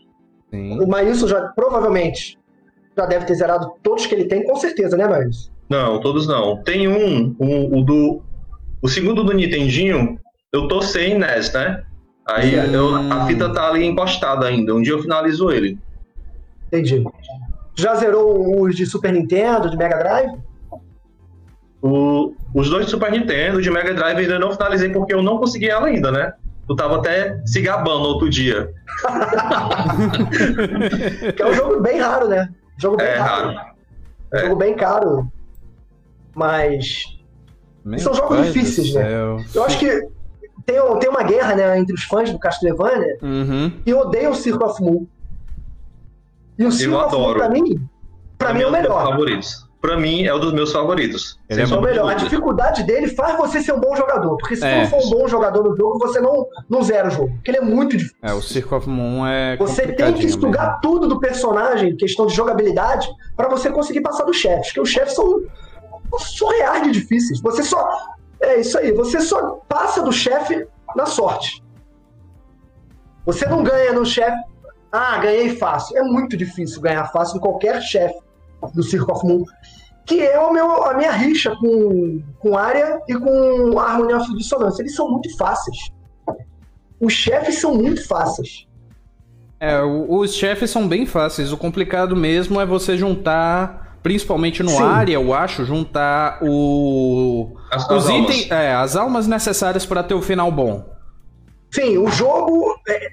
[0.49, 0.79] Sim.
[0.79, 2.37] O Maílson já provavelmente
[2.97, 5.49] já deve ter zerado todos que ele tem, com certeza, né, Maílson?
[5.69, 6.61] Não, todos não.
[6.63, 8.21] Tem um, um, o do.
[8.81, 10.19] O segundo do Nintendinho,
[10.53, 11.83] eu tô sem NES, né?
[12.35, 14.75] Aí eu, a fita tá ali encostada ainda.
[14.75, 15.79] Um dia eu finalizo ele.
[16.67, 17.03] Entendi.
[17.75, 20.37] Já zerou os de Super Nintendo, de Mega Drive?
[21.81, 25.37] O, os dois de Super Nintendo, de Mega Drive, ainda não finalizei porque eu não
[25.37, 26.33] consegui ela ainda, né?
[26.67, 28.69] Tu tava até se gabando outro dia.
[31.35, 32.49] que é um jogo bem raro, né?
[32.77, 33.53] Jogo bem é, raro.
[33.53, 33.69] raro.
[34.33, 34.39] É.
[34.41, 35.31] Jogo bem caro.
[36.35, 37.05] Mas.
[37.83, 39.07] Meu são jogos difíceis, né?
[39.55, 40.07] Eu acho que
[40.71, 43.71] tem, tem uma guerra né, entre os fãs do Castlevania uhum.
[43.83, 45.07] que odeiam o Circle of Moon.
[46.57, 47.89] E o Circle of Moon, pra mim,
[48.37, 49.03] pra, mim é o melhor.
[49.03, 51.39] Favoritos para mim, é um dos meus favoritos.
[51.47, 52.11] Ele é o melhor.
[52.11, 54.35] A dificuldade dele faz você ser um bom jogador.
[54.37, 54.81] Porque se é.
[54.81, 57.33] não for um bom jogador no jogo, você não, não zera o jogo.
[57.35, 58.17] Porque ele é muito difícil.
[58.21, 59.55] É, o Circle of Moon é.
[59.55, 60.81] Você tem que estudar mesmo.
[60.81, 64.67] tudo do personagem, questão de jogabilidade, para você conseguir passar dos chefes.
[64.67, 65.43] Porque os chefes são
[66.17, 67.39] surreais de difíceis.
[67.39, 67.87] Você só.
[68.41, 68.91] É isso aí.
[68.93, 71.63] Você só passa do chefe na sorte.
[73.25, 74.37] Você não ganha no chefe.
[74.91, 75.97] Ah, ganhei fácil.
[75.97, 78.19] É muito difícil ganhar fácil em qualquer chefe
[78.73, 79.43] do Circle of Moon,
[80.05, 84.81] que é o meu, a minha rixa com, com área e com harmonia of dissonância.
[84.81, 85.77] Eles são muito fáceis.
[86.99, 88.67] Os chefes são muito fáceis.
[89.59, 91.51] É, os chefes são bem fáceis.
[91.51, 94.83] O complicado mesmo é você juntar, principalmente no Sim.
[94.83, 100.13] área, eu acho, juntar o as, os as itens, é, as almas necessárias para ter
[100.13, 100.85] o final bom.
[101.71, 103.09] Sim, o jogo é,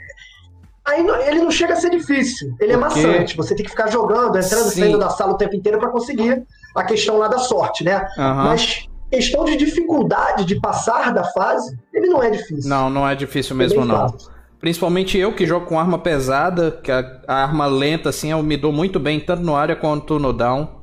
[0.86, 3.04] Aí ele não chega a ser difícil, ele é Porque...
[3.04, 3.36] maçante.
[3.36, 6.46] Você tem que ficar jogando, entrando e saindo da sala o tempo inteiro para conseguir
[6.76, 8.06] a questão lá da sorte, né?
[8.16, 8.34] Uhum.
[8.34, 12.70] Mas questão de dificuldade de passar da fase, ele não é difícil.
[12.70, 14.10] Não, não é difícil mesmo, é não.
[14.10, 14.30] Fácil.
[14.60, 18.56] Principalmente eu que jogo com arma pesada, que a, a arma lenta, assim, eu me
[18.56, 20.75] dou muito bem, tanto no área quanto no down.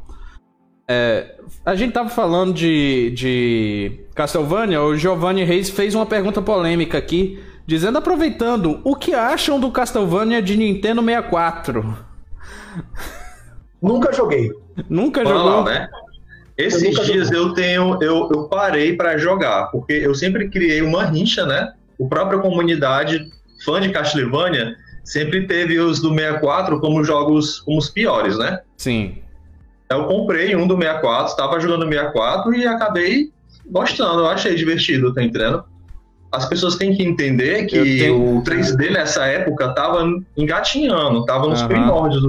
[0.88, 1.36] É,
[1.66, 7.42] a gente tava falando de, de Castlevania, o Giovanni Reis fez uma pergunta polêmica aqui,
[7.66, 11.98] dizendo, aproveitando, o que acham do Castlevania de Nintendo 64?
[13.82, 14.52] Nunca joguei.
[14.90, 15.52] Nunca Bora jogou?
[15.52, 15.90] Lá, né?
[16.58, 21.06] Esses eu dias eu tenho, eu, eu parei para jogar, porque eu sempre criei uma
[21.06, 21.74] rincha, né?
[21.98, 23.26] O própria comunidade
[23.66, 28.60] fã de Castlevania sempre teve os do 64 como jogos como os piores, né?
[28.78, 29.18] Sim.
[29.94, 33.32] Eu comprei um do 64, estava jogando 64 e acabei
[33.70, 35.64] gostando, eu achei divertido, tá entendendo?
[36.32, 38.38] As pessoas têm que entender que tenho...
[38.38, 40.04] o 3D nessa época tava
[40.36, 41.68] engatinhando, tava nos uhum.
[41.68, 42.28] primórdios.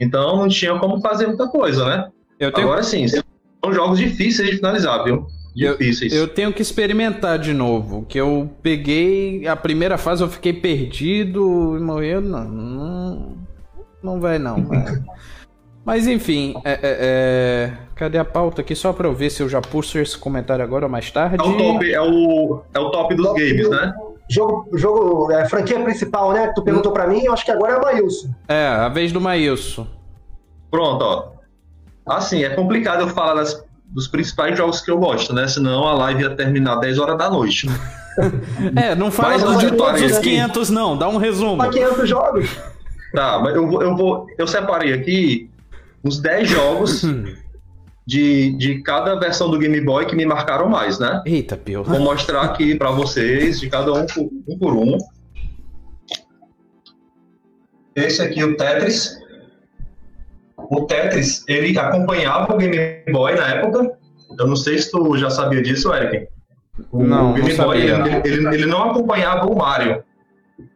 [0.00, 2.08] Então não tinha como fazer muita coisa, né?
[2.38, 2.52] Tenho...
[2.56, 3.22] Agora sim, são
[3.72, 5.26] jogos difíceis de finalizar, viu?
[5.54, 6.12] difíceis.
[6.12, 8.04] Eu, eu, tenho que experimentar de novo.
[8.08, 12.20] Que eu peguei a primeira fase, eu fiquei perdido e morreu.
[12.20, 13.36] Não, não,
[14.02, 14.56] não vai não.
[15.84, 18.74] Mas enfim, é, é, é, cadê a pauta aqui?
[18.74, 21.36] Só pra eu ver se eu já puxo esse comentário agora ou mais tarde.
[21.38, 23.92] É o top, é o, é o top dos top games, do, né?
[24.30, 26.52] Jogo, jogo é, franquia principal, né?
[26.54, 26.94] Tu perguntou hum.
[26.94, 28.30] pra mim, eu acho que agora é o Maílson.
[28.48, 29.86] É, a vez do Maílson.
[30.70, 31.32] Pronto, ó.
[32.06, 35.46] Assim, é complicado eu falar das dos principais jogos que eu gosto, né?
[35.46, 37.68] Senão a live ia terminar 10 horas da noite.
[38.74, 40.72] é, não fala mas de todos os 500 aqui.
[40.72, 41.58] não, dá um resumo.
[41.58, 42.50] Para 500 jogos.
[43.14, 45.50] Tá, mas eu, eu vou eu separei aqui
[46.04, 47.04] uns 10 jogos
[48.06, 51.22] de, de cada versão do Game Boy que me marcaram mais, né?
[51.24, 51.84] Eita, pio.
[51.84, 54.98] Vou mostrar aqui para vocês de cada um por, um por um.
[57.94, 59.22] Esse aqui, o Tetris
[60.72, 63.92] o Tetris, ele acompanhava o Game Boy na época.
[64.38, 66.28] Eu não sei se tu já sabia disso, Eric.
[66.90, 67.92] O não, Game não Boy, ele,
[68.24, 70.02] ele, ele, não acompanhava o Mario.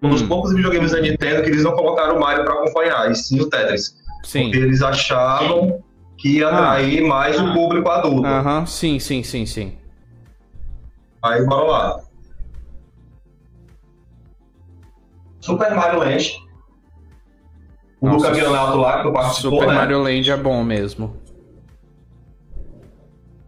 [0.03, 0.28] Um dos hum.
[0.28, 3.48] poucos videogames da Nintendo que eles não colocaram o Mario para acompanhar, e sim o
[3.48, 3.97] Tetris.
[4.27, 4.43] Sim.
[4.43, 5.81] Porque eles achavam
[6.19, 6.73] que ia ah.
[6.73, 7.09] atrair ah.
[7.09, 8.27] mais o público adulto.
[8.27, 9.78] Aham, sim, sim, sim, sim.
[11.23, 12.01] Aí, bora lá.
[15.40, 16.44] Super Mario Land
[18.01, 19.74] o Nossa, do campeonato lá que eu participou, Super né?
[19.74, 21.16] Mario Land é bom mesmo.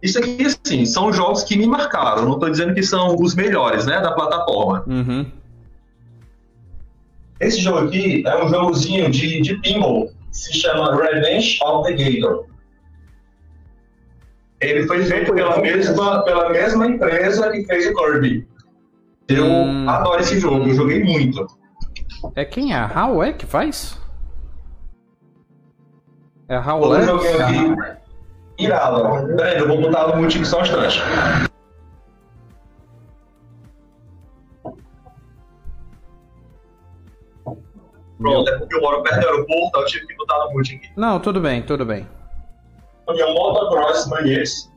[0.01, 2.23] Isso aqui, assim, são jogos que me marcaram.
[2.23, 4.85] Não estou dizendo que são os melhores, né, da plataforma.
[4.87, 5.25] Uhum.
[7.41, 10.09] Esse jogo aqui é um jogozinho de, de pinball.
[10.31, 12.45] Se chama Revenge of the Gator.
[14.61, 18.47] Ele foi feito pela mesma, pela mesma empresa que fez o Kirby.
[19.29, 19.89] Eu hum.
[19.89, 21.45] adoro esse jogo, eu joguei muito.
[22.35, 22.77] É quem é?
[22.77, 23.97] A How é que faz?
[26.49, 27.43] É a Outro joguinho
[27.79, 27.99] aqui.
[28.57, 29.35] Irado.
[29.37, 30.99] Peraí, eu vou botar no multi só um instante.
[38.19, 40.89] Pronto, é porque eu moro perto do aeroporto, eu tive que botar no multi aqui.
[40.95, 42.05] Não, tudo bem, tudo bem.
[43.09, 44.69] Minha motocross isso,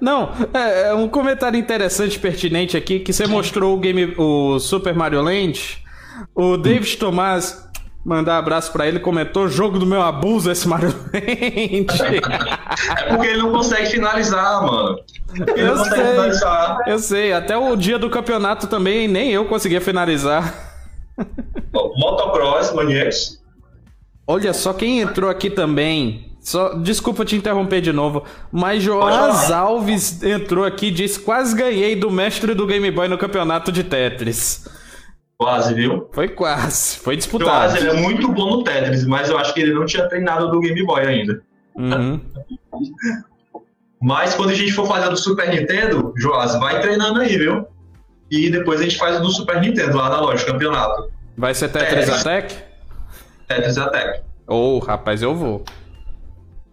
[0.00, 4.94] Não, é, é um comentário interessante, pertinente aqui, que você mostrou o game, o Super
[4.94, 5.84] Mario Land.
[6.34, 7.69] O David Tomás
[8.04, 11.86] Mandar abraço para ele, comentou jogo do meu abuso esse Mario Land.
[12.96, 14.98] é porque ele não consegue finalizar, mano.
[15.54, 16.78] Ele eu sei, finalizar.
[16.86, 20.54] Eu sei, até o dia do campeonato também nem eu conseguia finalizar.
[21.72, 23.38] Motocross, Maniacs.
[24.26, 26.30] Olha só quem entrou aqui também.
[26.40, 31.94] Só, desculpa te interromper de novo, mas Joás Alves entrou aqui e disse: quase ganhei
[31.94, 34.66] do mestre do Game Boy no campeonato de Tetris.
[35.40, 36.06] Quase, viu?
[36.12, 36.98] Foi quase.
[36.98, 37.50] Foi disputado.
[37.50, 40.50] Quase, ele é muito bom no Tetris, mas eu acho que ele não tinha treinado
[40.50, 41.42] do Game Boy ainda.
[41.74, 42.20] Uhum.
[44.02, 47.66] mas quando a gente for fazer do Super Nintendo, Joás, vai treinando aí, viu?
[48.30, 51.10] E depois a gente faz do Super Nintendo lá na loja, campeonato.
[51.38, 52.20] Vai ser Tetris, Tetris.
[52.20, 52.54] Attack?
[53.48, 54.20] Tetris Attack.
[54.46, 55.64] Ô, oh, rapaz, eu vou.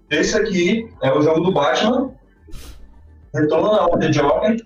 [0.09, 2.11] Esse aqui é o jogo do Batman.
[3.33, 4.57] Retorno na The Joker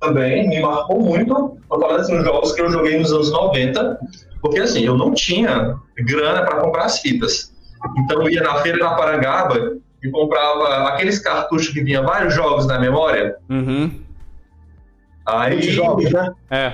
[0.00, 1.58] também me marcou muito.
[1.70, 3.98] Eu falando assim, nos jogos que eu joguei nos anos 90,
[4.40, 7.52] porque assim, eu não tinha grana para comprar as fitas.
[7.98, 12.66] Então eu ia na feira da Parangaba e comprava aqueles cartuchos que vinha vários jogos
[12.66, 13.36] na memória.
[13.48, 13.90] Uhum.
[15.26, 16.32] Aí, jogos, né?
[16.50, 16.72] É.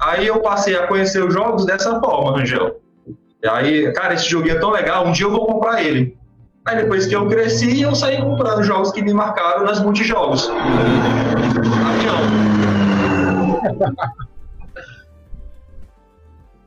[0.00, 2.80] Aí eu passei a conhecer os jogos dessa forma, Rangel.
[3.42, 6.17] E aí, cara, esse joguinho é tão legal, um dia eu vou comprar ele.
[6.68, 10.50] Aí depois que eu cresci, eu saí comprando jogos que me marcaram nas multijogos.
[11.88, 12.18] Avião.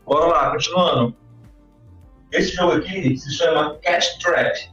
[0.03, 1.13] Bora lá, continuando.
[2.31, 4.71] Esse jogo aqui se chama Cat Trap.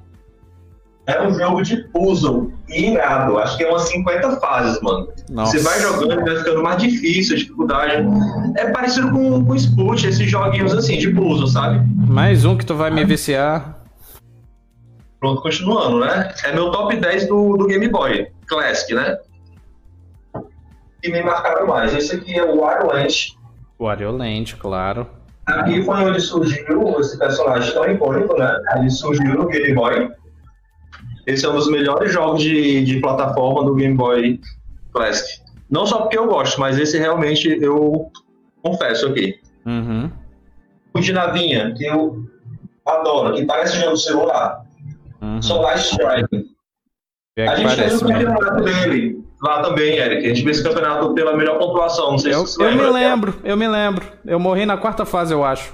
[1.06, 3.36] É um jogo de puzzle irado.
[3.36, 5.08] Acho que é umas 50 fases, mano.
[5.28, 5.52] Nossa.
[5.52, 8.06] Você vai jogando e vai ficando mais difícil, a dificuldade.
[8.56, 11.86] É parecido com o Sput, esses joguinhos assim, de puzzle, sabe?
[12.06, 13.77] Mais um que tu vai me viciar.
[15.20, 16.32] Pronto, continuando, né?
[16.44, 19.18] É meu top 10 do, do Game Boy Classic, né?
[21.02, 21.94] E me marcaram mais.
[21.94, 23.36] Esse aqui é o Wario Land.
[25.46, 25.62] Claro.
[25.62, 28.60] Aqui foi onde surgiu esse personagem tão icônico, né?
[28.76, 30.10] Ele surgiu no Game Boy.
[31.26, 34.40] Esse é um dos melhores jogos de, de plataforma do Game Boy
[34.92, 35.40] Classic.
[35.70, 38.10] Não só porque eu gosto, mas esse realmente eu
[38.62, 39.40] confesso aqui.
[39.66, 40.10] Uhum.
[40.94, 42.24] O de navinha, que eu
[42.86, 44.64] adoro, que parece jogo do celular.
[45.20, 45.42] Uhum.
[45.42, 46.46] Solar Strike.
[47.36, 50.24] É a gente fez o campeonato dele lá também, Eric.
[50.24, 52.10] A gente fez esse campeonato pela melhor pontuação.
[52.12, 52.84] Não sei eu, se você eu lembra.
[52.84, 54.06] Eu me lembro, eu me lembro.
[54.26, 55.72] Eu morri na quarta fase, eu acho.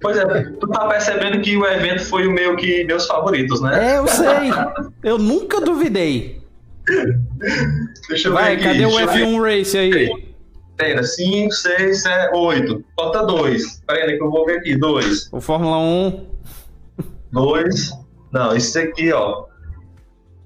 [0.00, 3.92] Pois é, tu tá percebendo que o evento foi o meio que meus favoritos, né?
[3.92, 4.50] É, eu sei.
[5.02, 6.42] eu nunca duvidei.
[8.08, 8.80] Deixa eu Vai, ver aqui.
[8.80, 10.34] cadê o F1 Race aí?
[10.76, 12.84] Pera, 5, 6, 7, 8.
[12.96, 13.82] Falta 2.
[13.86, 14.76] Pera aí que eu vou ver aqui.
[14.76, 15.28] 2.
[15.32, 16.26] O Fórmula 1.
[17.32, 18.03] 2.
[18.34, 19.44] Não, esse aqui, ó.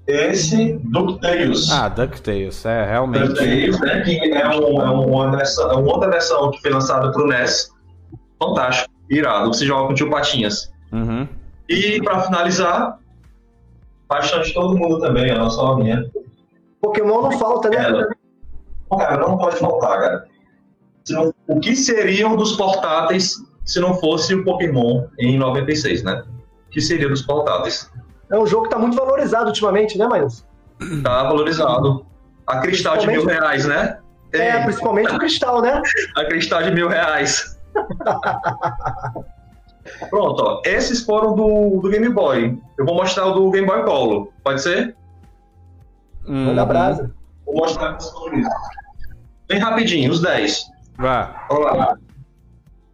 [0.05, 1.71] Esse DuckTales.
[1.71, 3.29] Ah, DuckTales, é, realmente.
[3.29, 4.01] DuckTales, né?
[4.01, 7.71] Que é, um, é, uma, versão, é uma outra versão que foi lançada pro NES.
[8.37, 8.93] Fantástico.
[9.09, 9.47] Irado.
[9.47, 10.71] Você joga com o tio Patinhas.
[10.91, 11.27] Uhum.
[11.67, 12.99] E para finalizar,
[14.07, 16.07] paixão de todo mundo também, a nossa minha.
[16.79, 17.77] Pokémon não falta, né?
[17.77, 18.07] Ela.
[18.97, 20.25] Cara, não pode faltar, cara.
[21.09, 23.35] Não, o que seriam dos portáteis
[23.65, 26.23] se não fosse o Pokémon em 96, né?
[26.71, 27.91] Que seria dos portáteis?
[28.31, 30.45] É um jogo que tá muito valorizado ultimamente, né, Miles?
[31.03, 32.05] Tá valorizado.
[32.45, 33.99] A cristal de mil reais, né?
[34.33, 35.81] É, principalmente o cristal, né?
[36.15, 37.59] A cristal de mil reais.
[40.09, 40.61] Pronto, ó.
[40.65, 42.57] Esses foram do, do Game Boy.
[42.77, 44.29] Eu vou mostrar o do Game Boy Color.
[44.43, 44.95] Pode ser?
[46.27, 46.45] Hum.
[46.45, 47.11] Manda brasa.
[47.45, 47.97] Vou mostrar
[49.47, 50.69] Bem rapidinho, os 10.
[50.97, 51.47] Vá.
[51.49, 51.97] Olá.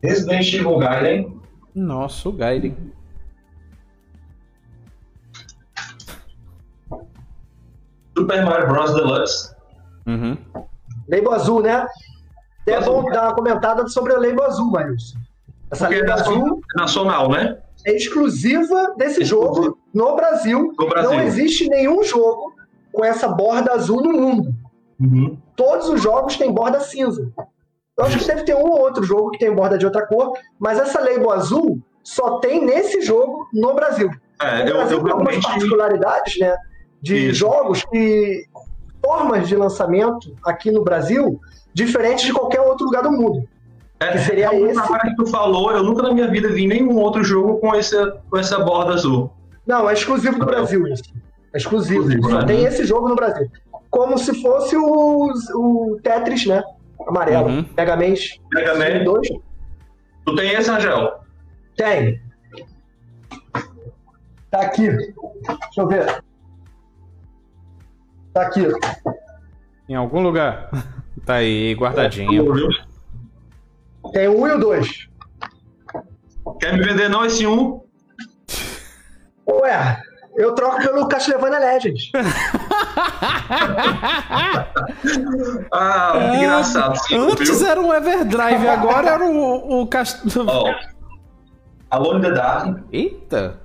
[0.02, 1.42] Resident Evil Gaiden.
[1.74, 2.78] Nossa, o Gaiden.
[8.26, 8.94] Super Mario Bros.
[8.94, 9.56] Deluxe.
[10.08, 10.38] Uhum.
[11.08, 11.86] Label azul, né?
[12.66, 15.20] É bom dar uma comentada sobre a Label azul, Marilson.
[15.70, 17.60] Essa Porque é azul é nacional, né?
[17.86, 20.74] É exclusiva desse jogo no Brasil.
[20.78, 21.12] no Brasil.
[21.12, 22.56] Não existe nenhum jogo
[22.92, 24.56] com essa borda azul no mundo.
[25.00, 25.38] Uhum.
[25.56, 27.32] Todos os jogos têm borda cinza.
[27.96, 30.34] Eu acho que deve ter um ou outro jogo que tem borda de outra cor,
[30.58, 34.10] mas essa label azul só tem nesse jogo no Brasil.
[34.42, 36.58] É, no eu, Brasil eu tem algumas particularidades, né?
[37.06, 37.40] De Isso.
[37.40, 38.48] jogos que.
[39.00, 41.40] formas de lançamento aqui no Brasil
[41.72, 43.48] diferentes de qualquer outro lugar do mundo.
[44.00, 44.92] É, que seria então, esse.
[44.92, 48.20] Na que tu falou, eu nunca na minha vida vi nenhum outro jogo com essa,
[48.30, 49.32] com essa borda azul.
[49.68, 51.04] Não, é exclusivo do Brasil isso.
[51.54, 52.10] É exclusivo.
[52.10, 52.46] Exclusivo, Só né?
[52.46, 53.50] tem esse jogo no Brasil.
[53.92, 56.64] Como se fosse o, o Tetris, né?
[57.08, 57.48] Amarelo.
[57.48, 57.66] Uhum.
[57.78, 58.16] Mega Man.
[58.52, 59.04] Mega Man.
[59.04, 59.30] 2.
[60.26, 61.20] Tu tem esse, Angel?
[61.78, 62.20] Tem.
[64.50, 64.88] Tá aqui.
[64.90, 66.24] Deixa eu ver.
[68.36, 68.68] Tá aqui.
[69.88, 70.70] Em algum lugar.
[71.26, 72.46] Tá aí, guardadinho.
[74.12, 75.08] Tem o 1 e o 2.
[76.60, 77.82] Quer me vender não esse um?
[79.48, 80.02] Ué,
[80.36, 82.12] eu troco pelo Castlevania Legends.
[85.72, 86.98] Ah, que É, engraçado.
[86.98, 87.68] Sim, Antes viu?
[87.70, 90.22] era um Everdrive, agora era o, o cast...
[90.40, 90.74] Ó,
[91.92, 92.80] Alone in the Dark.
[92.92, 93.60] Eita!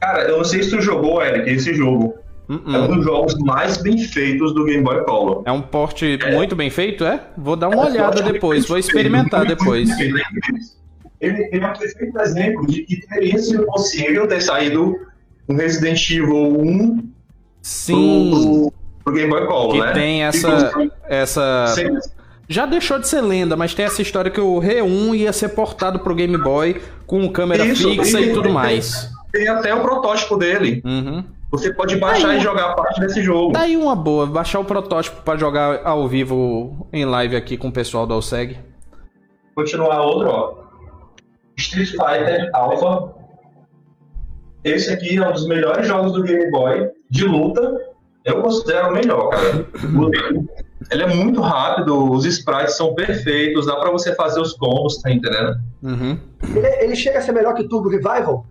[0.00, 2.14] Cara, eu não sei se tu jogou, Eric, esse jogo.
[2.48, 2.94] É um Uh-uh.
[2.96, 5.42] dos jogos mais bem feitos do Game Boy Color.
[5.46, 7.20] É um porte muito bem feito, é?
[7.36, 9.88] Vou dar uma olhada depois, vou experimentar depois.
[11.20, 14.94] Ele, ele é um perfeito exemplo de que teria sido possível ter saído
[15.48, 17.08] um Resident Evil 1
[17.62, 18.72] Sim, pro,
[19.04, 19.92] pro Game Boy Color, que né?
[19.92, 21.74] tem essa, Inclusive, essa...
[22.46, 26.00] Já deixou de ser lenda, mas tem essa história que o Re1 ia ser portado
[26.00, 29.08] pro Game Boy com câmera Isso, fixa e- e tudo mais.
[29.32, 30.82] Tem até o protótipo dele.
[30.84, 31.24] Uhum.
[31.54, 32.38] Você pode baixar Aí.
[32.38, 33.52] e jogar parte desse jogo.
[33.52, 37.68] Tá aí uma boa, baixar o protótipo pra jogar ao vivo em live aqui com
[37.68, 38.58] o pessoal do Alseg.
[39.54, 40.54] Continuar outro, ó.
[41.56, 43.14] Street Fighter Alpha.
[44.64, 47.80] Esse aqui é um dos melhores jogos do Game Boy de luta.
[48.24, 49.66] Eu considero o melhor, cara.
[50.90, 55.10] Ele é muito rápido, os sprites são perfeitos, dá pra você fazer os combos, tá
[55.10, 55.56] entendendo?
[55.82, 56.18] Uhum.
[56.54, 58.44] Ele, ele chega a ser melhor que Turbo Revival?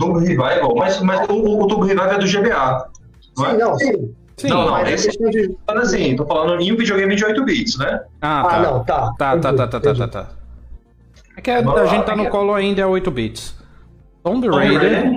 [0.00, 2.88] Turbo Revival, mas, mas o, o Turbo Revival é do GBA.
[3.36, 3.50] Não é?
[3.52, 4.14] Sim, não, sim.
[4.36, 4.48] Sim.
[4.48, 5.54] Não, não, Mas é esse- questão de.
[5.66, 8.00] Falando assim, tô falando em um videogame de 8 bits, né?
[8.22, 8.56] Ah, tá.
[8.56, 9.12] Ah, não, tá.
[9.18, 10.28] Tá, tá, tá, tá, tá, tá, tá.
[11.36, 13.54] É que a, a gente tá no colo ainda é 8 bits.
[14.24, 15.12] Tomb Raider.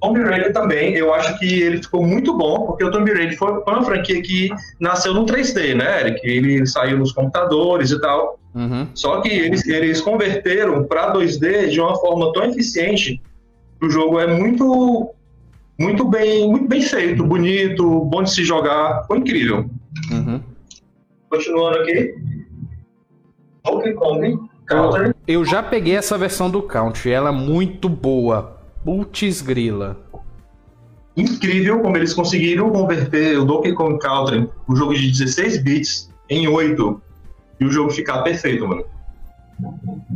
[0.00, 3.60] Tomb Raider também, eu acho que ele ficou muito bom, porque o Tomb Raider foi,
[3.62, 4.50] foi uma franquia que
[4.80, 6.20] nasceu no 3D, né, Eric?
[6.24, 8.38] Ele saiu nos computadores e tal.
[8.54, 8.86] Uhum.
[8.94, 13.20] Só que eles, eles converteram para 2D de uma forma tão eficiente
[13.82, 15.14] o jogo é muito
[15.78, 19.68] muito bem muito bem feito, bonito, bom de se jogar, foi incrível.
[20.10, 20.40] Uhum.
[21.28, 22.14] Continuando aqui,
[23.64, 25.14] Donkey Kong Country.
[25.26, 28.60] Eu já peguei essa versão do Country, ela é muito boa.
[28.84, 29.98] Putz grila.
[31.16, 36.48] Incrível como eles conseguiram converter o Donkey Kong Country, um jogo de 16 bits, em
[36.48, 37.02] 8
[37.60, 38.84] e o jogo ficar perfeito, mano.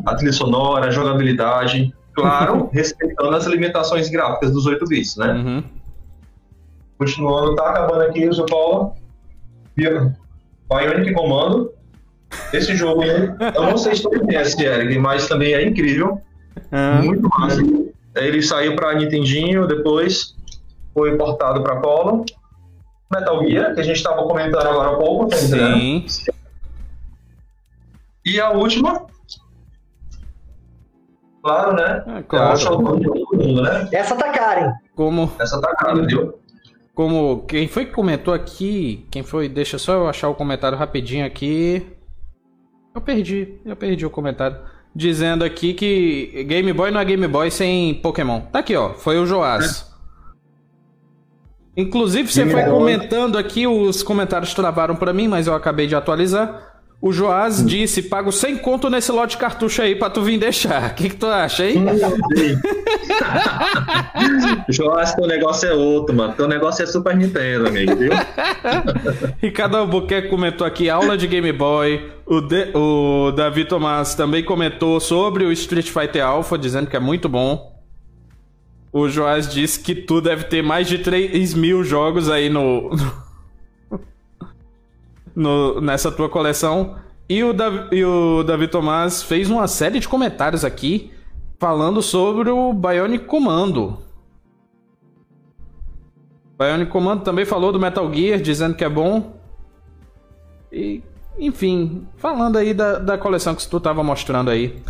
[0.07, 5.33] A trilha sonora, a jogabilidade, claro, respeitando as limitações gráficas dos 8 bits, né?
[5.33, 5.65] Uhum.
[6.99, 8.95] Continuando, tá acabando aqui, o Paulo.
[9.77, 11.73] Bionic Comando.
[12.53, 16.21] Esse jogo, eu não sei se tu conhece, Eric, mas também é incrível.
[16.73, 17.05] Uhum.
[17.05, 17.63] Muito massa.
[18.17, 20.35] Ele saiu para Nintendinho, depois
[20.95, 22.25] foi portado para Polo.
[23.13, 25.29] Metal Gear, que a gente estava comentando agora há pouco.
[25.29, 26.05] Tá Sim.
[28.25, 29.07] E a última.
[31.47, 32.03] Claro, né?
[32.09, 32.83] É, claro.
[32.83, 33.89] Mundo, né?
[33.93, 34.73] Essa tá cara, hein?
[34.97, 35.31] Como...
[35.39, 36.35] Essa tá cara, viu?
[36.93, 39.07] Como quem foi que comentou aqui?
[39.13, 39.49] Quem foi?
[39.49, 41.87] Deixa só eu achar o comentário rapidinho aqui.
[42.93, 44.57] Eu perdi, eu perdi o comentário.
[44.93, 48.41] Dizendo aqui que Game Boy não é Game Boy sem Pokémon.
[48.41, 48.95] Tá aqui, ó.
[48.95, 49.93] Foi o Joás.
[51.77, 51.83] É.
[51.83, 56.76] Inclusive, você foi comentando aqui, os comentários travaram para mim, mas eu acabei de atualizar.
[57.01, 60.91] O Joás disse: pago 100 conto nesse lote de cartucho aí pra tu vir deixar.
[60.91, 61.85] O que, que tu acha, hein?
[64.69, 66.35] Joás, teu negócio é outro, mano.
[66.35, 68.11] Teu negócio é Super Nintendo, amigo, viu?
[69.41, 72.11] Ricardo Albuquerque comentou aqui: aula de Game Boy.
[72.25, 77.01] O, de, o Davi Tomás também comentou sobre o Street Fighter Alpha, dizendo que é
[77.01, 77.77] muito bom.
[78.91, 82.91] O Joás disse que tu deve ter mais de 3 mil jogos aí no
[85.37, 86.97] no, nessa tua coleção.
[87.29, 91.13] E o, Davi, e o Davi Tomás fez uma série de comentários aqui
[91.59, 93.99] falando sobre o Bionic Commando.
[96.59, 99.35] Bionic Commando também falou do Metal Gear, dizendo que é bom.
[100.73, 101.03] E,
[101.39, 104.81] enfim, falando aí da, da coleção que tu tava mostrando aí.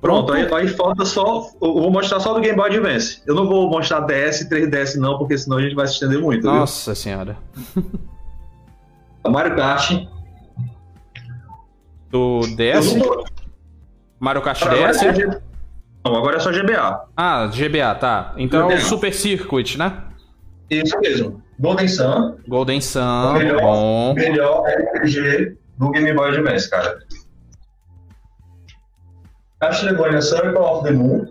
[0.00, 1.48] Pronto, aí, aí, falta só.
[1.60, 3.22] Eu vou mostrar só do Game Boy Advance.
[3.26, 6.44] Eu não vou mostrar DS, 3DS, não, porque senão a gente vai se estender muito.
[6.44, 7.02] Nossa viu?
[7.02, 7.36] senhora.
[9.28, 9.90] Mario Kart.
[12.10, 12.96] Do DS?
[14.18, 15.02] Mario Kart DS?
[15.02, 15.40] É
[16.04, 17.08] Não, agora é só GBA.
[17.16, 18.34] Ah, GBA, tá.
[18.36, 20.04] Então é o Super Circuit, né?
[20.70, 21.42] Isso mesmo.
[21.58, 22.36] Golden Sun.
[22.48, 24.14] Golden Sun, melhor, bom.
[24.14, 26.98] Melhor RPG do Game Boy Advance, cara.
[29.60, 31.26] Castlevania Circle of the Moon.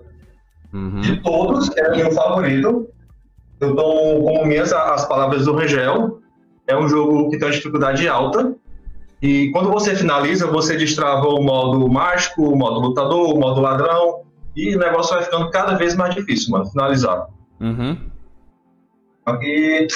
[0.74, 1.02] Uhum.
[1.02, 2.90] De todos, é o meu favorito.
[3.60, 6.20] Eu tomo como minhas as palavras do Regel.
[6.68, 8.56] É um jogo que tem uma dificuldade alta.
[9.22, 14.24] E quando você finaliza, você destrava o modo mágico, o modo lutador, o modo ladrão.
[14.56, 17.28] E o negócio vai ficando cada vez mais difícil, mano, finalizar.
[17.60, 17.98] Uhum.
[19.26, 19.88] Aqui.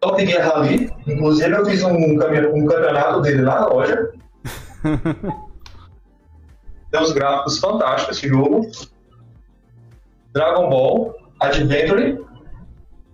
[0.00, 0.90] Top Gear Rally.
[1.06, 2.16] Inclusive, eu fiz um, um
[2.66, 4.12] campeonato dele lá na loja.
[6.90, 8.70] tem uns gráficos fantásticos esse jogo.
[10.32, 12.24] Dragon Ball Adventure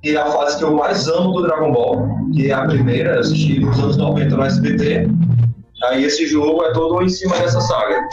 [0.02, 3.20] que é a fase que eu mais amo do Dragon Ball, que é a primeira,
[3.20, 5.08] assisti nos anos 90 no SBT.
[5.84, 8.08] Aí esse jogo é todo em cima dessa saga.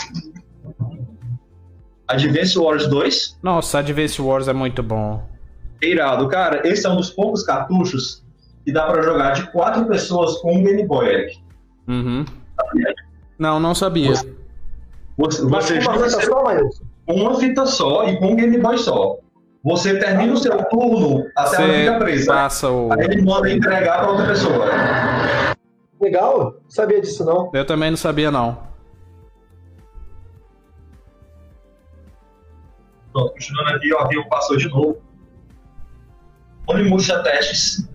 [2.07, 3.39] Advance Wars 2.
[3.43, 5.23] Nossa, Advance Wars é muito bom.
[5.81, 8.23] Irado, cara, esse é um dos poucos cartuchos
[8.65, 11.37] que dá para jogar de quatro pessoas com um Game Boy, Eric.
[11.87, 12.25] Uhum.
[13.37, 14.09] Não, não sabia.
[14.09, 14.33] Você,
[15.17, 16.43] você, você uma fita só,
[17.07, 19.17] Uma fita só e com um Game Boy só.
[19.67, 22.33] Você termina o seu turno, a tela fica presa.
[22.33, 22.89] Passa o...
[22.93, 24.65] Aí ele manda entregar para outra pessoa.
[25.99, 27.51] Legal, não sabia disso não.
[27.53, 28.65] Eu também não sabia não.
[33.11, 35.01] Pronto, continuando aqui, ó, Rio passou de novo.
[36.65, 37.89] Onimusha Testes.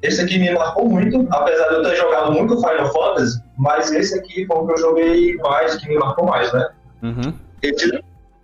[0.00, 4.18] Esse aqui me marcou muito, apesar de eu ter jogado muito Final Fantasy, mas esse
[4.18, 6.70] aqui foi o que eu joguei mais, que me marcou mais, né?
[7.02, 7.34] Uhum.
[7.60, 8.02] Esse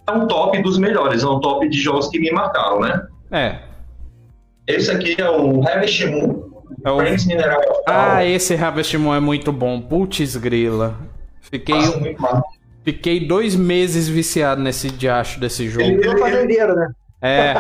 [0.09, 3.07] é um top dos melhores, é um top de jogos que me marcaram, né?
[3.31, 3.59] É.
[4.67, 6.49] Esse aqui é o Harvest Moon.
[6.85, 6.99] É o...
[6.99, 7.61] Mineral.
[7.87, 9.81] Ah, esse Harvest Moon é muito bom.
[9.81, 10.97] Putz grila.
[11.41, 11.77] Fiquei,
[12.85, 15.85] fiquei dois meses viciado nesse diacho desse jogo.
[15.85, 16.93] Ele, ele, fazendeiro, né?
[17.23, 17.55] É.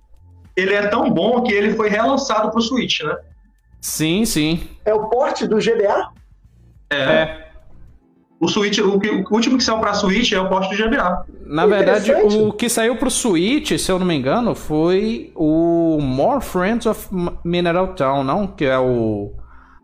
[0.56, 3.16] ele é tão bom que ele foi relançado pro Switch, né?
[3.80, 4.68] Sim, sim.
[4.84, 6.10] É o porte do GBA?
[6.90, 6.96] É.
[6.96, 7.45] é.
[8.38, 11.24] O Switch, o, que, o último que saiu pra Switch é o poste do GBA.
[11.46, 16.42] Na verdade, o que saiu pro Switch, se eu não me engano, foi o More
[16.42, 17.08] Friends of
[17.42, 18.46] Mineral Town, não?
[18.46, 19.32] Que é o.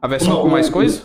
[0.03, 1.03] A versão não, com mais o, coisa?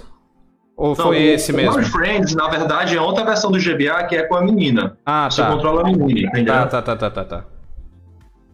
[0.75, 1.71] Ou não, foi esse mesmo?
[1.71, 4.97] More Friends, na verdade, é outra versão do GBA que é com a menina.
[5.05, 5.51] Ah, Você tá.
[5.51, 6.53] controla a menina, entendeu?
[6.53, 7.45] Tá, tá, tá, tá, tá, tá.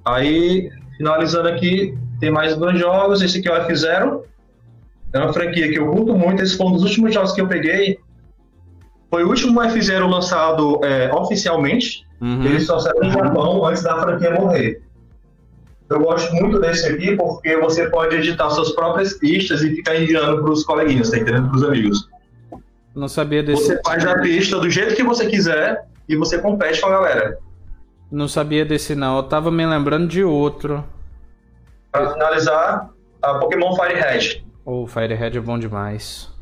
[0.06, 3.22] Aí, finalizando aqui, tem mais dois jogos.
[3.24, 4.22] Esse aqui é o F0.
[5.14, 6.44] É uma franquia que eu curto muito.
[6.44, 8.00] Esse foi um dos últimos jogos que eu peguei.
[9.14, 12.04] Foi o último F0 lançado é, oficialmente.
[12.20, 12.44] Uhum.
[12.46, 14.82] Ele só saiu no Japão antes da franquia morrer.
[15.88, 20.42] Eu gosto muito desse aqui porque você pode editar suas próprias pistas e ficar enviando
[20.42, 21.48] para os coleguinhas, tá entendendo?
[21.48, 22.10] Para os amigos.
[22.96, 23.68] Não sabia desse.
[23.68, 27.38] Você faz a pista do jeito que você quiser e você compete com a galera.
[28.12, 30.84] Não sabia desse não, eu tava me lembrando de outro.
[31.92, 32.90] Para finalizar,
[33.22, 34.44] a Pokémon Firehead.
[34.66, 36.33] O oh, Firehead é bom demais.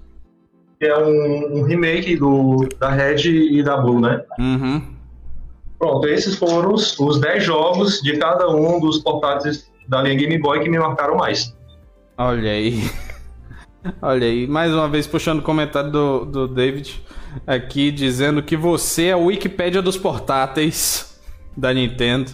[0.82, 4.24] Que é um, um, remake do, da Red e da Blue, né?
[4.40, 4.82] Uhum.
[5.78, 10.40] Pronto, esses foram os, os 10 jogos de cada um dos portáteis da linha Game
[10.40, 11.56] Boy que me marcaram mais.
[12.18, 12.90] Olha aí.
[14.02, 17.00] Olha aí, mais uma vez puxando o comentário do, do David
[17.46, 21.22] aqui dizendo que você é a Wikipédia dos portáteis
[21.56, 22.32] da Nintendo.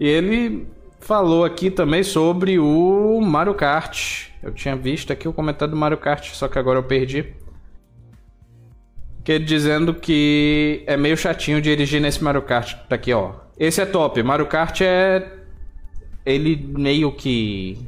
[0.00, 0.66] E ele
[1.02, 4.28] falou aqui também sobre o Mario Kart.
[4.42, 7.34] Eu tinha visto aqui o comentário do Mario Kart, só que agora eu perdi.
[9.24, 12.74] Que dizendo que é meio chatinho dirigir nesse Mario Kart.
[12.88, 13.34] Tá aqui, ó.
[13.58, 14.22] Esse é top.
[14.22, 15.30] Mario Kart é.
[16.24, 17.78] Ele meio que.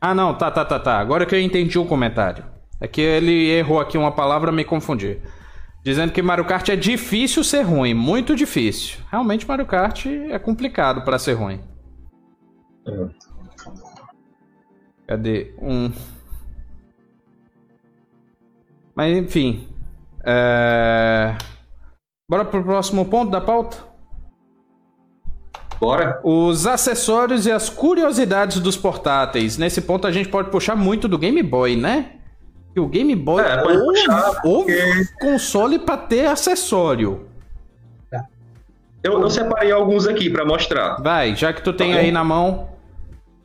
[0.00, 0.98] Ah, não, tá, tá, tá, tá.
[0.98, 2.44] Agora que eu entendi o comentário.
[2.80, 5.18] É que ele errou aqui uma palavra, me confundi.
[5.84, 8.98] Dizendo que Mario Kart é difícil ser ruim, muito difícil.
[9.10, 11.60] Realmente Mario Kart é complicado para ser ruim.
[12.86, 13.08] É.
[15.06, 15.54] Cadê?
[15.60, 15.92] Um.
[18.94, 19.68] Mas enfim.
[20.24, 21.36] É...
[22.28, 23.76] Bora pro próximo ponto da pauta?
[25.80, 26.20] Bora.
[26.22, 29.56] Os acessórios e as curiosidades dos portáteis.
[29.56, 32.12] Nesse ponto a gente pode puxar muito do Game Boy, né?
[32.74, 34.78] Que o Game Boy é, puxar, porque...
[35.20, 37.26] console para ter acessório.
[39.02, 41.02] Eu, eu separei alguns aqui para mostrar.
[41.02, 42.69] Vai, já que tu tem tá aí na mão.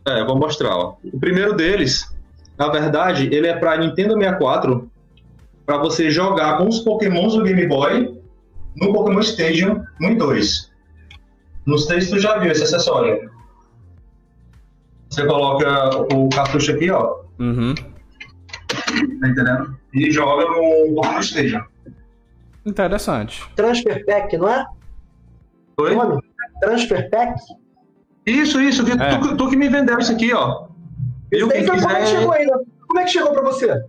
[0.07, 0.76] É, vou mostrar.
[0.76, 0.95] Ó.
[1.03, 2.15] O primeiro deles,
[2.57, 4.90] na verdade, ele é para Nintendo 64,
[5.65, 8.22] para você jogar com os Pokémons do Game Boy
[8.77, 10.72] no Pokémon Stadium 1 e 2.
[11.65, 13.32] Não sei se tu já viu esse acessório.
[15.10, 17.22] Você coloca o cartucho aqui, ó.
[17.40, 17.73] Uhum.
[17.73, 19.76] Tá entendendo?
[19.94, 21.64] E joga no Pokémon Stadium.
[22.65, 23.44] Interessante.
[23.56, 24.65] Transfer Pack, não é?
[25.80, 25.95] Oi?
[26.60, 27.40] Transfer Pack?
[28.26, 28.84] Isso, isso.
[28.92, 29.18] É.
[29.18, 30.66] Tu, tu, que me vendeu isso aqui, ó.
[31.32, 31.82] Eu, quem quiser...
[31.82, 32.48] Como é que chegou aí?
[32.88, 33.84] Como é que chegou pra você?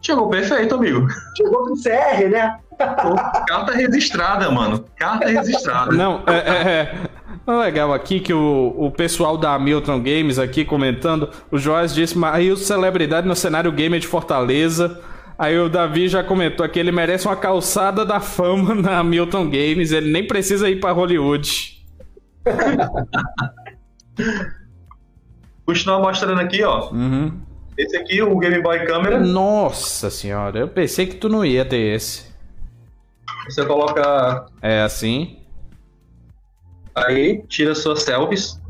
[0.00, 1.06] Chegou perfeito, amigo.
[1.36, 2.58] Chegou com CR, né?
[3.46, 4.84] Carta registrada, mano.
[4.96, 5.92] Carta registrada.
[5.92, 6.70] Não, é, é,
[7.46, 7.52] é.
[7.52, 12.58] Legal aqui que o, o pessoal da Milton Games aqui comentando, o Joás disse, mas
[12.60, 15.00] celebridade no cenário gamer de Fortaleza.
[15.38, 19.90] Aí o Davi já comentou aqui, ele merece uma calçada da fama na Milton Games,
[19.90, 21.73] ele nem precisa ir para Hollywood.
[25.66, 26.90] Continuar mostrando aqui, ó.
[26.90, 27.40] Uhum.
[27.76, 29.18] Esse aqui, o Game Boy Câmera.
[29.18, 32.26] Nossa senhora, eu pensei que tu não ia ter esse.
[33.46, 34.46] Você coloca.
[34.62, 35.38] É assim.
[36.94, 38.60] Aí, tira suas selfies.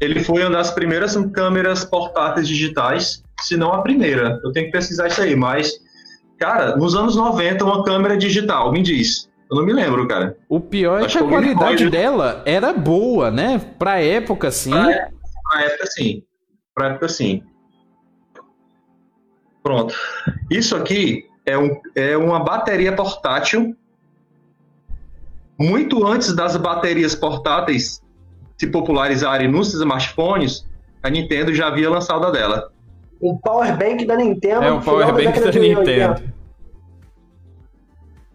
[0.00, 4.40] Ele foi uma das primeiras câmeras portáteis digitais, se não a primeira.
[4.44, 5.72] Eu tenho que pesquisar isso aí, mas.
[6.38, 9.28] Cara, nos anos 90, uma câmera digital, me diz.
[9.52, 10.34] Eu não me lembro, cara.
[10.48, 13.60] O pior é que a qualidade dela era boa, né?
[13.78, 14.70] Pra época, sim.
[14.70, 15.10] Pra,
[15.50, 16.22] pra época, sim.
[16.74, 17.42] Pra época, sim.
[19.62, 19.94] Pronto.
[20.50, 23.76] Isso aqui é, um, é uma bateria portátil.
[25.58, 28.00] Muito antes das baterias portáteis
[28.56, 30.66] se popularizarem nos smartphones,
[31.02, 32.72] a Nintendo já havia lançado a dela.
[33.20, 34.64] O Power Bank da Nintendo.
[34.64, 36.32] É o Power Bank da, da Nintendo.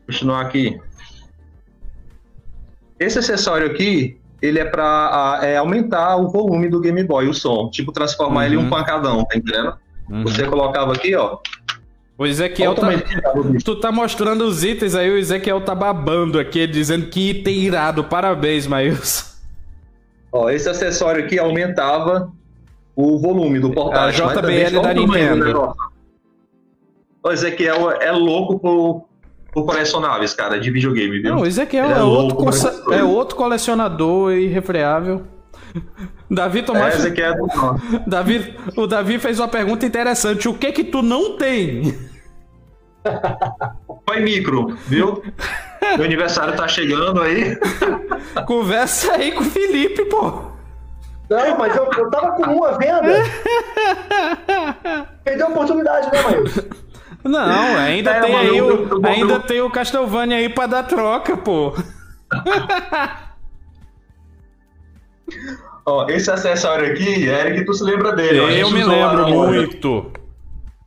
[0.06, 0.80] Continuar aqui.
[3.00, 7.70] Esse acessório aqui, ele é para é, aumentar o volume do Game Boy, o som.
[7.70, 8.46] Tipo, transformar uhum.
[8.46, 8.70] ele em um uhum.
[8.70, 9.76] pancadão, tá entendendo?
[10.10, 10.24] Uhum.
[10.24, 11.38] Você colocava aqui, ó.
[12.18, 12.88] O Ezequiel tá,
[13.64, 18.04] tu tá mostrando os itens aí, o Ezequiel tá babando aqui, dizendo que item irado.
[18.04, 19.24] Parabéns, Maílson.
[20.32, 22.32] Ó, esse acessório aqui aumentava
[22.96, 24.28] o volume do portátil.
[24.28, 25.76] A JBL da Nintendo.
[27.24, 29.07] O Ezequiel é louco por,
[29.58, 31.32] por colecionáveis, cara, de videogame, viu?
[31.32, 35.24] Não, o Ezequiel é, é, outro, é outro colecionador irrefreável.
[36.30, 37.04] Davi Tomás.
[37.04, 37.34] É, é
[38.06, 40.48] Davi, o Davi fez uma pergunta interessante.
[40.48, 41.98] O que que tu não tem?
[44.08, 45.24] Foi micro, viu?
[45.98, 47.58] Meu aniversário tá chegando aí.
[48.46, 50.52] Conversa aí com o Felipe, pô.
[51.30, 53.24] Não, mas eu, eu tava com uma venda.
[55.24, 56.62] Perdeu a oportunidade, né, Maílson?
[57.24, 60.84] Não, ainda é, tem mano, aí o, eu, ainda tem o Castlevania aí pra dar
[60.84, 61.74] troca, pô.
[65.86, 68.40] Ó, esse acessório aqui, Eric, tu se lembra dele?
[68.62, 70.12] Eu me lembro muito.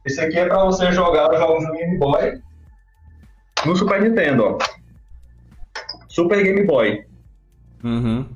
[0.05, 2.41] Esse aqui é pra você jogar os jogos do Game Boy
[3.65, 4.59] no Super Nintendo, ó.
[6.09, 7.05] Super Game Boy.
[7.85, 8.27] Uhum.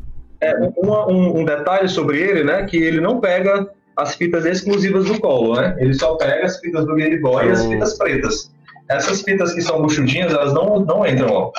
[0.41, 2.65] É, um, um, detalhe sobre ele, né?
[2.65, 5.77] Que ele não pega as fitas exclusivas do colo, né?
[5.79, 7.49] Ele só pega as fitas do Game Boy oh.
[7.49, 8.53] e as fitas pretas.
[8.89, 11.53] Essas fitas que são buchudinhas, elas não, não entram, ó.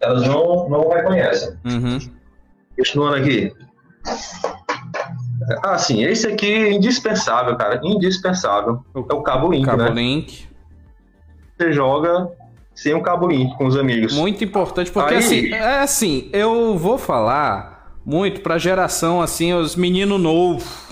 [0.00, 1.56] Elas não, não reconhecem.
[1.64, 1.98] Uhum.
[2.76, 3.52] Continuando aqui.
[5.64, 7.80] Ah, sim, esse aqui é indispensável, cara.
[7.82, 8.84] Indispensável.
[8.94, 9.90] É o cabo Link, cabo né?
[9.90, 10.46] Link.
[11.56, 12.30] Você joga
[12.74, 14.14] sem o cabo Link com os amigos.
[14.14, 15.18] Muito importante, porque Aí...
[15.18, 17.77] assim, é assim, eu vou falar
[18.08, 20.88] muito pra geração, assim, os meninos novos.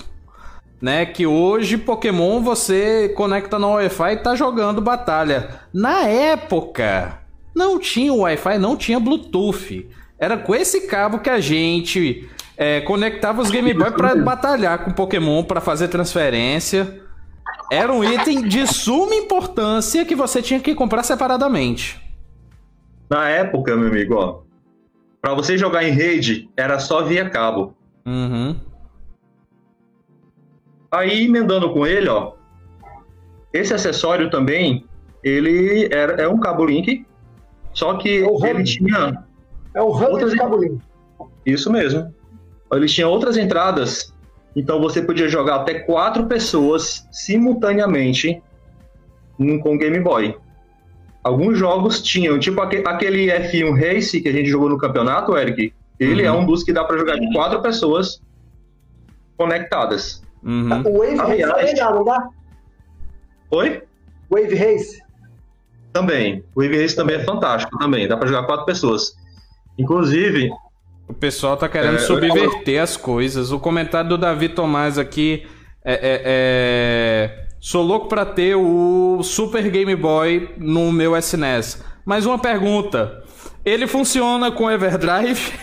[0.79, 5.61] Né, que hoje Pokémon você conecta no Wi-Fi e tá jogando batalha.
[5.73, 7.17] Na época,
[7.55, 9.89] não tinha Wi-Fi, não tinha Bluetooth.
[10.19, 14.91] Era com esse cabo que a gente é, conectava os Game Boy para batalhar com
[14.91, 17.01] Pokémon, para fazer transferência.
[17.71, 21.99] Era um item de suma importância que você tinha que comprar separadamente.
[23.09, 24.46] Na época, meu amigo, ó,
[25.27, 27.75] para você jogar em rede era só via cabo.
[28.05, 28.55] Uhum.
[30.89, 32.31] Aí emendando com ele, ó,
[33.51, 34.85] esse acessório também
[35.21, 37.05] ele era, é um cabo link,
[37.73, 39.21] só que é ele tinha
[39.73, 40.31] é o hub outras...
[40.31, 40.79] de cabo link.
[41.45, 42.09] Isso mesmo.
[42.71, 44.13] Ele tinha outras entradas
[44.55, 48.41] então você podia jogar até quatro pessoas simultaneamente
[49.37, 50.37] com Game Boy.
[51.27, 55.73] Alguns jogos tinham, tipo aquele F1 Race que a gente jogou no campeonato, Eric.
[55.99, 56.35] Ele uhum.
[56.35, 58.21] é um dos que dá para jogar de quatro pessoas
[59.35, 60.23] conectadas.
[60.41, 60.83] Uhum.
[60.85, 62.29] O Wave Aliás, Race também dá, não dá?
[63.51, 63.83] Oi?
[64.29, 65.01] Wave Race.
[65.91, 66.45] Também.
[66.55, 68.07] O Wave Race também é fantástico também.
[68.07, 69.13] Dá para jogar quatro pessoas.
[69.77, 70.49] Inclusive,
[71.09, 72.83] o pessoal tá querendo é, subverter eu...
[72.83, 73.51] as coisas.
[73.51, 75.45] O comentário do Davi Tomás aqui
[75.83, 77.46] é, é, é...
[77.59, 81.83] Sou louco para ter o Super Game Boy no meu SNES.
[82.05, 83.23] Mas uma pergunta:
[83.65, 85.51] ele funciona com Everdrive?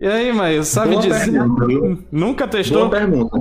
[0.00, 1.32] e aí, Maio, sabe Boa dizer?
[1.32, 2.88] Pergunta, Nunca testou?
[2.88, 3.38] Boa pergunta.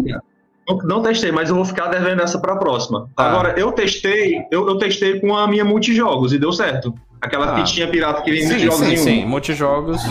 [0.84, 3.10] Não, testei, mas eu vou ficar devendo essa para a próxima.
[3.16, 3.30] Tá.
[3.30, 6.94] Agora, eu testei, eu, eu, testei com a minha multijogos e deu certo.
[7.22, 7.56] Aquela ah.
[7.56, 9.04] fitinha pirata que vem sim, multijogos sim, em um.
[9.04, 10.02] Sim, multijogos.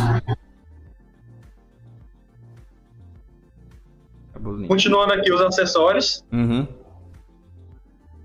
[4.67, 6.25] Continuando aqui os acessórios.
[6.33, 6.67] Uhum.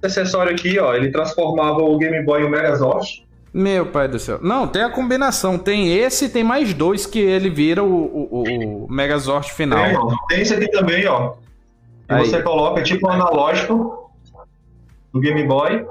[0.03, 3.25] Esse acessório aqui, ó, ele transformava o Game Boy em um Megazord.
[3.53, 4.39] Meu pai do céu.
[4.41, 5.57] Não, tem a combinação.
[5.57, 8.43] Tem esse e tem mais dois que ele vira o, o,
[8.85, 9.83] o Megazord final.
[9.83, 11.33] Tem, ó, tem esse aqui também, ó.
[12.09, 12.25] E Aí.
[12.25, 14.11] você coloca tipo um analógico
[15.13, 15.85] do Game Boy.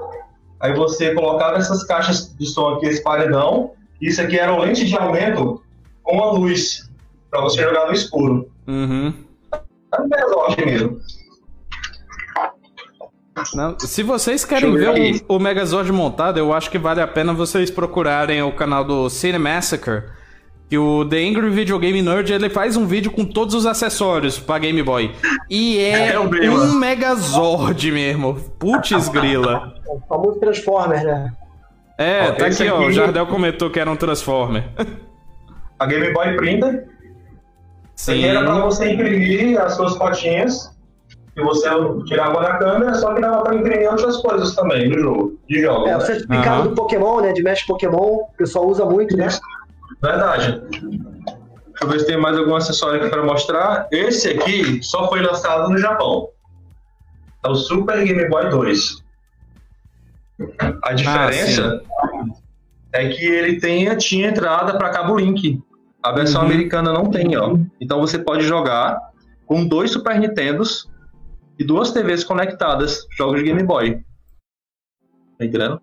[0.59, 3.71] Aí você colocava essas caixas de som aqui, esse paredão.
[4.01, 5.61] Isso aqui era o lente de aumento
[6.03, 6.89] com a luz,
[7.29, 8.49] para você jogar no escuro.
[8.67, 9.13] Uhum.
[9.93, 10.99] É um Megazord mesmo.
[13.53, 17.33] Não, se vocês querem ver o, o, Megazord montado, eu acho que vale a pena
[17.33, 20.03] vocês procurarem o canal do Cine Massacre
[20.71, 24.39] que o The Angry Video Game Nerd ele faz um vídeo com todos os acessórios
[24.39, 25.13] pra Game Boy.
[25.49, 28.35] E é, é um Megazord mesmo.
[28.57, 29.73] Putz grila.
[29.85, 31.33] O famoso Transformer, né?
[31.97, 32.85] É, ó, tá aqui, ó.
[32.85, 34.63] O Jardel comentou que era um Transformer.
[35.77, 36.87] A Game Boy Printer.
[38.01, 38.25] Sim.
[38.25, 40.75] Era pra você imprimir as suas fotinhas.
[41.37, 41.69] E você
[42.07, 45.39] tirava da câmera, só que dava pra imprimir outras coisas também no jogo.
[45.47, 45.87] De jogos.
[45.87, 46.67] É, o certificado uhum.
[46.69, 47.31] do Pokémon, né?
[47.31, 49.27] De Mesh Pokémon, o pessoal usa muito, né?
[50.01, 50.63] Verdade.
[50.71, 53.87] Deixa eu ver se tem mais algum acessório aqui para mostrar.
[53.91, 56.27] Esse aqui só foi lançado no Japão.
[57.45, 59.03] É o Super Game Boy 2.
[60.81, 62.19] A diferença ah,
[62.93, 65.61] é que ele tem, tinha entrada para cabo link.
[66.03, 66.47] A versão uhum.
[66.47, 67.55] americana não tem, ó.
[67.79, 68.99] Então você pode jogar
[69.45, 70.89] com dois Super Nintendos
[71.59, 74.03] e duas TVs conectadas, jogos de Game Boy.
[75.37, 75.81] Tá entendendo?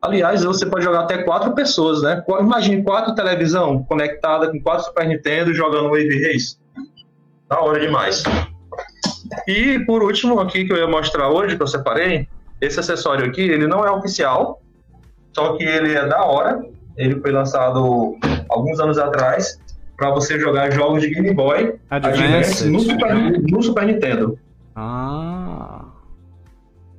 [0.00, 2.22] Aliás, você pode jogar até quatro pessoas, né?
[2.40, 6.56] Imagine quatro televisão conectada com quatro Super Nintendo jogando Wave Race.
[7.48, 8.22] Da hora demais.
[9.46, 12.28] E por último aqui que eu ia mostrar hoje, que eu separei,
[12.60, 14.60] esse acessório aqui, ele não é oficial,
[15.32, 16.62] só que ele é da hora.
[16.98, 18.16] Ele foi lançado
[18.48, 19.58] alguns anos atrás
[19.96, 24.38] para você jogar jogos de Game Boy Advance, Advance no, Super, no Super Nintendo.
[24.76, 25.84] Ah.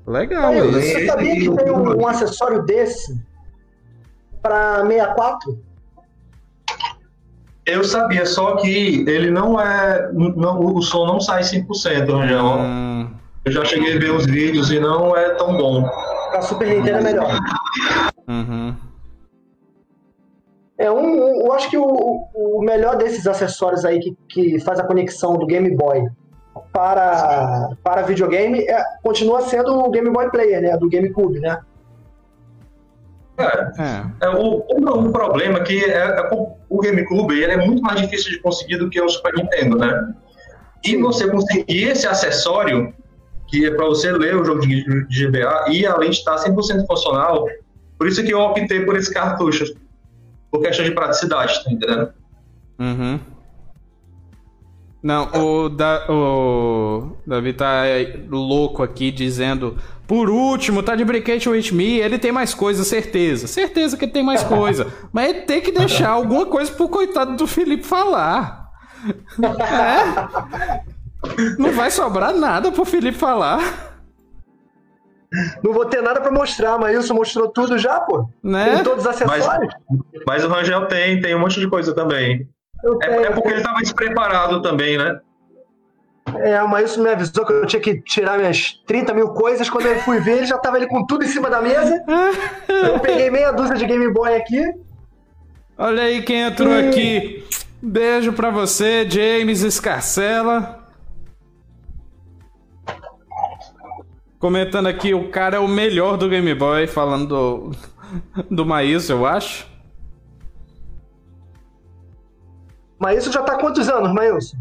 [0.07, 3.15] Legal, é, Você sabia que tem um, um acessório desse
[4.41, 5.59] para 64?
[7.65, 10.11] Eu sabia, só que ele não é.
[10.11, 12.43] Não, o som não sai 100%, Rangel.
[12.43, 13.11] Hum.
[13.45, 15.88] Eu já cheguei a ver os vídeos e não é tão bom.
[16.31, 17.39] Pra Super Nintendo é melhor.
[18.27, 18.76] Uhum.
[20.80, 21.84] É um, um, eu acho que o,
[22.34, 26.07] o melhor desses acessórios aí que, que faz a conexão do Game Boy
[26.72, 30.77] para, para videogame é, continua sendo o Game Boy Player, né?
[30.77, 31.60] Do GameCube, né?
[33.38, 34.06] É, é.
[34.22, 36.30] é o, o, problema é que é, é,
[36.69, 40.14] o GameCube ele é muito mais difícil de conseguir do que o Super Nintendo, né?
[40.85, 42.93] E você conseguir esse acessório,
[43.47, 46.85] que é para você ler o jogo de, de GBA e além de estar 100%
[46.85, 47.45] funcional,
[47.97, 49.65] por isso que eu optei por esse cartucho,
[50.51, 52.13] por questão de praticidade, tá entendendo?
[52.80, 53.19] Uhum.
[55.01, 57.84] Não, o, da, o Davi tá
[58.30, 59.77] louco aqui dizendo.
[60.05, 63.47] Por último, tá de Brickation with Me, ele tem mais coisa, certeza.
[63.47, 64.88] Certeza que ele tem mais coisa.
[65.13, 68.67] Mas ele tem que deixar alguma coisa pro coitado do Felipe falar.
[69.41, 70.81] É?
[71.57, 73.89] Não vai sobrar nada pro Felipe falar.
[75.64, 78.27] Não vou ter nada para mostrar, mas isso mostrou tudo já, pô.
[78.43, 78.76] Né?
[78.76, 79.73] Tem todos os acessórios.
[79.89, 82.47] Mas, mas o Rangel tem, tem um monte de coisa também.
[83.03, 85.19] É, é, porque ele estava despreparado também, né?
[86.38, 89.69] É, mas isso me avisou que eu tinha que tirar minhas 30 mil coisas.
[89.69, 92.03] Quando eu fui ver, ele já tava ali com tudo em cima da mesa.
[92.68, 94.64] eu peguei meia dúzia de Game Boy aqui.
[95.77, 96.89] Olha aí quem entrou e...
[96.89, 97.43] aqui.
[97.81, 100.78] Beijo pra você, James Escarcela.
[104.40, 107.72] Comentando aqui, o cara é o melhor do Game Boy, falando do,
[108.49, 109.68] do Maíso, eu acho.
[112.98, 114.57] Mas isso já tá há quantos anos, Maílson?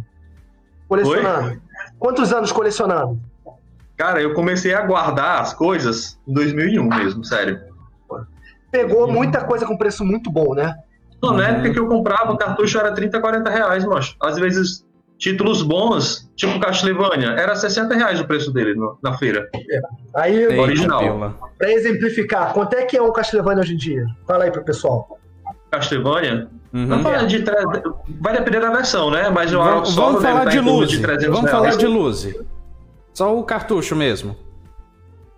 [0.89, 1.49] Colecionando.
[1.51, 1.61] Oi?
[1.97, 3.21] Quantos anos colecionando?
[3.97, 7.61] Cara, eu comecei a guardar as coisas em 2001 mesmo, sério.
[8.71, 10.75] Pegou muita coisa com preço muito bom, né?
[11.23, 14.17] Não, na época que eu comprava, o cartucho era 30, 40 reais, macho.
[14.23, 14.85] Às vezes,
[15.19, 19.49] títulos bons, tipo Castlevania, era 60 reais o preço dele no, na feira.
[19.55, 19.81] É.
[20.15, 21.35] Aí, original.
[21.59, 24.07] Pra exemplificar, quanto é que é um Castlevania hoje em dia?
[24.27, 25.19] Fala aí pro pessoal.
[25.71, 26.49] Castlevania?
[26.73, 26.87] Uhum.
[26.87, 27.45] Não falar de
[28.21, 29.29] vai depender da versão, né?
[29.31, 30.95] Mas eu vamos, vamos falar de luz.
[30.95, 31.51] Vamos reais.
[31.51, 32.35] falar de luz.
[33.13, 34.37] Só o cartucho mesmo.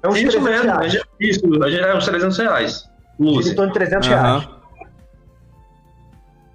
[0.02, 0.64] É uns isso mesmo.
[0.64, 1.00] Reais.
[1.20, 2.84] Isso, a gente é uns 300 reais.
[3.18, 3.46] Luz.
[3.46, 4.14] Em torno de 300 uhum.
[4.14, 4.48] reais.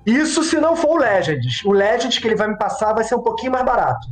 [0.05, 1.63] Isso se não for o Legends.
[1.65, 4.07] O Legends que ele vai me passar vai ser um pouquinho mais barato.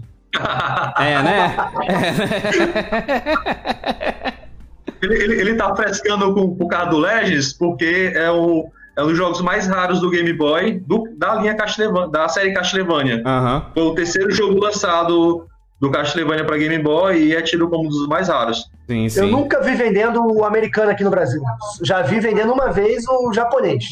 [0.99, 1.55] é, né?
[1.87, 2.33] É, né?
[5.01, 9.01] ele, ele, ele tá frescando com, com o carro do Legends porque é o é
[9.01, 13.23] um dos jogos mais raros do Game Boy do, da linha Castlevania, da série Castlevania.
[13.25, 13.61] Uhum.
[13.73, 15.47] Foi o terceiro jogo lançado
[15.83, 18.71] do Castlevania para Game Boy e é tido como um dos mais raros.
[18.87, 19.19] Sim, sim.
[19.19, 21.41] Eu nunca vi vendendo o americano aqui no Brasil.
[21.81, 23.83] Já vi vendendo uma vez o japonês.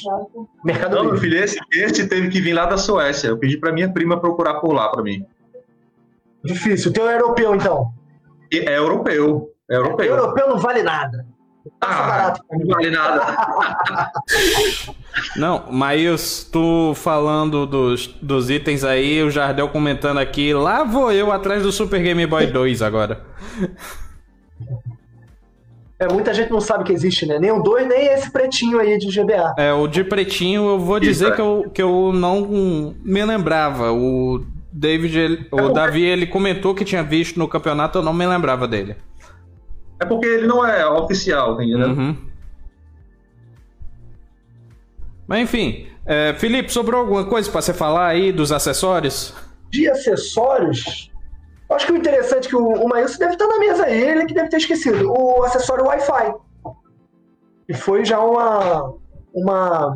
[0.64, 3.28] Mercado Não, meu filho, esse, esse teve que vir lá da Suécia.
[3.28, 5.26] Eu pedi para minha prima procurar por lá para mim.
[6.42, 6.92] Difícil.
[6.92, 7.92] O teu é europeu, então?
[8.54, 9.50] É europeu.
[9.70, 10.16] É europeu.
[10.16, 11.26] Europeu não vale nada.
[11.80, 13.38] Ah, não vale nada.
[15.36, 21.32] Não, mas tu falando dos, dos itens aí, o Jardel comentando aqui, lá vou eu
[21.32, 23.22] atrás do Super Game Boy 2 agora.
[26.00, 27.38] É, muita gente não sabe que existe, né?
[27.38, 29.54] Nem o 2, nem esse pretinho aí de GBA.
[29.58, 31.36] É, o de pretinho eu vou dizer Isso, é.
[31.36, 33.92] que, eu, que eu não me lembrava.
[33.92, 38.14] O David, ele, o é Davi, ele comentou que tinha visto no campeonato, eu não
[38.14, 38.96] me lembrava dele.
[40.02, 41.90] É porque ele não é oficial, tá entendeu?
[41.90, 42.18] Uhum.
[45.28, 49.34] Mas enfim, é, Felipe, sobrou alguma coisa para você falar aí dos acessórios?
[49.70, 51.12] De acessórios?
[51.70, 54.26] Acho que o interessante é que o, o Maílson deve estar na mesa aí, ele
[54.26, 55.10] que deve ter esquecido.
[55.10, 56.34] O acessório Wi-Fi.
[57.70, 58.96] E foi já uma.
[59.32, 59.96] Uma.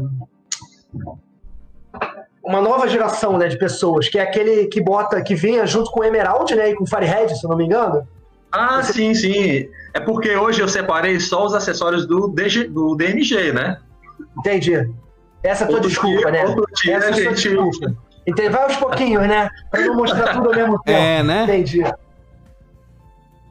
[2.44, 6.02] Uma nova geração né, de pessoas, que é aquele que bota, que vinha junto com
[6.02, 6.70] o Emerald, né?
[6.70, 8.08] E com o Firehead, se eu não me engano.
[8.52, 8.94] Ah, Você...
[8.94, 9.70] sim, sim.
[9.94, 13.80] É porque hoje eu separei só os acessórios do, DG, do DMG, né?
[14.38, 14.90] Entendi.
[15.44, 16.46] Essa é a tua outro desculpa, dia, né?
[16.46, 17.50] Outro dia, Essa é a gente...
[17.50, 17.96] desculpa.
[18.26, 18.50] Entendi.
[18.50, 19.50] Vai aos pouquinhos, né?
[19.70, 20.98] Pra não mostrar tudo ao mesmo tempo.
[20.98, 21.44] É, né?
[21.44, 21.84] Entendi.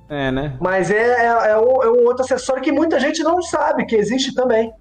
[0.08, 0.56] É, né?
[0.60, 3.96] Mas é, é, é, um, é um outro acessório que muita gente não sabe que
[3.96, 4.72] existe também.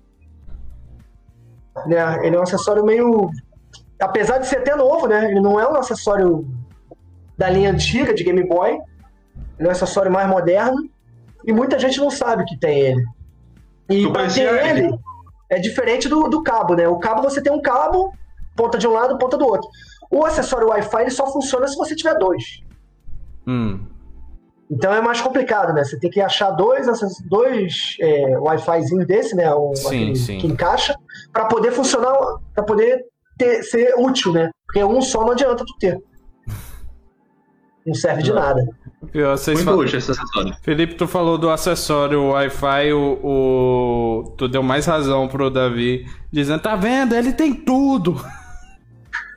[1.85, 2.25] Né?
[2.25, 3.29] Ele é um acessório meio.
[3.99, 5.31] Apesar de ser até novo, né?
[5.31, 6.45] Ele não é um acessório
[7.37, 8.79] da linha antiga de Game Boy.
[9.63, 10.89] Ele é um acessório mais moderno
[11.45, 13.05] e muita gente não sabe que tem ele.
[13.89, 14.93] E para ter ele
[15.49, 16.85] é diferente do, do cabo, né?
[16.87, 18.13] O cabo você tem um cabo,
[18.57, 19.69] ponta de um lado, ponta do outro.
[20.11, 22.61] O acessório Wi-Fi ele só funciona se você tiver dois.
[23.47, 23.85] Hum.
[24.69, 25.85] Então é mais complicado, né?
[25.85, 26.85] Você tem que achar dois,
[27.29, 29.53] dois é, Wi-Fizinhos desse, né?
[29.55, 30.39] Um, sim, sim.
[30.39, 30.93] Que encaixa,
[31.31, 32.13] para poder funcionar,
[32.53, 33.05] para poder
[33.37, 34.49] ter, ser útil, né?
[34.65, 36.01] Porque um só não adianta tu ter.
[37.85, 38.65] Não serve de nada.
[39.11, 40.55] Vocês Muito útil esse acessório.
[40.61, 46.61] Felipe, tu falou do acessório Wi-Fi, o, o, tu deu mais razão pro Davi, dizendo,
[46.61, 47.15] tá vendo?
[47.15, 48.23] Ele tem tudo.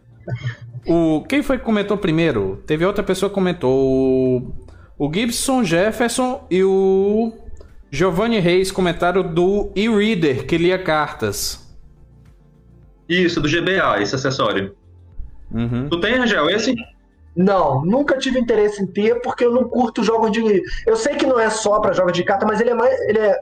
[0.87, 2.63] o, quem foi que comentou primeiro?
[2.67, 3.73] Teve outra pessoa que comentou.
[3.73, 4.53] O,
[4.99, 7.33] o Gibson Jefferson e o
[7.91, 11.67] Giovanni Reis comentaram do e-reader que lia cartas.
[13.09, 14.75] Isso, do GBA, esse acessório.
[15.51, 15.89] Uhum.
[15.89, 16.75] Tu tem, Rangel, esse?
[17.37, 20.63] Não, nunca tive interesse em ter porque eu não curto jogos de.
[20.87, 22.99] Eu sei que não é só para jogos de carta, mas ele é mais.
[23.03, 23.39] Ele é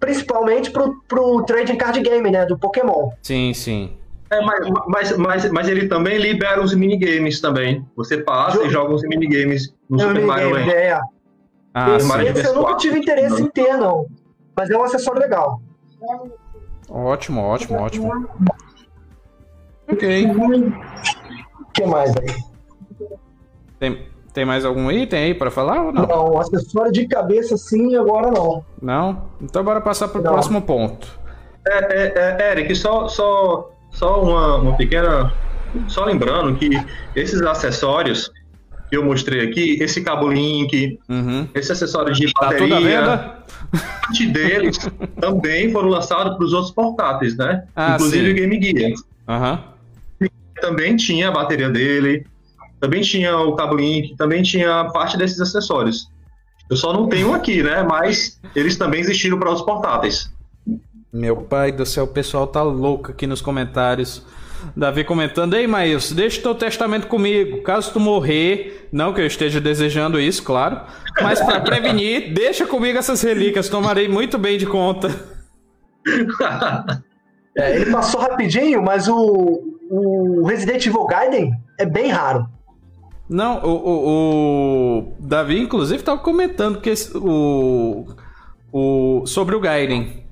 [0.00, 2.46] principalmente pro, pro trading card game, né?
[2.46, 3.10] Do Pokémon.
[3.22, 3.96] Sim, sim.
[4.30, 7.86] É, mas, mas, mas, mas, ele também libera os minigames também.
[7.94, 10.70] Você passa e joga os minigames no é Super Mario Land.
[10.70, 11.00] É.
[11.74, 14.06] Ah, esse, esse eu nunca tive interesse em ter, não.
[14.56, 15.60] Mas é um acessório legal.
[16.88, 18.28] Ótimo, ótimo, ótimo.
[19.88, 20.26] Ok.
[20.26, 22.55] O que mais aí?
[23.78, 26.06] Tem, tem mais algum item aí para falar ou não?
[26.06, 28.64] Não, acessório de cabeça sim, agora não.
[28.80, 29.28] Não?
[29.40, 31.08] Então bora passar para o próximo ponto.
[31.66, 35.32] É, é, é, Eric, só, só, só uma, uma pequena.
[35.88, 36.70] Só lembrando que
[37.14, 38.30] esses acessórios
[38.88, 41.48] que eu mostrei aqui, esse cabo link, uhum.
[41.54, 43.36] esse acessório de tá bateria,
[43.70, 44.78] parte deles
[45.20, 47.64] também foram lançados para os outros portáteis, né?
[47.74, 48.32] Ah, Inclusive sim.
[48.32, 48.92] o Game Gear.
[49.28, 50.28] Uhum.
[50.60, 52.26] Também tinha a bateria dele,
[52.80, 56.08] também tinha o cabo link, também tinha parte desses acessórios.
[56.68, 57.82] Eu só não tenho aqui, né?
[57.82, 60.30] Mas eles também existiram para os portáteis.
[61.12, 64.22] Meu pai do céu, o pessoal tá louco aqui nos comentários.
[64.74, 67.62] Davi comentando, ei Maílson, deixa teu testamento comigo.
[67.62, 70.80] Caso tu morrer, não que eu esteja desejando isso, claro,
[71.22, 75.08] mas para prevenir, deixa comigo essas relíquias, tomarei muito bem de conta.
[77.58, 82.46] É, ele passou rapidinho, mas o, o Resident Evil Gaiden é bem raro.
[83.28, 88.06] Não, o, o, o Davi, inclusive, estava comentando que esse, o,
[88.72, 90.24] o, sobre o Gaiden.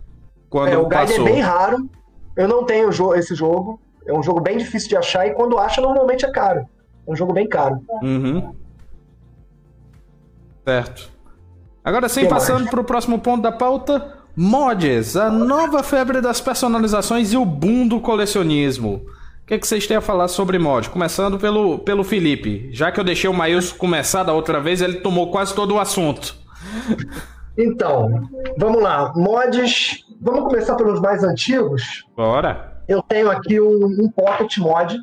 [0.49, 1.89] Quando é, o Gaiden é bem raro.
[2.37, 3.81] Eu não tenho esse jogo.
[4.07, 6.67] É um jogo bem difícil de achar e quando acha, normalmente é caro.
[7.07, 7.81] É um jogo bem caro.
[8.03, 8.55] Uhum.
[10.65, 11.11] Certo.
[11.83, 17.33] Agora sim, passando para o próximo ponto da pauta: mods, a nova febre das personalizações
[17.33, 19.03] e o boom do colecionismo.
[19.45, 20.89] O que, é que vocês têm a falar sobre mod?
[20.89, 22.71] Começando pelo, pelo Felipe.
[22.73, 25.79] Já que eu deixei o Maílson começar da outra vez, ele tomou quase todo o
[25.79, 26.35] assunto.
[27.57, 28.27] Então,
[28.57, 29.13] vamos lá.
[29.15, 30.03] Mods.
[30.19, 32.07] Vamos começar pelos mais antigos.
[32.17, 32.83] Bora.
[32.89, 34.97] Eu tenho aqui um, um Pocket Mod.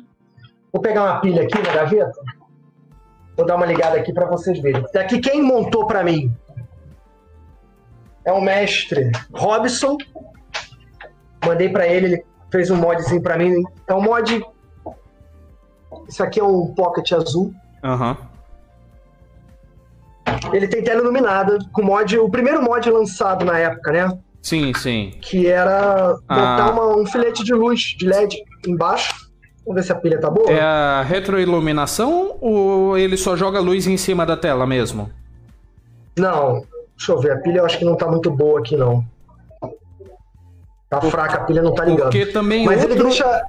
[0.72, 2.20] Vou pegar uma pilha aqui na gaveta.
[3.36, 4.84] Vou dar uma ligada aqui para vocês verem.
[4.92, 6.34] Daqui quem montou para mim
[8.24, 9.96] é o mestre Robson.
[11.46, 13.62] Mandei para ele, ele fez um mod assim pra mim.
[13.88, 14.44] É um mod.
[16.08, 17.52] Isso aqui é um pocket azul.
[17.82, 18.16] Aham.
[20.28, 20.54] Uhum.
[20.54, 22.16] Ele tem tela iluminada, com mod.
[22.18, 24.18] O primeiro mod lançado na época, né?
[24.40, 25.12] Sim, sim.
[25.20, 26.70] Que era botar ah.
[26.70, 29.30] uma, um filete de luz de LED embaixo.
[29.64, 30.50] Vamos ver se a pilha tá boa.
[30.50, 35.10] É a retroiluminação ou ele só joga luz em cima da tela mesmo?
[36.18, 36.64] Não.
[36.96, 39.04] Deixa eu ver, a pilha eu acho que não tá muito boa aqui não.
[40.92, 42.02] Tá fraca, a pilha não tá ligando.
[42.02, 43.42] Porque também Mas outro, ele deixa...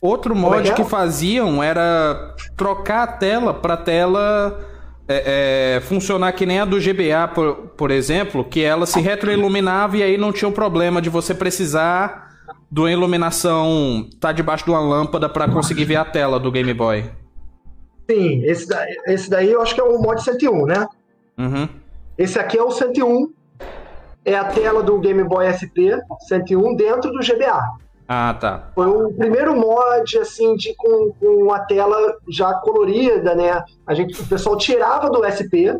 [0.00, 0.74] outro é mod é que, é?
[0.74, 4.58] que faziam era trocar a tela para tela
[5.06, 9.98] é, é, funcionar que nem a do GBA, por, por exemplo, que ela se retroiluminava
[9.98, 12.26] e aí não tinha o problema de você precisar
[12.68, 16.74] de uma iluminação tá debaixo de uma lâmpada para conseguir ver a tela do Game
[16.74, 17.04] Boy.
[18.10, 20.88] Sim, esse daí, esse daí eu acho que é o mod 101, né?
[21.38, 21.68] Uhum.
[22.18, 23.37] Esse aqui é o 101
[24.28, 25.96] é a tela do Game Boy SP
[26.28, 27.60] 101 dentro do GBA.
[28.06, 28.70] Ah, tá.
[28.74, 33.62] Foi o primeiro mod, assim, de, com, com a tela já colorida, né?
[33.86, 35.76] A gente, o pessoal tirava do SP,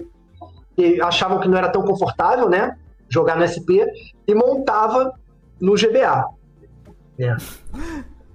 [0.76, 2.76] e achavam que não era tão confortável, né?
[3.08, 3.80] Jogar no SP,
[4.26, 5.12] e montava
[5.58, 6.26] no GBA.
[7.18, 7.34] É.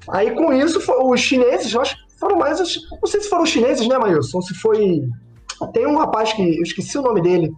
[0.09, 2.59] Aí com isso, os chineses, eu acho que foram mais.
[2.59, 4.41] Os, não sei se foram os chineses, né, Mailson?
[4.41, 5.03] Se foi.
[5.71, 6.41] Tem um rapaz que.
[6.41, 7.53] Eu esqueci o nome dele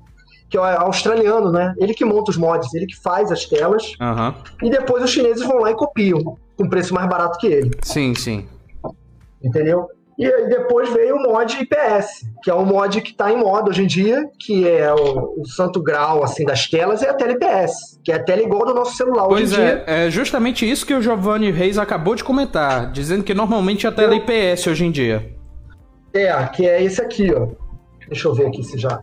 [0.55, 1.73] que é australiano, né?
[1.77, 3.93] Ele que monta os mods, ele que faz as telas.
[3.99, 4.33] Uhum.
[4.63, 7.71] E depois os chineses vão lá e copiam, com preço mais barato que ele.
[7.81, 8.47] Sim, sim.
[9.43, 9.87] Entendeu?
[10.17, 13.69] E aí depois veio o mod IPS, que é um mod que está em moda
[13.69, 17.33] hoje em dia, que é o, o, santo grau assim das telas, é a tela
[17.33, 19.83] IPS, que é a tela igual do nosso celular pois hoje em é, dia.
[19.85, 23.91] é justamente isso que o Giovanni Reis acabou de comentar, dizendo que normalmente é a
[23.91, 25.35] tela IPS hoje em dia.
[26.13, 27.49] É, que é esse aqui, ó.
[28.07, 29.01] Deixa eu ver aqui se já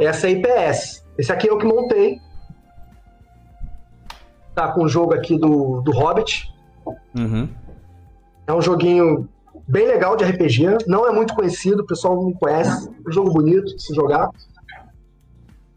[0.00, 1.04] Essa é IPS.
[1.18, 2.20] Esse aqui é o que montei.
[4.54, 6.52] Tá com o jogo aqui do, do Hobbit.
[7.14, 7.48] Uhum.
[8.46, 9.28] É um joguinho
[9.66, 10.86] bem legal de RPG.
[10.86, 12.88] Não é muito conhecido, o pessoal não conhece.
[12.88, 14.30] É um jogo bonito de se jogar.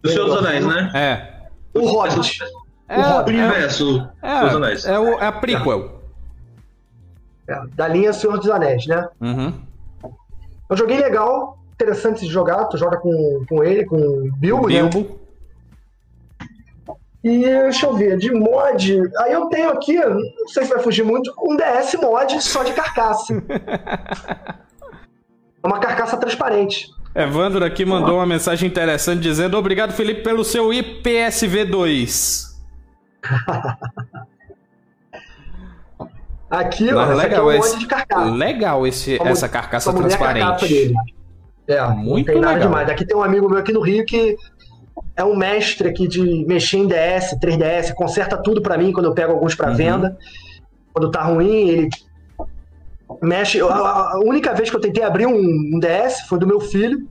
[0.02, 0.91] Do Senhor dos Anéis, né?
[0.94, 1.80] É.
[1.80, 2.40] O Hobbit.
[2.88, 4.86] É, o universo é, dos Anéis.
[4.86, 6.02] É, o, é a prequel.
[7.48, 9.08] É, da linha Senhor dos Anéis, né?
[9.22, 9.54] Uhum.
[10.04, 12.65] É um joguinho legal, interessante de jogar.
[12.65, 14.99] Tu joga com, com ele, com o Bilbo, Bilbo.
[14.99, 15.07] Né?
[17.23, 19.01] E deixa eu ver, de mod.
[19.19, 22.73] Aí eu tenho aqui, não sei se vai fugir muito, um DS mod só de
[22.73, 23.34] carcaça.
[25.64, 26.89] é uma carcaça transparente.
[27.14, 32.47] Evandro aqui mandou uma mensagem interessante dizendo: Obrigado, Felipe, pelo seu IPSV2.
[36.49, 38.31] aqui, ó, legal, aqui é um esse, de carcaça.
[38.31, 40.93] Legal esse, como, essa carcaça transparente.
[40.93, 41.19] Carcaça.
[41.70, 42.68] É, Muito não tem nada legal.
[42.68, 42.90] demais.
[42.90, 44.36] Aqui tem um amigo meu aqui no Rio que
[45.16, 49.14] é um mestre aqui de mexer em DS, 3DS, conserta tudo para mim quando eu
[49.14, 49.76] pego alguns para uhum.
[49.76, 50.18] venda.
[50.91, 51.90] Quando tá ruim, ele
[53.22, 53.60] mexe.
[53.62, 57.08] A, única vez que eu tentei abrir um, DS foi do meu filho.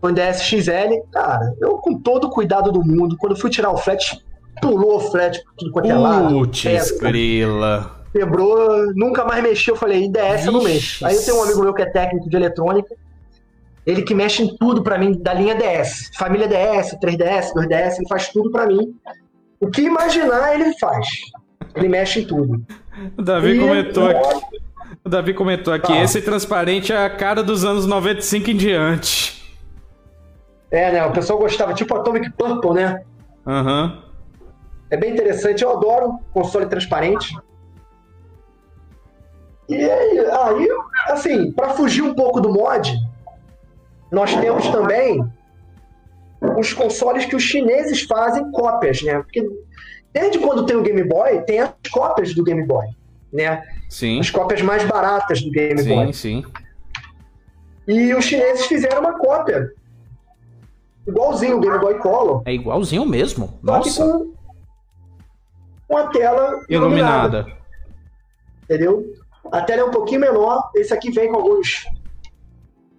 [0.00, 1.00] Foi um DS XL.
[1.12, 4.16] Cara, eu com todo o cuidado do mundo, quando fui tirar o flat,
[4.62, 6.32] pulou o flat por tudo quanto é lado.
[6.32, 8.04] Putz, grila.
[8.12, 9.74] Quebrou, nunca mais mexeu.
[9.74, 11.04] Eu falei, DS eu não mexo.
[11.04, 12.94] Aí eu tenho um amigo meu que é técnico de eletrônica.
[13.86, 16.10] Ele que mexe em tudo para mim da linha DS.
[16.16, 18.94] Família DS, 3DS, 2DS, ele faz tudo para mim.
[19.60, 21.06] O que imaginar, ele faz.
[21.74, 22.64] Ele mexe em tudo.
[23.16, 24.46] O Davi e comentou aqui.
[25.04, 29.54] O Davi comentou aqui, esse transparente é a cara dos anos 95 em diante.
[30.70, 31.04] É, né?
[31.04, 33.02] O pessoal gostava, tipo Atomic Purple, né?
[33.46, 33.84] Aham.
[33.84, 34.04] Uhum.
[34.90, 37.36] É bem interessante, eu adoro console transparente.
[39.68, 40.18] E aí,
[41.08, 42.96] assim, para fugir um pouco do mod,
[44.14, 45.28] nós temos também
[46.56, 49.18] os consoles que os chineses fazem cópias, né?
[49.18, 49.44] Porque
[50.12, 52.86] desde quando tem o Game Boy, tem as cópias do Game Boy,
[53.32, 53.62] né?
[53.90, 54.20] Sim.
[54.20, 56.06] As cópias mais baratas do Game sim, Boy.
[56.12, 56.44] Sim, sim.
[57.88, 59.72] E os chineses fizeram uma cópia.
[61.06, 62.42] Igualzinho o Game Boy Color.
[62.46, 63.58] É igualzinho mesmo?
[63.62, 64.06] Nossa.
[64.06, 64.32] Com,
[65.88, 67.38] com a tela iluminada.
[67.38, 67.46] iluminada.
[68.62, 69.12] Entendeu?
[69.52, 70.70] A tela é um pouquinho menor.
[70.74, 71.84] Esse aqui vem com alguns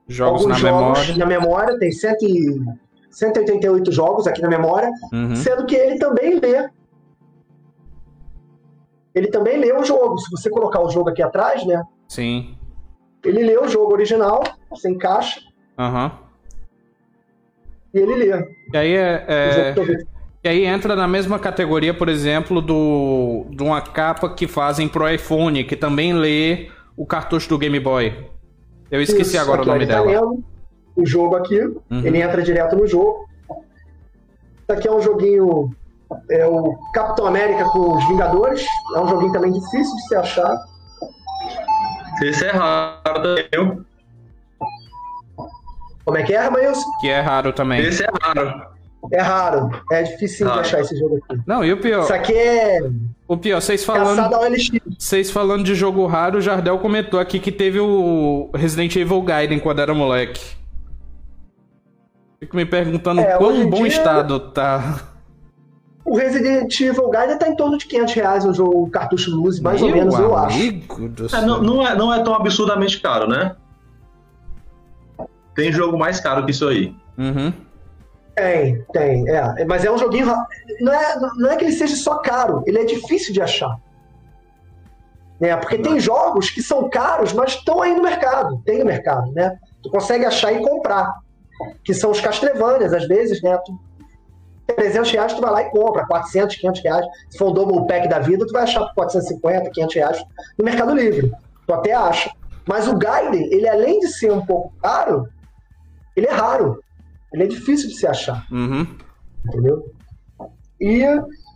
[0.08, 1.18] jogos alguns na jogos memória.
[1.18, 5.36] na memória, tem 188 jogos aqui na memória, uhum.
[5.36, 6.70] sendo que ele também lê.
[9.14, 10.18] Ele também lê o jogo.
[10.18, 11.84] Se você colocar o jogo aqui atrás, né?
[12.08, 12.56] Sim.
[13.24, 14.44] Ele lê o jogo original,
[14.76, 15.42] sem caixa.
[15.80, 16.06] Aham.
[16.06, 16.12] Uhum.
[17.94, 18.32] E ele lê.
[18.74, 19.26] E aí é.
[19.28, 19.76] é...
[20.44, 25.10] E aí entra na mesma categoria, por exemplo, do de uma capa que fazem pro
[25.10, 28.30] iPhone, que também lê o cartucho do Game Boy.
[28.92, 30.34] Eu esqueci Isso, agora o nome tá dela.
[30.96, 32.02] o jogo aqui, uhum.
[32.04, 33.28] ele entra direto no jogo.
[33.50, 35.76] Isso aqui é um joguinho.
[36.30, 38.66] É o Capitão América com os Vingadores.
[38.96, 40.58] É um joguinho também difícil de se achar.
[42.22, 43.86] Esse é raro também.
[46.06, 46.80] Como é que é, Ramanhos?
[47.02, 47.82] Que é raro também.
[47.82, 48.75] Esse é raro.
[49.12, 49.70] É raro.
[49.92, 51.42] É difícil de achar esse jogo aqui.
[51.46, 52.04] Não, e o pior.
[52.04, 52.80] Isso aqui é.
[53.28, 54.22] O pior, vocês falando.
[54.98, 59.60] Vocês falando de jogo raro, o Jardel comentou aqui que teve o Resident Evil Gaiden
[59.60, 60.56] quando era moleque.
[62.40, 65.02] Fico me perguntando é, quão bom dia, estado tá.
[66.04, 69.82] O Resident Evil Gaiden tá em torno de 500 reais o jogo, cartucho luz, mais
[69.82, 70.60] Meu ou menos, eu acho.
[70.60, 73.56] É, não, não, é, não é tão absurdamente caro, né?
[75.56, 76.94] Tem jogo mais caro que isso aí.
[77.18, 77.52] Uhum.
[78.36, 79.66] Tem, tem, é.
[79.66, 80.28] Mas é um joguinho.
[80.82, 83.80] Não é, não é que ele seja só caro, ele é difícil de achar.
[85.42, 89.32] É, porque tem jogos que são caros, mas estão aí no mercado, tem no mercado,
[89.34, 89.58] né?
[89.84, 91.14] Tu consegue achar e comprar.
[91.84, 93.58] Que são os Castlevanias, às vezes, né?
[93.66, 93.80] Tu,
[94.76, 97.06] 300 reais tu vai lá e compra, 400, 500 reais.
[97.30, 100.26] Se for um double pack da vida, tu vai achar por 450, 500 reais
[100.58, 101.32] no Mercado Livre.
[101.68, 102.32] Tu até acha.
[102.68, 105.28] Mas o Gaiden, ele além de ser um pouco caro,
[106.16, 106.84] ele é raro.
[107.36, 108.48] Ele é difícil de se achar.
[108.50, 108.88] Uhum.
[109.46, 109.92] Entendeu?
[110.80, 111.02] E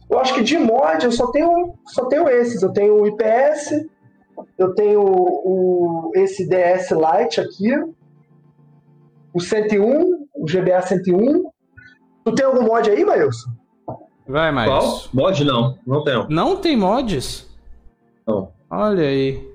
[0.09, 2.61] eu acho que de mod eu só tenho, só tenho esses.
[2.61, 3.85] Eu tenho o IPS,
[4.57, 7.73] eu tenho o, esse DS Lite aqui,
[9.33, 11.49] o 101, o GBA 101.
[12.25, 13.49] Tu tem algum mod aí, Mailson?
[14.27, 14.69] Vai, mais.
[14.69, 15.03] Qual?
[15.13, 16.27] Mod não, não tenho.
[16.29, 17.49] Não tem mods?
[18.27, 18.51] Não.
[18.69, 19.48] Olha aí.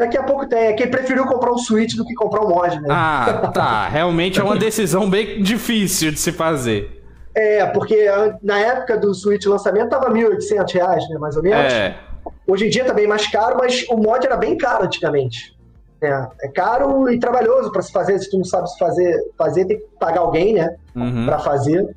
[0.00, 0.68] Daqui a pouco tem.
[0.68, 2.88] É quem preferiu comprar um Switch do que comprar um mod, né?
[2.90, 3.86] Ah, tá.
[3.86, 7.04] Realmente é uma decisão bem difícil de se fazer.
[7.34, 8.08] É, porque
[8.42, 11.18] na época do Switch lançamento tava 1.800 reais, né?
[11.18, 11.70] Mais ou menos.
[11.70, 11.98] É.
[12.46, 15.54] Hoje em dia tá bem mais caro, mas o mod era bem caro antigamente.
[16.00, 18.18] É, é caro e trabalhoso para se fazer.
[18.20, 20.76] Se tu não sabe se fazer, fazer tem que pagar alguém, né?
[20.96, 21.26] Uhum.
[21.26, 21.94] Para fazer.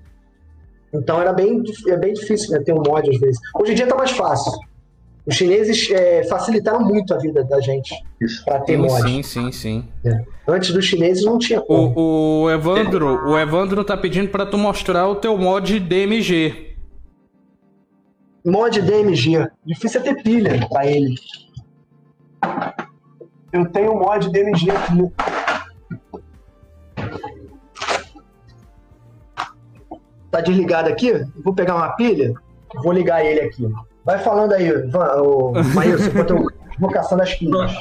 [0.94, 3.40] Então era bem, é bem difícil né, ter um mod às vezes.
[3.56, 4.52] Hoje em dia tá mais fácil.
[5.26, 7.96] Os chineses é, facilitaram muito a vida da gente
[8.44, 9.02] para ter sim, mod.
[9.02, 9.88] Sim, sim, sim.
[10.04, 10.22] É.
[10.46, 11.94] Antes dos chineses não tinha como.
[11.98, 16.76] O, o Evandro, o Evandro tá pedindo para tu mostrar o teu mod DMG.
[18.46, 19.48] Mod DMG.
[19.66, 21.16] Difícil é ter pilha para ele.
[23.54, 25.14] Eu tenho um mod DMG aqui.
[30.30, 31.14] Tá desligado aqui?
[31.42, 32.34] Vou pegar uma pilha,
[32.84, 33.72] vou ligar ele aqui.
[34.06, 36.48] Vai falando aí, o Maílson, enquanto eu
[36.80, 37.72] vocação das pilhas.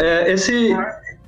[0.00, 0.76] É, esse,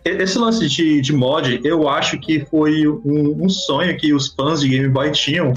[0.04, 4.60] esse lance de, de mod, eu acho que foi um, um sonho que os fãs
[4.60, 5.52] de Game Boy tinham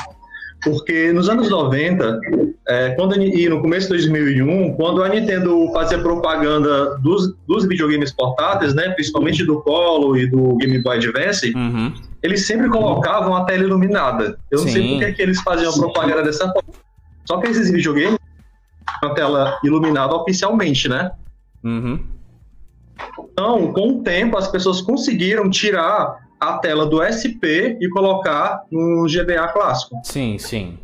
[0.63, 2.19] porque nos anos 90,
[2.67, 8.11] é, quando, e no começo de 2001, quando a Nintendo fazia propaganda dos, dos videogames
[8.11, 11.93] portáteis, né, principalmente do Polo e do Game Boy Advance, uhum.
[12.23, 14.37] eles sempre colocavam a tela iluminada.
[14.51, 14.73] Eu não Sim.
[14.73, 16.73] sei por que, que eles faziam propaganda dessa forma.
[17.25, 18.17] Só que esses videogames
[19.03, 21.11] a tela iluminada oficialmente, né?
[21.63, 22.03] Uhum.
[23.31, 29.05] Então, com o tempo, as pessoas conseguiram tirar a tela do SP e colocar no
[29.05, 29.99] GBA clássico.
[30.03, 30.77] Sim, sim.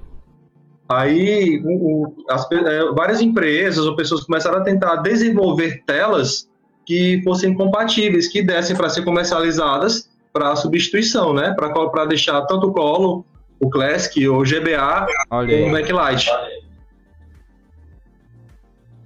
[0.90, 6.48] Aí o, o, as, é, várias empresas ou pessoas começaram a tentar desenvolver telas
[6.85, 11.56] que fossem compatíveis, que dessem para ser comercializadas para substituição, né?
[11.56, 13.26] Para deixar tanto o Colo,
[13.60, 16.30] o Classic ou o GBA Olha o backlight.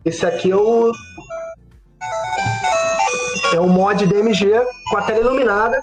[0.07, 0.89] Esse aqui é o
[3.53, 4.51] é o mod DMG
[4.89, 5.81] com a tela iluminada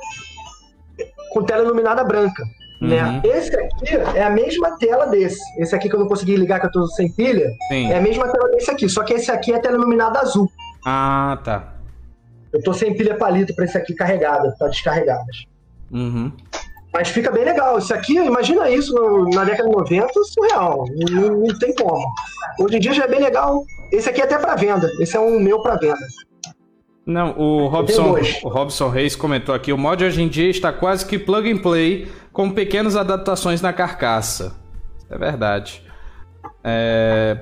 [1.30, 2.42] com tela iluminada branca.
[2.80, 3.02] Né?
[3.02, 3.12] Uhum.
[3.12, 3.22] Né?
[3.22, 5.42] Esse aqui é a mesma tela desse.
[5.60, 7.92] Esse aqui que eu não consegui ligar, que eu tô sem pilha, Sim.
[7.92, 8.88] é a mesma tela desse aqui.
[8.88, 10.50] Só que esse aqui é a tela iluminada azul.
[10.86, 11.74] Ah, tá.
[12.50, 15.26] Eu tô sem pilha palito para esse aqui carregada, tá descarregada.
[15.90, 16.32] Uhum.
[16.94, 17.76] Mas fica bem legal.
[17.76, 20.84] Isso aqui, imagina isso no, na década de 90, surreal.
[21.10, 22.06] Não, não, tem como.
[22.60, 23.64] Hoje em dia já é bem legal.
[23.90, 24.88] Esse aqui é até para venda.
[25.00, 25.98] Esse é um meu para venda.
[27.04, 31.04] Não, o Robson, o Robson Reis comentou aqui: o mod hoje em dia está quase
[31.04, 34.54] que plug and play, com pequenas adaptações na carcaça.
[35.10, 35.82] É verdade.
[36.62, 37.38] É...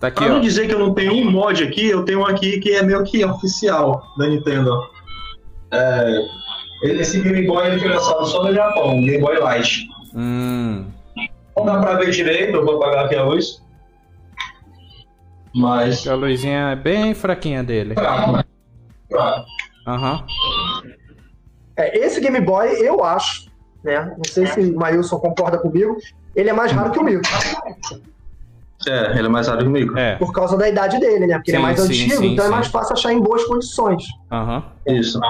[0.00, 2.26] Tá aqui, pra não dizer que eu não tenho um mod aqui, eu tenho um
[2.26, 4.70] aqui que é meio que oficial da Nintendo.
[5.70, 6.43] É...
[6.82, 9.88] Esse Game Boy ele foi lançado só no Japão, Game Boy Light.
[10.14, 10.86] Hum.
[11.56, 13.62] Não dá pra ver direito, eu vou apagar aqui a luz.
[15.54, 16.06] Mas.
[16.06, 17.94] A luzinha é bem fraquinha dele.
[17.94, 18.44] Fraco?
[19.08, 19.46] Fraco.
[19.86, 20.26] Aham.
[21.76, 23.50] É, esse Game Boy, eu acho,
[23.82, 24.14] né?
[24.16, 25.96] Não sei se o Mailson concorda comigo,
[26.34, 27.20] ele é mais raro que o meu.
[28.86, 29.96] É, ele é mais raro que o meu.
[29.96, 30.16] É.
[30.16, 31.36] Por causa da idade dele, né?
[31.36, 33.44] Porque sim, ele é mais sim, antigo, sim, então é mais fácil achar em boas
[33.44, 34.04] condições.
[34.30, 34.64] Aham.
[34.86, 35.20] Isso.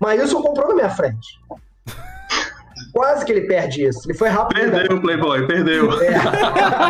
[0.00, 1.38] Mailson comprou na minha frente.
[2.92, 4.08] Quase que ele perde isso.
[4.08, 4.58] Ele foi rápido.
[4.58, 5.90] Perdeu o Playboy, perdeu.
[6.02, 6.14] É.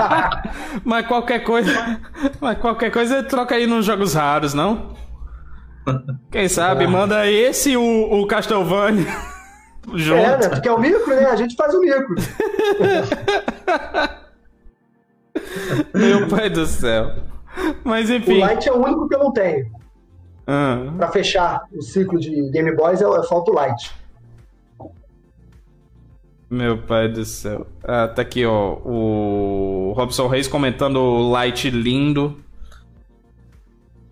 [0.85, 2.01] mas qualquer coisa.
[2.41, 4.97] Mas qualquer coisa troca aí nos jogos raros, não?
[6.31, 6.87] Quem sabe, é.
[6.87, 9.07] manda esse o, o Castlevania.
[9.95, 10.21] Junto.
[10.21, 10.49] É, né?
[10.49, 11.27] Porque é o micro, né?
[11.27, 12.15] A gente faz o micro.
[15.95, 17.13] Meu pai do céu.
[17.85, 18.37] Mas enfim.
[18.37, 19.78] O Light é o único que eu não tenho.
[20.51, 20.95] Ah.
[20.97, 23.95] Pra fechar o ciclo de Game Boys, é, é falta o Light.
[26.51, 27.67] Meu pai do céu.
[27.85, 28.79] Ah, tá aqui, ó.
[28.83, 32.39] O Robson Reis comentando o light lindo.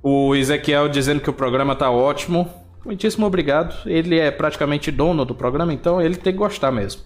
[0.03, 2.47] O Ezequiel dizendo que o programa tá ótimo.
[2.85, 3.75] Muitíssimo obrigado.
[3.89, 7.01] Ele é praticamente dono do programa, então ele tem que gostar mesmo.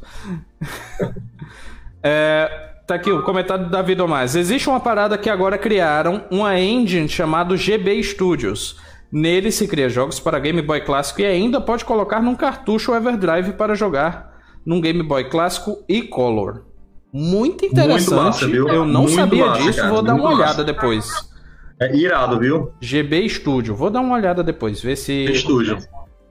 [2.03, 4.35] é, tá aqui o comentário do David Omaz.
[4.35, 8.90] Existe uma parada que agora criaram, uma engine chamado GB Studios.
[9.13, 13.53] Nele se cria jogos para Game Boy clássico e ainda pode colocar num cartucho Everdrive
[13.55, 16.65] para jogar num Game Boy clássico e Color.
[17.13, 18.11] Muito interessante.
[18.11, 18.45] Muito massa?
[18.47, 19.93] Eu não Muito sabia massa, disso, cara.
[19.93, 20.37] vou dar uma massa.
[20.37, 21.11] olhada depois.
[21.81, 22.73] É irado, viu?
[22.81, 25.27] GB Studio, vou dar uma olhada depois, ver se.
[25.35, 25.79] Studio.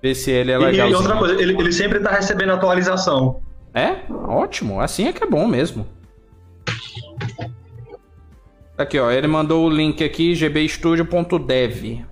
[0.02, 0.90] Ver se ele é legal.
[0.90, 3.42] E, outra coisa, ele, ele sempre tá recebendo atualização.
[3.74, 3.98] É?
[4.10, 5.86] Ótimo, assim é que é bom mesmo.
[8.78, 12.06] Aqui, ó, ele mandou o link aqui, gbstudio.dev.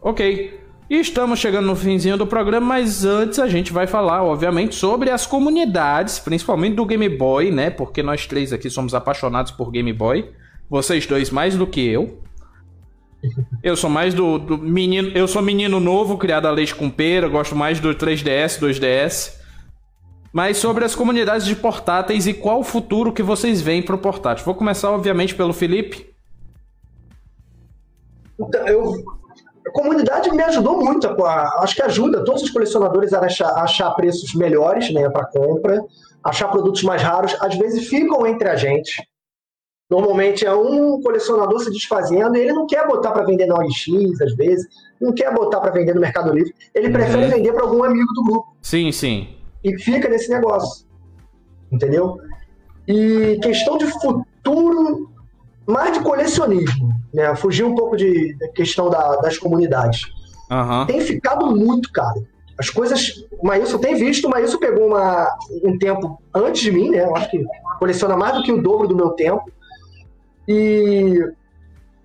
[0.00, 0.58] Ok.
[0.90, 5.10] E estamos chegando no finzinho do programa, mas antes a gente vai falar, obviamente, sobre
[5.10, 7.68] as comunidades, principalmente do Game Boy, né?
[7.68, 10.30] Porque nós três aqui somos apaixonados por Game Boy.
[10.70, 12.22] Vocês dois mais do que eu.
[13.62, 17.28] Eu sou mais do, do menino, eu sou menino novo, criado a leite com pera,
[17.28, 19.38] gosto mais do 3DS, 2DS.
[20.32, 23.98] Mas sobre as comunidades de portáteis e qual o futuro que vocês veem para o
[23.98, 24.44] portátil.
[24.44, 26.06] Vou começar, obviamente, pelo Felipe.
[28.40, 29.18] Então, eu
[29.68, 31.06] a comunidade me ajudou muito.
[31.24, 35.26] A, acho que ajuda todos os colecionadores a achar, a achar preços melhores né, para
[35.26, 35.80] compra,
[36.24, 37.36] achar produtos mais raros.
[37.40, 39.02] Às vezes ficam entre a gente.
[39.90, 44.20] Normalmente é um colecionador se desfazendo e ele não quer botar para vender na OLX,
[44.20, 44.66] às vezes,
[45.00, 46.54] não quer botar para vender no Mercado Livre.
[46.74, 46.92] Ele uhum.
[46.92, 48.56] prefere vender para algum amigo do grupo.
[48.60, 49.28] Sim, sim.
[49.64, 50.86] E fica nesse negócio.
[51.72, 52.18] Entendeu?
[52.86, 55.10] E questão de futuro,
[55.68, 57.36] mais de colecionismo, né?
[57.36, 60.00] Fugir um pouco de, da questão da, das comunidades.
[60.50, 60.86] Uhum.
[60.86, 62.26] Tem ficado muito caro.
[62.58, 63.26] As coisas.
[63.38, 65.28] O Maílson tem visto, o Maílson pegou uma,
[65.62, 67.04] um tempo antes de mim, né?
[67.04, 67.44] Eu acho que
[67.78, 69.44] coleciona mais do que o dobro do meu tempo.
[70.48, 71.22] E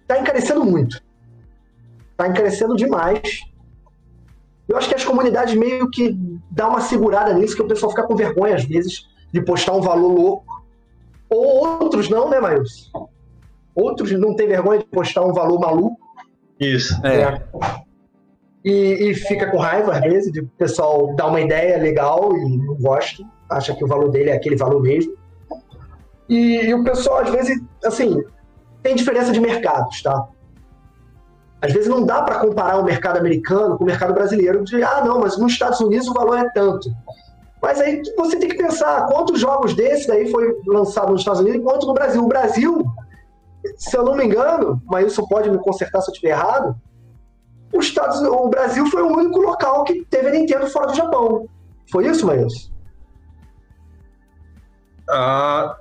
[0.02, 1.02] está encarecendo muito.
[2.12, 3.40] Está encarecendo demais.
[4.68, 6.18] Eu acho que as comunidades meio que
[6.52, 9.82] dá uma segurada nisso, que o pessoal fica com vergonha às vezes de postar um
[9.82, 10.64] valor louco.
[11.30, 12.92] Ou outros não, né, Maius?
[13.76, 15.98] Outros não tem vergonha de postar um valor maluco.
[16.60, 16.96] Isso.
[17.06, 17.22] É.
[17.22, 17.42] é.
[18.64, 22.58] E, e, fica com raiva, às vezes, de o pessoal dar uma ideia legal e
[22.58, 25.14] não gosta, acha que o valor dele é aquele valor mesmo.
[26.30, 28.24] E, e o pessoal, às vezes, assim,
[28.82, 30.28] tem diferença de mercados, tá?
[31.62, 35.04] Às vezes não dá para comparar o mercado americano com o mercado brasileiro, de, ah,
[35.06, 36.90] não, mas nos Estados Unidos o valor é tanto.
[37.62, 41.62] Mas aí você tem que pensar quantos jogos desses daí foi lançado nos Estados Unidos
[41.62, 42.22] e quantos no Brasil.
[42.22, 42.86] O Brasil,
[43.78, 46.76] se eu não me engano, mas isso pode me consertar se eu estiver errado,
[47.74, 51.48] os Estados, o Brasil foi o único local que teve a Nintendo fora do Japão.
[51.92, 52.72] Foi isso, Maílson?
[55.10, 55.76] Ah.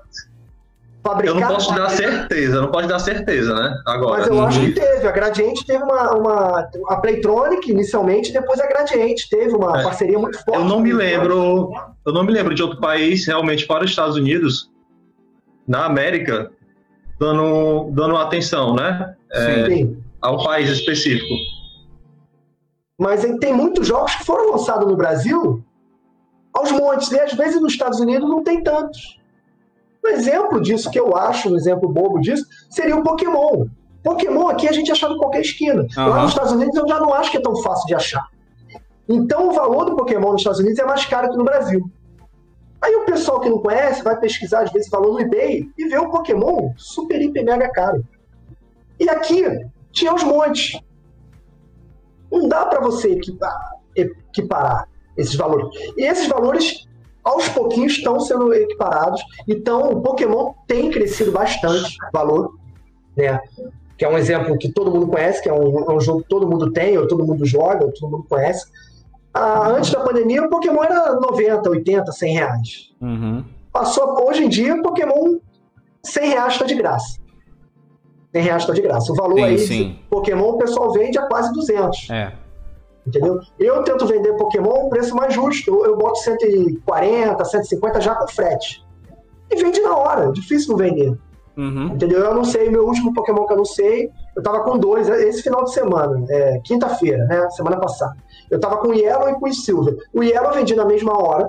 [1.25, 3.75] Eu não posso dar certeza, não posso dar certeza, né?
[3.87, 4.21] Agora.
[4.21, 4.47] Mas eu uhum.
[4.47, 5.09] acho que teve.
[5.09, 6.71] A Gradiente teve uma, uma.
[6.89, 9.83] A Playtronic inicialmente, depois a Gradiente teve uma é.
[9.83, 10.61] parceria muito forte.
[10.61, 11.73] Eu não me lembro.
[12.07, 14.71] Eu não me lembro de outro país, realmente, para os Estados Unidos,
[15.67, 16.53] na América,
[17.23, 19.15] dando, dando atenção, né?
[19.31, 20.03] É, Sim.
[20.21, 21.33] A um país específico.
[22.99, 25.65] Mas tem muitos jogos que foram lançados no Brasil
[26.53, 29.19] aos montes, e às vezes nos Estados Unidos não tem tantos.
[30.05, 33.67] Um exemplo disso que eu acho, um exemplo bobo disso, seria o Pokémon.
[34.03, 35.87] Pokémon aqui a gente acha em qualquer esquina.
[35.97, 36.09] Uhum.
[36.09, 38.27] Lá nos Estados Unidos eu já não acho que é tão fácil de achar.
[39.09, 41.89] Então o valor do Pokémon nos Estados Unidos é mais caro que no Brasil.
[42.83, 45.97] Aí o pessoal que não conhece vai pesquisar, às vezes, valor no eBay e vê
[45.99, 48.05] o Pokémon super, hiper, mega caro.
[48.99, 49.45] E aqui
[49.93, 50.81] tinha os montes.
[52.31, 53.21] Não dá para você
[53.95, 55.69] equiparar esses valores.
[55.97, 56.89] E esses valores
[57.23, 59.23] aos pouquinhos estão sendo equiparados.
[59.47, 62.57] Então, o Pokémon tem crescido bastante valor,
[63.17, 63.41] né?
[63.97, 66.29] Que é um exemplo que todo mundo conhece, que é um, é um jogo que
[66.29, 68.67] todo mundo tem, ou todo mundo joga, ou todo mundo conhece.
[69.35, 72.95] Ah, antes da pandemia, o Pokémon era 90, 80, 100 reais.
[73.01, 73.45] Uhum.
[73.73, 75.39] Passou, hoje em dia, Pokémon
[76.05, 77.19] 100 reais está de graça.
[78.33, 79.13] 100 reais está de graça.
[79.13, 79.89] O valor sim, aí sim.
[79.89, 82.11] de Pokémon o pessoal vende a quase 200.
[82.11, 82.33] É.
[83.07, 83.41] Entendeu?
[83.59, 85.71] Eu tento vender Pokémon um preço mais justo.
[85.71, 88.85] Eu, eu boto 140, 150 já com frete.
[89.51, 90.33] E vende na hora.
[90.33, 91.19] Difícil não vender.
[91.57, 91.89] Uhum.
[91.89, 92.21] Entendeu?
[92.21, 95.43] Eu não sei, meu último Pokémon que eu não sei, eu tava com dois esse
[95.43, 97.51] final de semana, é, quinta-feira, né?
[97.51, 98.17] Semana passada.
[98.53, 99.97] Eu tava com o Yellow e com o Silver.
[100.13, 101.49] O Yellow eu vendi na mesma hora.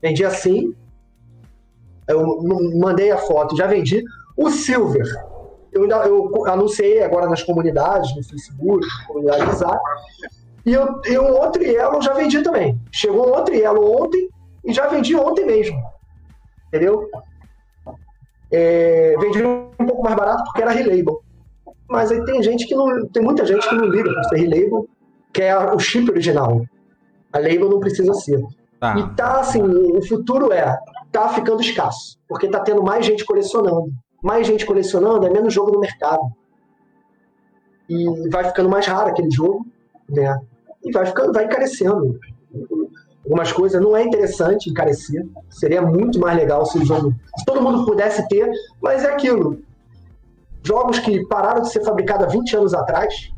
[0.00, 0.72] Vendi assim.
[2.06, 2.40] Eu
[2.76, 4.04] mandei a foto, já vendi.
[4.36, 5.04] O Silver,
[5.72, 9.80] eu, eu anunciei agora nas comunidades, no Facebook, comunidade WhatsApp.
[10.64, 12.80] E, eu, e um outro Yellow já vendi também.
[12.92, 14.28] Chegou um outro Yellow ontem
[14.64, 15.76] e já vendi ontem mesmo.
[16.68, 17.10] Entendeu?
[18.52, 21.20] É, vendi um pouco mais barato porque era relabel.
[21.88, 23.08] Mas aí tem gente que não.
[23.08, 24.88] Tem muita gente que não liga para ser relabel,
[25.36, 26.64] que é o chip original.
[27.30, 28.42] A label não precisa ser.
[28.80, 28.98] Tá.
[28.98, 30.78] E tá assim, o futuro é,
[31.12, 33.92] tá ficando escasso, porque tá tendo mais gente colecionando.
[34.22, 36.22] Mais gente colecionando é menos jogo no mercado.
[37.86, 39.66] E vai ficando mais raro aquele jogo,
[40.08, 40.40] né?
[40.82, 42.18] e vai ficando, vai encarecendo.
[43.22, 45.22] Algumas coisas não é interessante encarecer.
[45.50, 48.50] Seria muito mais legal se o jogo, se todo mundo pudesse ter,
[48.80, 49.58] mas é aquilo.
[50.62, 53.30] Jogos que pararam de ser fabricados há 20 anos atrás,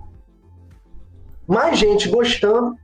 [1.48, 2.76] mais gente gostando.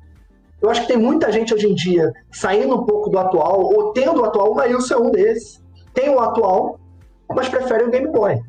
[0.60, 3.92] Eu acho que tem muita gente hoje em dia saindo um pouco do atual, ou
[3.92, 5.62] tendo o atual, o Maílson é um desses.
[5.92, 6.80] Tem o atual,
[7.28, 8.40] mas prefere o Game Boy.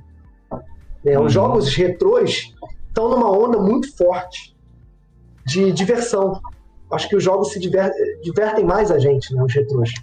[1.06, 1.30] É, os uhum.
[1.30, 2.54] jogos retrôs
[2.88, 4.56] estão numa onda muito forte
[5.46, 6.40] de diversão.
[6.92, 7.92] Acho que os jogos se diver,
[8.24, 9.94] divertem mais a gente, né, os retrôs.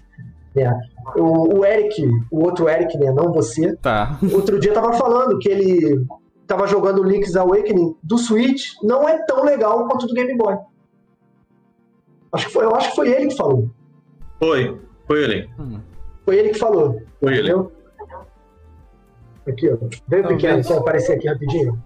[0.55, 0.71] É.
[1.19, 4.19] O, o, Eric, o outro Eric, né, não você, tá.
[4.31, 6.05] outro dia tava falando que ele
[6.47, 10.57] tava jogando Link's Awakening do Switch, não é tão legal quanto do Game Boy.
[12.31, 13.69] Acho que foi, eu acho que foi ele que falou.
[14.39, 15.49] Foi, foi ele.
[15.59, 15.79] Hum.
[16.25, 17.01] Foi ele que falou.
[17.19, 17.51] Foi ele.
[19.47, 19.77] Aqui, ó.
[20.07, 21.81] Bem pequeno, só aparecer aqui rapidinho.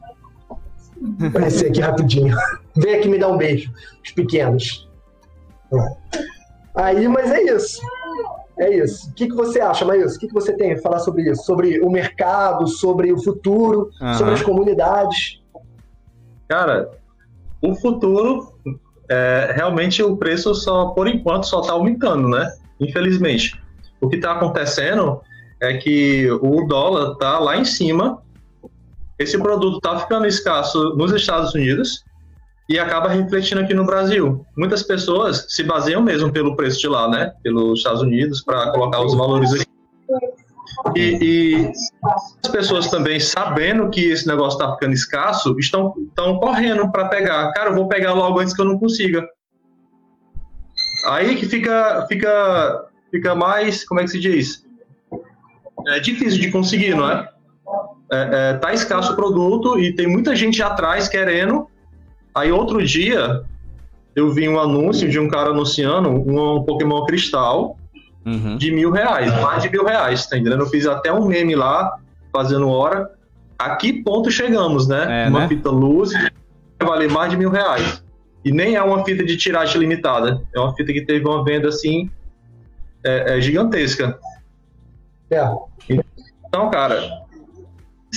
[1.27, 2.35] Aparecer aqui rapidinho.
[2.75, 3.71] Vem aqui me dar um beijo.
[4.03, 4.87] Os pequenos.
[6.75, 7.81] Aí, mas é isso.
[8.59, 9.09] É isso.
[9.09, 10.15] O que, que você acha, Maílson?
[10.15, 11.43] O que, que você tem a falar sobre isso?
[11.43, 14.13] Sobre o mercado, sobre o futuro, uhum.
[14.15, 15.41] sobre as comunidades?
[16.47, 16.89] Cara,
[17.61, 18.53] o futuro,
[19.09, 22.51] é, realmente o preço só, por enquanto, só está aumentando, né?
[22.79, 23.61] Infelizmente.
[24.01, 25.21] O que está acontecendo
[25.59, 28.21] é que o dólar está lá em cima,
[29.19, 32.03] esse produto está ficando escasso nos Estados Unidos,
[32.69, 34.45] e acaba refletindo aqui no Brasil.
[34.57, 37.33] Muitas pessoas se baseiam mesmo pelo preço de lá, né?
[37.41, 39.65] Pelos Estados Unidos, para colocar os valores aqui.
[40.95, 41.71] E, e,
[42.43, 47.51] as pessoas também, sabendo que esse negócio está ficando escasso, estão, estão correndo para pegar.
[47.53, 49.27] Cara, eu vou pegar logo antes que eu não consiga.
[51.05, 54.65] Aí que fica, fica, fica mais, como é que se diz?
[55.87, 57.29] É difícil de conseguir, não é?
[58.11, 61.69] é, é tá escasso o produto e tem muita gente atrás querendo
[62.37, 63.41] Aí outro dia
[64.15, 67.75] eu vi um anúncio de um cara anunciando um Pokémon Cristal
[68.23, 68.57] uhum.
[68.57, 70.61] de mil reais, mais de mil reais, tá entendendo?
[70.61, 71.97] Eu fiz até um meme lá,
[72.31, 73.09] fazendo hora.
[73.57, 75.25] A que ponto chegamos, né?
[75.25, 75.47] É, uma né?
[75.47, 78.03] fita luz vai valer mais de mil reais.
[78.45, 80.39] E nem é uma fita de tiragem limitada.
[80.55, 82.07] É uma fita que teve uma venda assim
[83.03, 84.19] é, é gigantesca.
[85.31, 85.43] É.
[86.45, 87.01] Então, cara,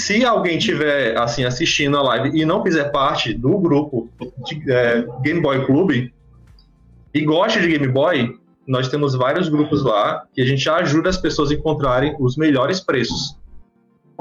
[0.01, 4.09] se alguém tiver assim assistindo a live e não fizer parte do grupo
[4.47, 6.11] de, é, Game Boy Club
[7.13, 8.35] e gosta de Game Boy,
[8.67, 12.81] nós temos vários grupos lá que a gente ajuda as pessoas a encontrarem os melhores
[12.81, 13.37] preços.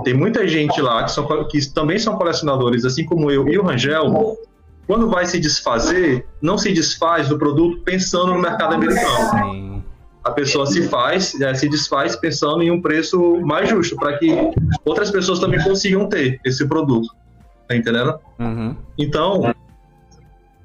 [0.03, 3.63] Tem muita gente lá que, são, que também são colecionadores, assim como eu e o
[3.63, 4.37] Rangel.
[4.87, 9.29] Quando vai se desfazer, não se desfaz do produto pensando no mercado americano.
[9.31, 9.78] Sim
[10.29, 14.29] a pessoa se faz, né, se desfaz pensando em um preço mais justo, para que
[14.85, 17.09] outras pessoas também consigam ter esse produto.
[17.67, 18.15] Tá entendendo?
[18.39, 18.75] Uhum.
[18.97, 19.53] Então,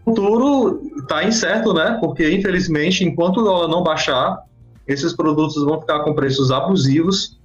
[0.04, 1.98] o futuro está incerto, né?
[2.00, 4.42] Porque, infelizmente, enquanto o dólar não baixar,
[4.86, 7.38] esses produtos vão ficar com preços abusivos.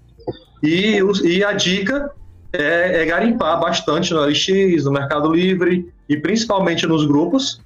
[0.61, 2.11] E, e a dica
[2.53, 7.61] é, é garimpar bastante no LX, no Mercado Livre e principalmente nos grupos,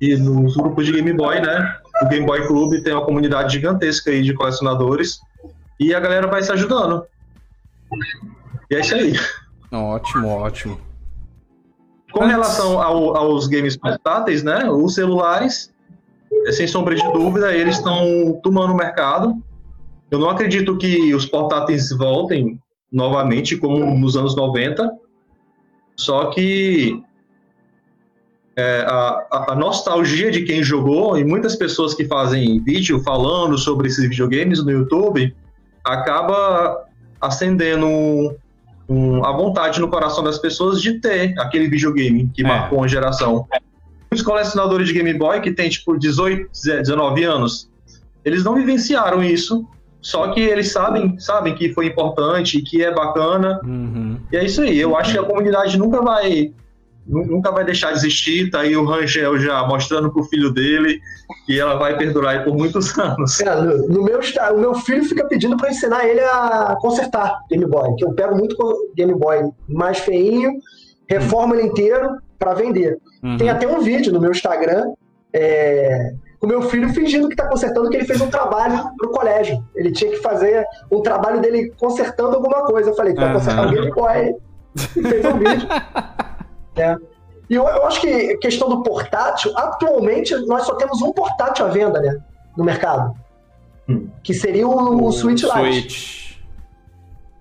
[0.00, 1.76] e nos grupos de Game Boy, né?
[2.02, 5.18] O Game Boy Club tem uma comunidade gigantesca aí de colecionadores
[5.80, 7.04] e a galera vai se ajudando.
[8.70, 9.14] E é isso aí.
[9.72, 10.80] Ótimo, ótimo.
[12.12, 12.32] Com Antes...
[12.32, 14.68] relação ao, aos games portáteis, né?
[14.70, 15.72] Os celulares,
[16.50, 19.34] sem sombra de dúvida, eles estão tomando o mercado.
[20.10, 22.60] Eu não acredito que os portáteis voltem
[22.92, 24.90] novamente como nos anos 90.
[25.96, 27.02] Só que
[28.56, 33.88] é, a, a, nostalgia de quem jogou e muitas pessoas que fazem vídeo falando sobre
[33.88, 35.36] esses videogames no YouTube
[35.84, 36.84] acaba
[37.20, 38.34] acendendo um,
[38.88, 42.48] um, a vontade no coração das pessoas de ter aquele videogame que é.
[42.48, 43.46] marcou uma geração.
[44.10, 46.50] Os colecionadores de Game Boy que tem tipo 18,
[46.82, 47.68] 19 anos,
[48.24, 49.66] eles não vivenciaram isso,
[50.00, 53.60] só que eles sabem, sabem que foi importante, que é bacana.
[53.62, 54.18] Uhum.
[54.32, 54.78] E é isso aí.
[54.78, 56.52] Eu acho que a comunidade nunca vai
[57.06, 58.50] nunca vai deixar de existir.
[58.50, 61.00] Tá aí o Rangel já mostrando pro filho dele
[61.44, 63.40] que ela vai perdurar por muitos anos.
[63.40, 64.20] É, no, no, meu,
[64.54, 68.36] o meu filho fica pedindo para ensinar ele a consertar Game Boy, que eu pego
[68.36, 68.56] muito
[68.96, 70.52] Game Boy mais feinho,
[71.08, 72.98] reformo ele inteiro para vender.
[73.22, 73.36] Uhum.
[73.36, 74.92] Tem até um vídeo no meu Instagram.
[75.32, 79.62] É, o meu filho fingindo que está consertando, que ele fez um trabalho pro colégio.
[79.74, 82.90] Ele tinha que fazer um trabalho dele consertando alguma coisa.
[82.90, 84.34] Eu falei, tu vai consertar o Game Boy.
[84.96, 85.68] E fez um vídeo.
[86.76, 86.96] Né?
[87.48, 91.66] E eu, eu, acho que a questão do portátil, atualmente nós só temos um portátil
[91.66, 92.18] à venda né,
[92.56, 93.14] no mercado.
[93.88, 94.08] Hum.
[94.22, 95.52] Que seria o, o, o Switch Lite.
[95.52, 96.26] Switch.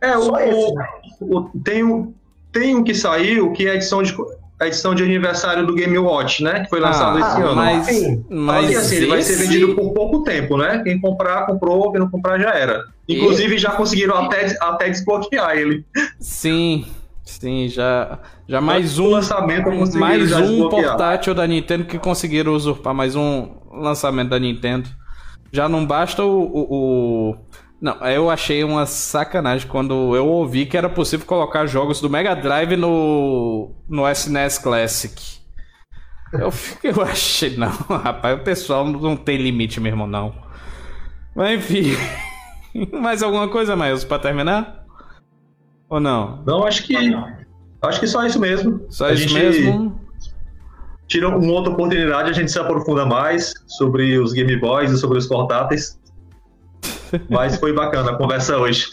[0.02, 0.76] É, só o, esse.
[0.76, 0.88] Né?
[1.22, 2.14] O, tem, um,
[2.52, 4.16] tem um que saiu, que é a edição de,
[4.60, 6.64] a edição de aniversário do Game Watch, né?
[6.64, 7.56] Que foi lançado ah, esse ah, ano.
[7.56, 8.26] Mas, Sim.
[8.30, 10.82] mas assim, ele vai ser vendido por pouco tempo, né?
[10.84, 12.84] Quem comprar, comprou, quem não comprar já era.
[13.10, 13.58] Inclusive, e...
[13.58, 15.84] já conseguiram até, até desbloquear ele.
[16.20, 16.86] Sim.
[17.24, 23.16] Sim, já, já mais um lançamento mais um portátil da Nintendo que conseguiram usurpar mais
[23.16, 24.88] um lançamento da Nintendo.
[25.52, 27.36] Já não basta o, o, o,
[27.82, 32.36] não, eu achei uma sacanagem quando eu ouvi que era possível colocar jogos do Mega
[32.36, 35.40] Drive no no SNES Classic.
[36.32, 36.52] Eu,
[36.84, 40.36] eu achei não, rapaz, o pessoal não tem limite mesmo não.
[41.36, 41.96] Mas enfim,
[42.94, 44.86] mais alguma coisa mais para terminar?
[45.90, 46.44] Ou não?
[46.46, 46.96] Não, acho que.
[47.88, 48.86] Acho que só isso mesmo.
[48.90, 50.00] Só a isso mesmo.
[51.08, 55.18] Tira uma outra oportunidade, a gente se aprofunda mais sobre os Game Boys e sobre
[55.18, 56.00] os portáteis.
[57.30, 58.88] Mas foi bacana a conversa hoje.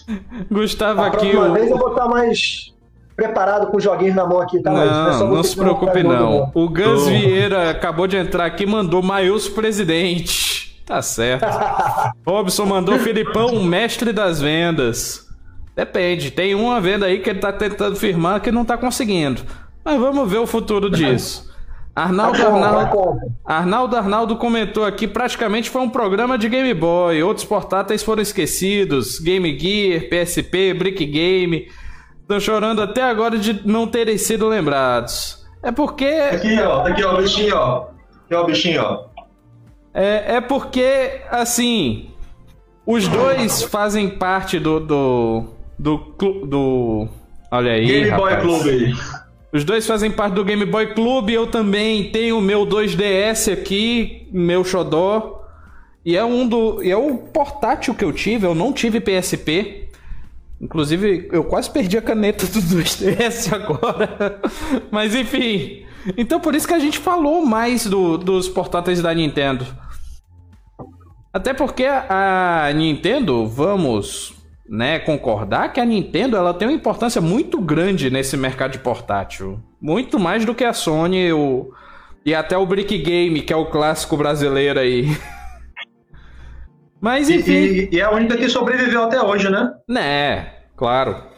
[0.51, 1.35] Gustavo aqui.
[1.35, 1.53] Uma o...
[1.55, 2.73] vez eu vou estar mais.
[3.17, 4.71] preparado com joguinhos na mão aqui, tá?
[4.71, 6.51] Não, não se preocupe não.
[6.55, 7.07] O Gus oh.
[7.07, 10.83] Vieira acabou de entrar aqui e mandou Maius presidente.
[10.85, 11.47] Tá certo.
[12.27, 15.32] Robson mandou Filipão, mestre das vendas.
[15.75, 19.43] Depende, tem uma venda aí que ele tá tentando firmar que não tá conseguindo.
[19.85, 21.51] Mas vamos ver o futuro disso.
[21.95, 27.23] Arnaldo Arnaldo, Arnaldo Arnaldo comentou aqui, praticamente foi um programa de Game Boy.
[27.23, 29.19] Outros portáteis foram esquecidos.
[29.19, 31.69] Game Gear, PSP, Brick Game.
[32.23, 35.47] Estão chorando até agora de não terem sido lembrados.
[35.63, 36.07] É porque.
[36.07, 37.89] Aqui, ó, aqui, ó, o bichinho, ó.
[38.25, 39.05] Aqui, ó, o bichinho, ó.
[39.93, 42.09] É, é porque, assim.
[42.87, 44.81] Os dois fazem parte do.
[44.81, 45.45] do.
[45.83, 46.47] Do.
[46.47, 47.09] do
[47.51, 47.87] olha aí.
[47.87, 48.45] Game rapaz.
[48.45, 48.95] Boy Clube.
[49.53, 51.33] Os dois fazem parte do Game Boy Clube.
[51.35, 55.43] Eu também tenho o meu 2DS aqui, meu xodó.
[56.05, 56.83] E é um do.
[56.83, 58.47] E é o portátil que eu tive.
[58.47, 59.89] Eu não tive PSP.
[60.61, 64.41] Inclusive, eu quase perdi a caneta do 2DS agora.
[64.91, 65.85] Mas enfim.
[66.17, 69.67] Então por isso que a gente falou mais do, dos portáteis da Nintendo.
[71.33, 77.61] Até porque a Nintendo, vamos né, concordar que a Nintendo ela tem uma importância muito
[77.61, 79.61] grande nesse mercado de portátil.
[79.81, 81.73] Muito mais do que a Sony o...
[82.25, 85.07] e até o Brick Game, que é o clássico brasileiro aí.
[87.01, 87.53] Mas enfim.
[87.53, 89.73] E, e, e, é a única que sobreviveu até hoje, né?
[89.89, 91.33] Né, claro.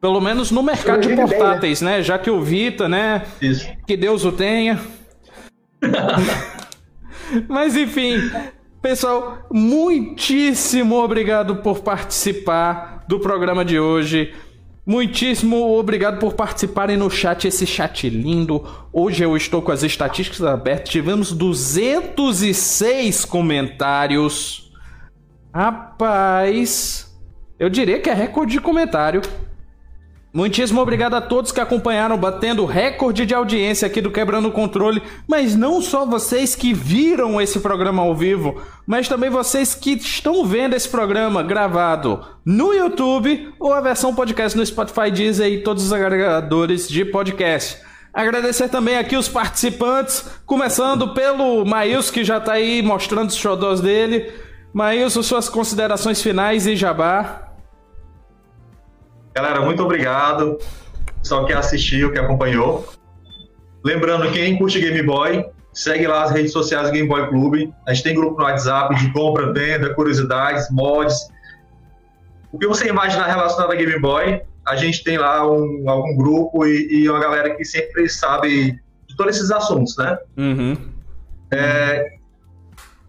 [0.00, 1.96] Pelo menos no mercado de portáteis, bem, né?
[1.98, 2.02] né?
[2.02, 3.22] Já que o Vita, né?
[3.40, 3.68] Isso.
[3.86, 4.80] Que Deus o tenha.
[7.48, 8.18] Mas enfim,
[8.84, 14.34] pessoal, muitíssimo obrigado por participar do programa de hoje.
[14.84, 18.62] Muitíssimo obrigado por participarem no chat, esse chat lindo.
[18.92, 20.90] Hoje eu estou com as estatísticas abertas.
[20.90, 24.70] Tivemos 206 comentários.
[25.54, 27.10] Rapaz,
[27.58, 29.22] eu diria que é recorde de comentário.
[30.34, 35.00] Muitíssimo obrigado a todos que acompanharam, batendo recorde de audiência aqui do Quebrando o Controle.
[35.28, 40.44] Mas não só vocês que viram esse programa ao vivo, mas também vocês que estão
[40.44, 45.84] vendo esse programa gravado no YouTube ou a versão podcast no Spotify, Deezer e todos
[45.84, 47.78] os agregadores de podcast.
[48.12, 53.80] Agradecer também aqui os participantes, começando pelo Maílson, que já está aí mostrando os xodós
[53.80, 54.32] dele.
[54.72, 57.43] Maílson, suas considerações finais e jabá.
[59.34, 60.58] Galera, muito obrigado.
[61.22, 62.86] Só que assistiu, que acompanhou.
[63.84, 67.74] Lembrando, quem curte Game Boy, segue lá as redes sociais do Game Boy Clube.
[67.86, 71.28] A gente tem grupo no WhatsApp de compra, venda, curiosidades, mods.
[72.52, 76.64] O que você imaginar relacionado a Game Boy, a gente tem lá um, algum grupo
[76.66, 80.16] e, e, uma galera que sempre sabe de todos esses assuntos, né?
[80.36, 80.76] Uhum.
[81.50, 82.18] É,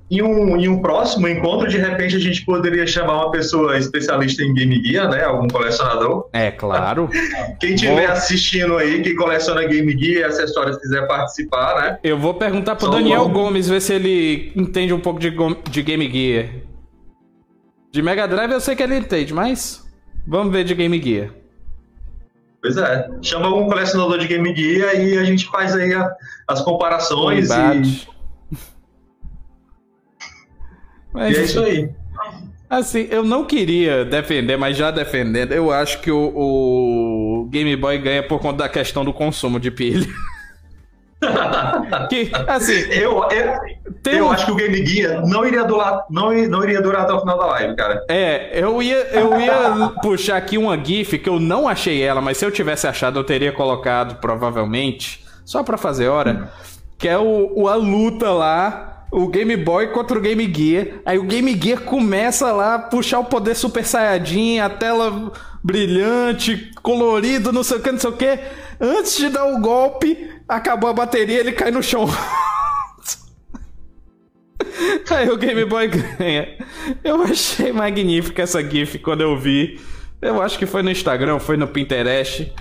[0.09, 4.43] em um, em um próximo encontro, de repente, a gente poderia chamar uma pessoa especialista
[4.43, 5.23] em Game Gear, né?
[5.23, 6.29] Algum colecionador.
[6.31, 7.09] É, claro.
[7.59, 11.99] Quem estiver assistindo aí, que coleciona Game Gear e acessórios, quiser participar, né?
[12.03, 15.33] Eu vou perguntar pro Só Daniel Gomes, ver se ele entende um pouco de,
[15.71, 16.49] de Game Gear.
[17.91, 19.83] De Mega Drive eu sei que ele entende, mas
[20.27, 21.29] vamos ver de Game Gear.
[22.61, 23.09] Pois é.
[23.21, 26.11] Chama algum colecionador de Game Gear e a gente faz aí a,
[26.47, 28.14] as comparações e
[31.15, 31.89] mas, e é isso aí.
[32.69, 37.97] Assim, eu não queria defender, mas já defendendo, eu acho que o, o Game Boy
[37.99, 40.07] ganha por conta da questão do consumo de pilha.
[42.09, 44.31] que, assim, eu, eu, eu um...
[44.31, 47.37] acho que o Game Gear não iria, durar, não, não iria durar até o final
[47.37, 48.03] da live, cara.
[48.09, 52.37] É, eu ia, eu ia puxar aqui uma GIF que eu não achei ela, mas
[52.37, 56.47] se eu tivesse achado, eu teria colocado provavelmente, só pra fazer hora, hum.
[56.97, 60.99] que é o, o a luta lá o Game Boy contra o Game Gear.
[61.05, 65.31] Aí o Game Gear começa lá a puxar o poder Super Saiyajin, a tela
[65.63, 68.39] brilhante, colorido, não sei o que, não sei o que.
[68.79, 72.07] Antes de dar o golpe, acabou a bateria, ele cai no chão.
[75.09, 76.57] Aí o Game Boy ganha.
[77.03, 79.79] Eu achei magnífica essa GIF quando eu vi.
[80.21, 82.53] Eu acho que foi no Instagram, foi no Pinterest.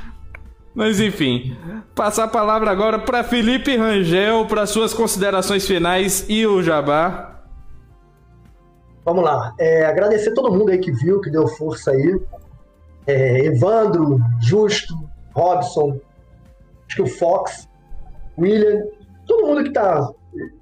[0.75, 1.57] Mas enfim,
[1.95, 7.43] passar a palavra agora para Felipe Rangel para suas considerações finais e o Jabá.
[9.05, 9.55] Vamos lá.
[9.59, 12.21] É, agradecer todo mundo aí que viu, que deu força aí.
[13.07, 14.95] É, Evandro, Justo,
[15.33, 16.01] Robson,
[16.89, 17.69] acho que o Fox,
[18.37, 18.83] William,
[19.27, 20.11] todo mundo que está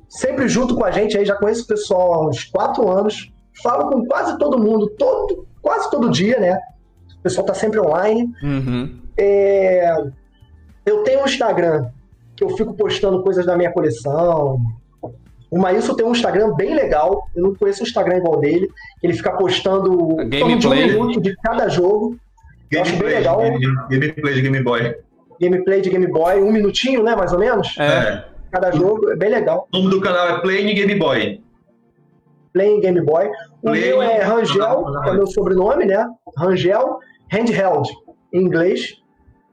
[0.08, 3.32] sempre junto com a gente aí, já conheço o pessoal há uns quatro anos,
[3.62, 6.58] falo com quase todo mundo, todo, quase todo dia, né?
[7.18, 8.30] O pessoal está sempre online.
[8.42, 9.01] Uhum.
[9.24, 9.94] É,
[10.84, 11.86] eu tenho um Instagram
[12.36, 14.58] que eu fico postando coisas da minha coleção.
[15.48, 17.28] O Maílson tem um Instagram bem legal.
[17.36, 18.68] Eu não conheço o Instagram igual dele.
[19.00, 22.16] Ele fica postando de um minuto de cada jogo.
[22.70, 23.38] Bem legal.
[23.88, 24.96] Gameplay de Game Boy.
[25.40, 27.76] Gameplay de Game Boy, um minutinho, né, mais ou menos?
[27.78, 28.24] É.
[28.50, 29.68] Cada jogo, é bem legal.
[29.72, 31.40] O nome do canal é Playing Game Boy.
[32.52, 33.28] Playing Game Boy.
[33.62, 36.06] O Play meu é Rangel, que é o meu sobrenome, né?
[36.36, 36.98] Rangel
[37.32, 37.88] Handheld,
[38.32, 39.01] em inglês.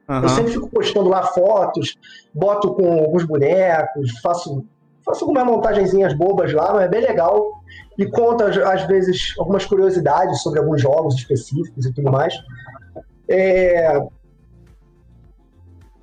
[0.10, 0.24] Uhum.
[0.24, 1.96] Eu sempre fico postando lá fotos,
[2.34, 4.66] boto com alguns bonecos, faço,
[5.06, 7.62] faço algumas montagenzinhas bobas lá, mas é bem legal.
[7.96, 12.34] E conta, às vezes, algumas curiosidades sobre alguns jogos específicos e tudo mais.
[13.30, 14.02] É...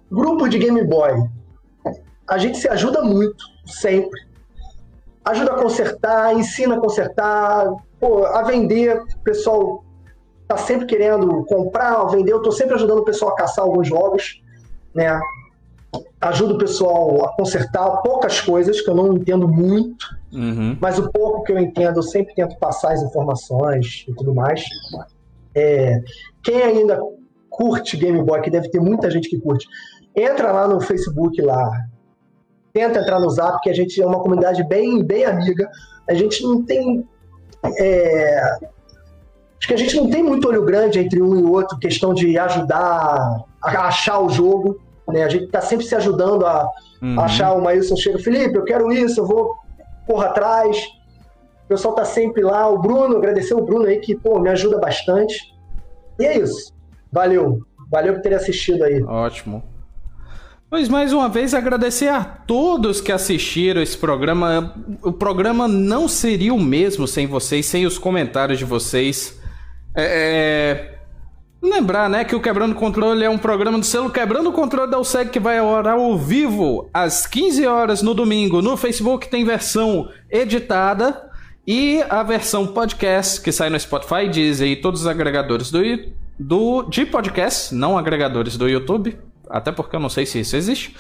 [0.09, 1.29] Grupo de Game Boy.
[2.29, 4.21] A gente se ajuda muito, sempre.
[5.25, 7.67] Ajuda a consertar, ensina a consertar,
[7.99, 9.01] pô, a vender.
[9.01, 9.85] O pessoal
[10.47, 12.33] tá sempre querendo comprar, vender.
[12.33, 14.43] Eu tô sempre ajudando o pessoal a caçar alguns jogos,
[14.95, 15.21] né?
[16.21, 20.77] Ajudo o pessoal a consertar poucas coisas que eu não entendo muito, uhum.
[20.81, 24.65] mas o pouco que eu entendo eu sempre tento passar as informações e tudo mais.
[25.55, 26.03] É,
[26.43, 27.01] quem ainda
[27.49, 29.67] curte Game Boy, que deve ter muita gente que curte,
[30.15, 31.71] entra lá no Facebook lá,
[32.73, 35.71] tenta entrar no Zap, que a gente é uma comunidade bem, bem amiga.
[36.07, 37.09] A gente não tem
[37.79, 38.59] é,
[39.59, 42.39] acho que a gente não tem muito olho grande entre um e outro, questão de
[42.39, 44.81] ajudar a achar o jogo.
[45.09, 45.25] Né?
[45.25, 46.71] A gente está sempre se ajudando a,
[47.03, 47.21] uhum.
[47.21, 49.55] achar o Maílson chega, Felipe, eu quero isso, eu vou
[50.07, 50.77] porra atrás.
[51.65, 52.69] O pessoal tá sempre lá.
[52.69, 55.53] O Bruno, agradecer o Bruno aí que pô, me ajuda bastante.
[56.19, 56.73] E é isso.
[57.13, 57.61] Valeu.
[57.91, 59.03] Valeu por ter assistido aí.
[59.03, 59.63] Ótimo.
[60.69, 64.75] Pois mais uma vez agradecer a todos que assistiram esse programa.
[65.03, 69.41] O programa não seria o mesmo sem vocês, sem os comentários de vocês.
[69.97, 70.97] É, é...
[71.63, 75.01] Lembrar, né, que o Quebrando Controle é um programa do selo Quebrando o Controle da
[75.01, 78.61] USEG que vai orar ao vivo às 15 horas no domingo.
[78.61, 81.29] No Facebook tem versão editada
[81.67, 85.81] e a versão podcast que sai no Spotify, Deezer e todos os agregadores do,
[86.39, 89.19] do, de podcast, não agregadores do YouTube,
[89.49, 90.95] até porque eu não sei se isso existe.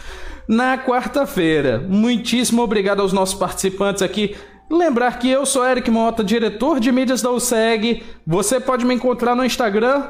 [0.48, 4.34] Na quarta-feira, muitíssimo obrigado aos nossos participantes aqui.
[4.69, 8.03] Lembrar que eu sou Eric Mota, diretor de mídias da USEG.
[8.27, 10.03] Você pode me encontrar no Instagram,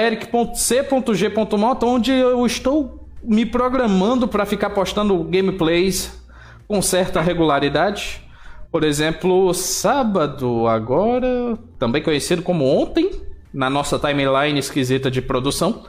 [0.00, 6.22] eric.c.g.mota, onde eu estou me programando para ficar postando gameplays
[6.68, 8.22] com certa regularidade.
[8.70, 13.10] Por exemplo, sábado agora, também conhecido como ontem,
[13.52, 15.82] na nossa timeline esquisita de produção,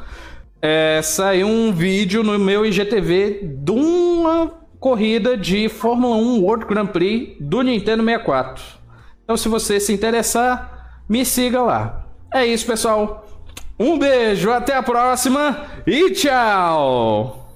[0.60, 6.88] é, saiu um vídeo no meu IGTV de uma corrida de Fórmula 1 World Grand
[6.88, 8.64] Prix do Nintendo 64.
[9.24, 12.08] Então, se você se interessar, me siga lá.
[12.34, 13.26] É isso, pessoal.
[13.80, 17.48] Um beijo, até a próxima e tchau!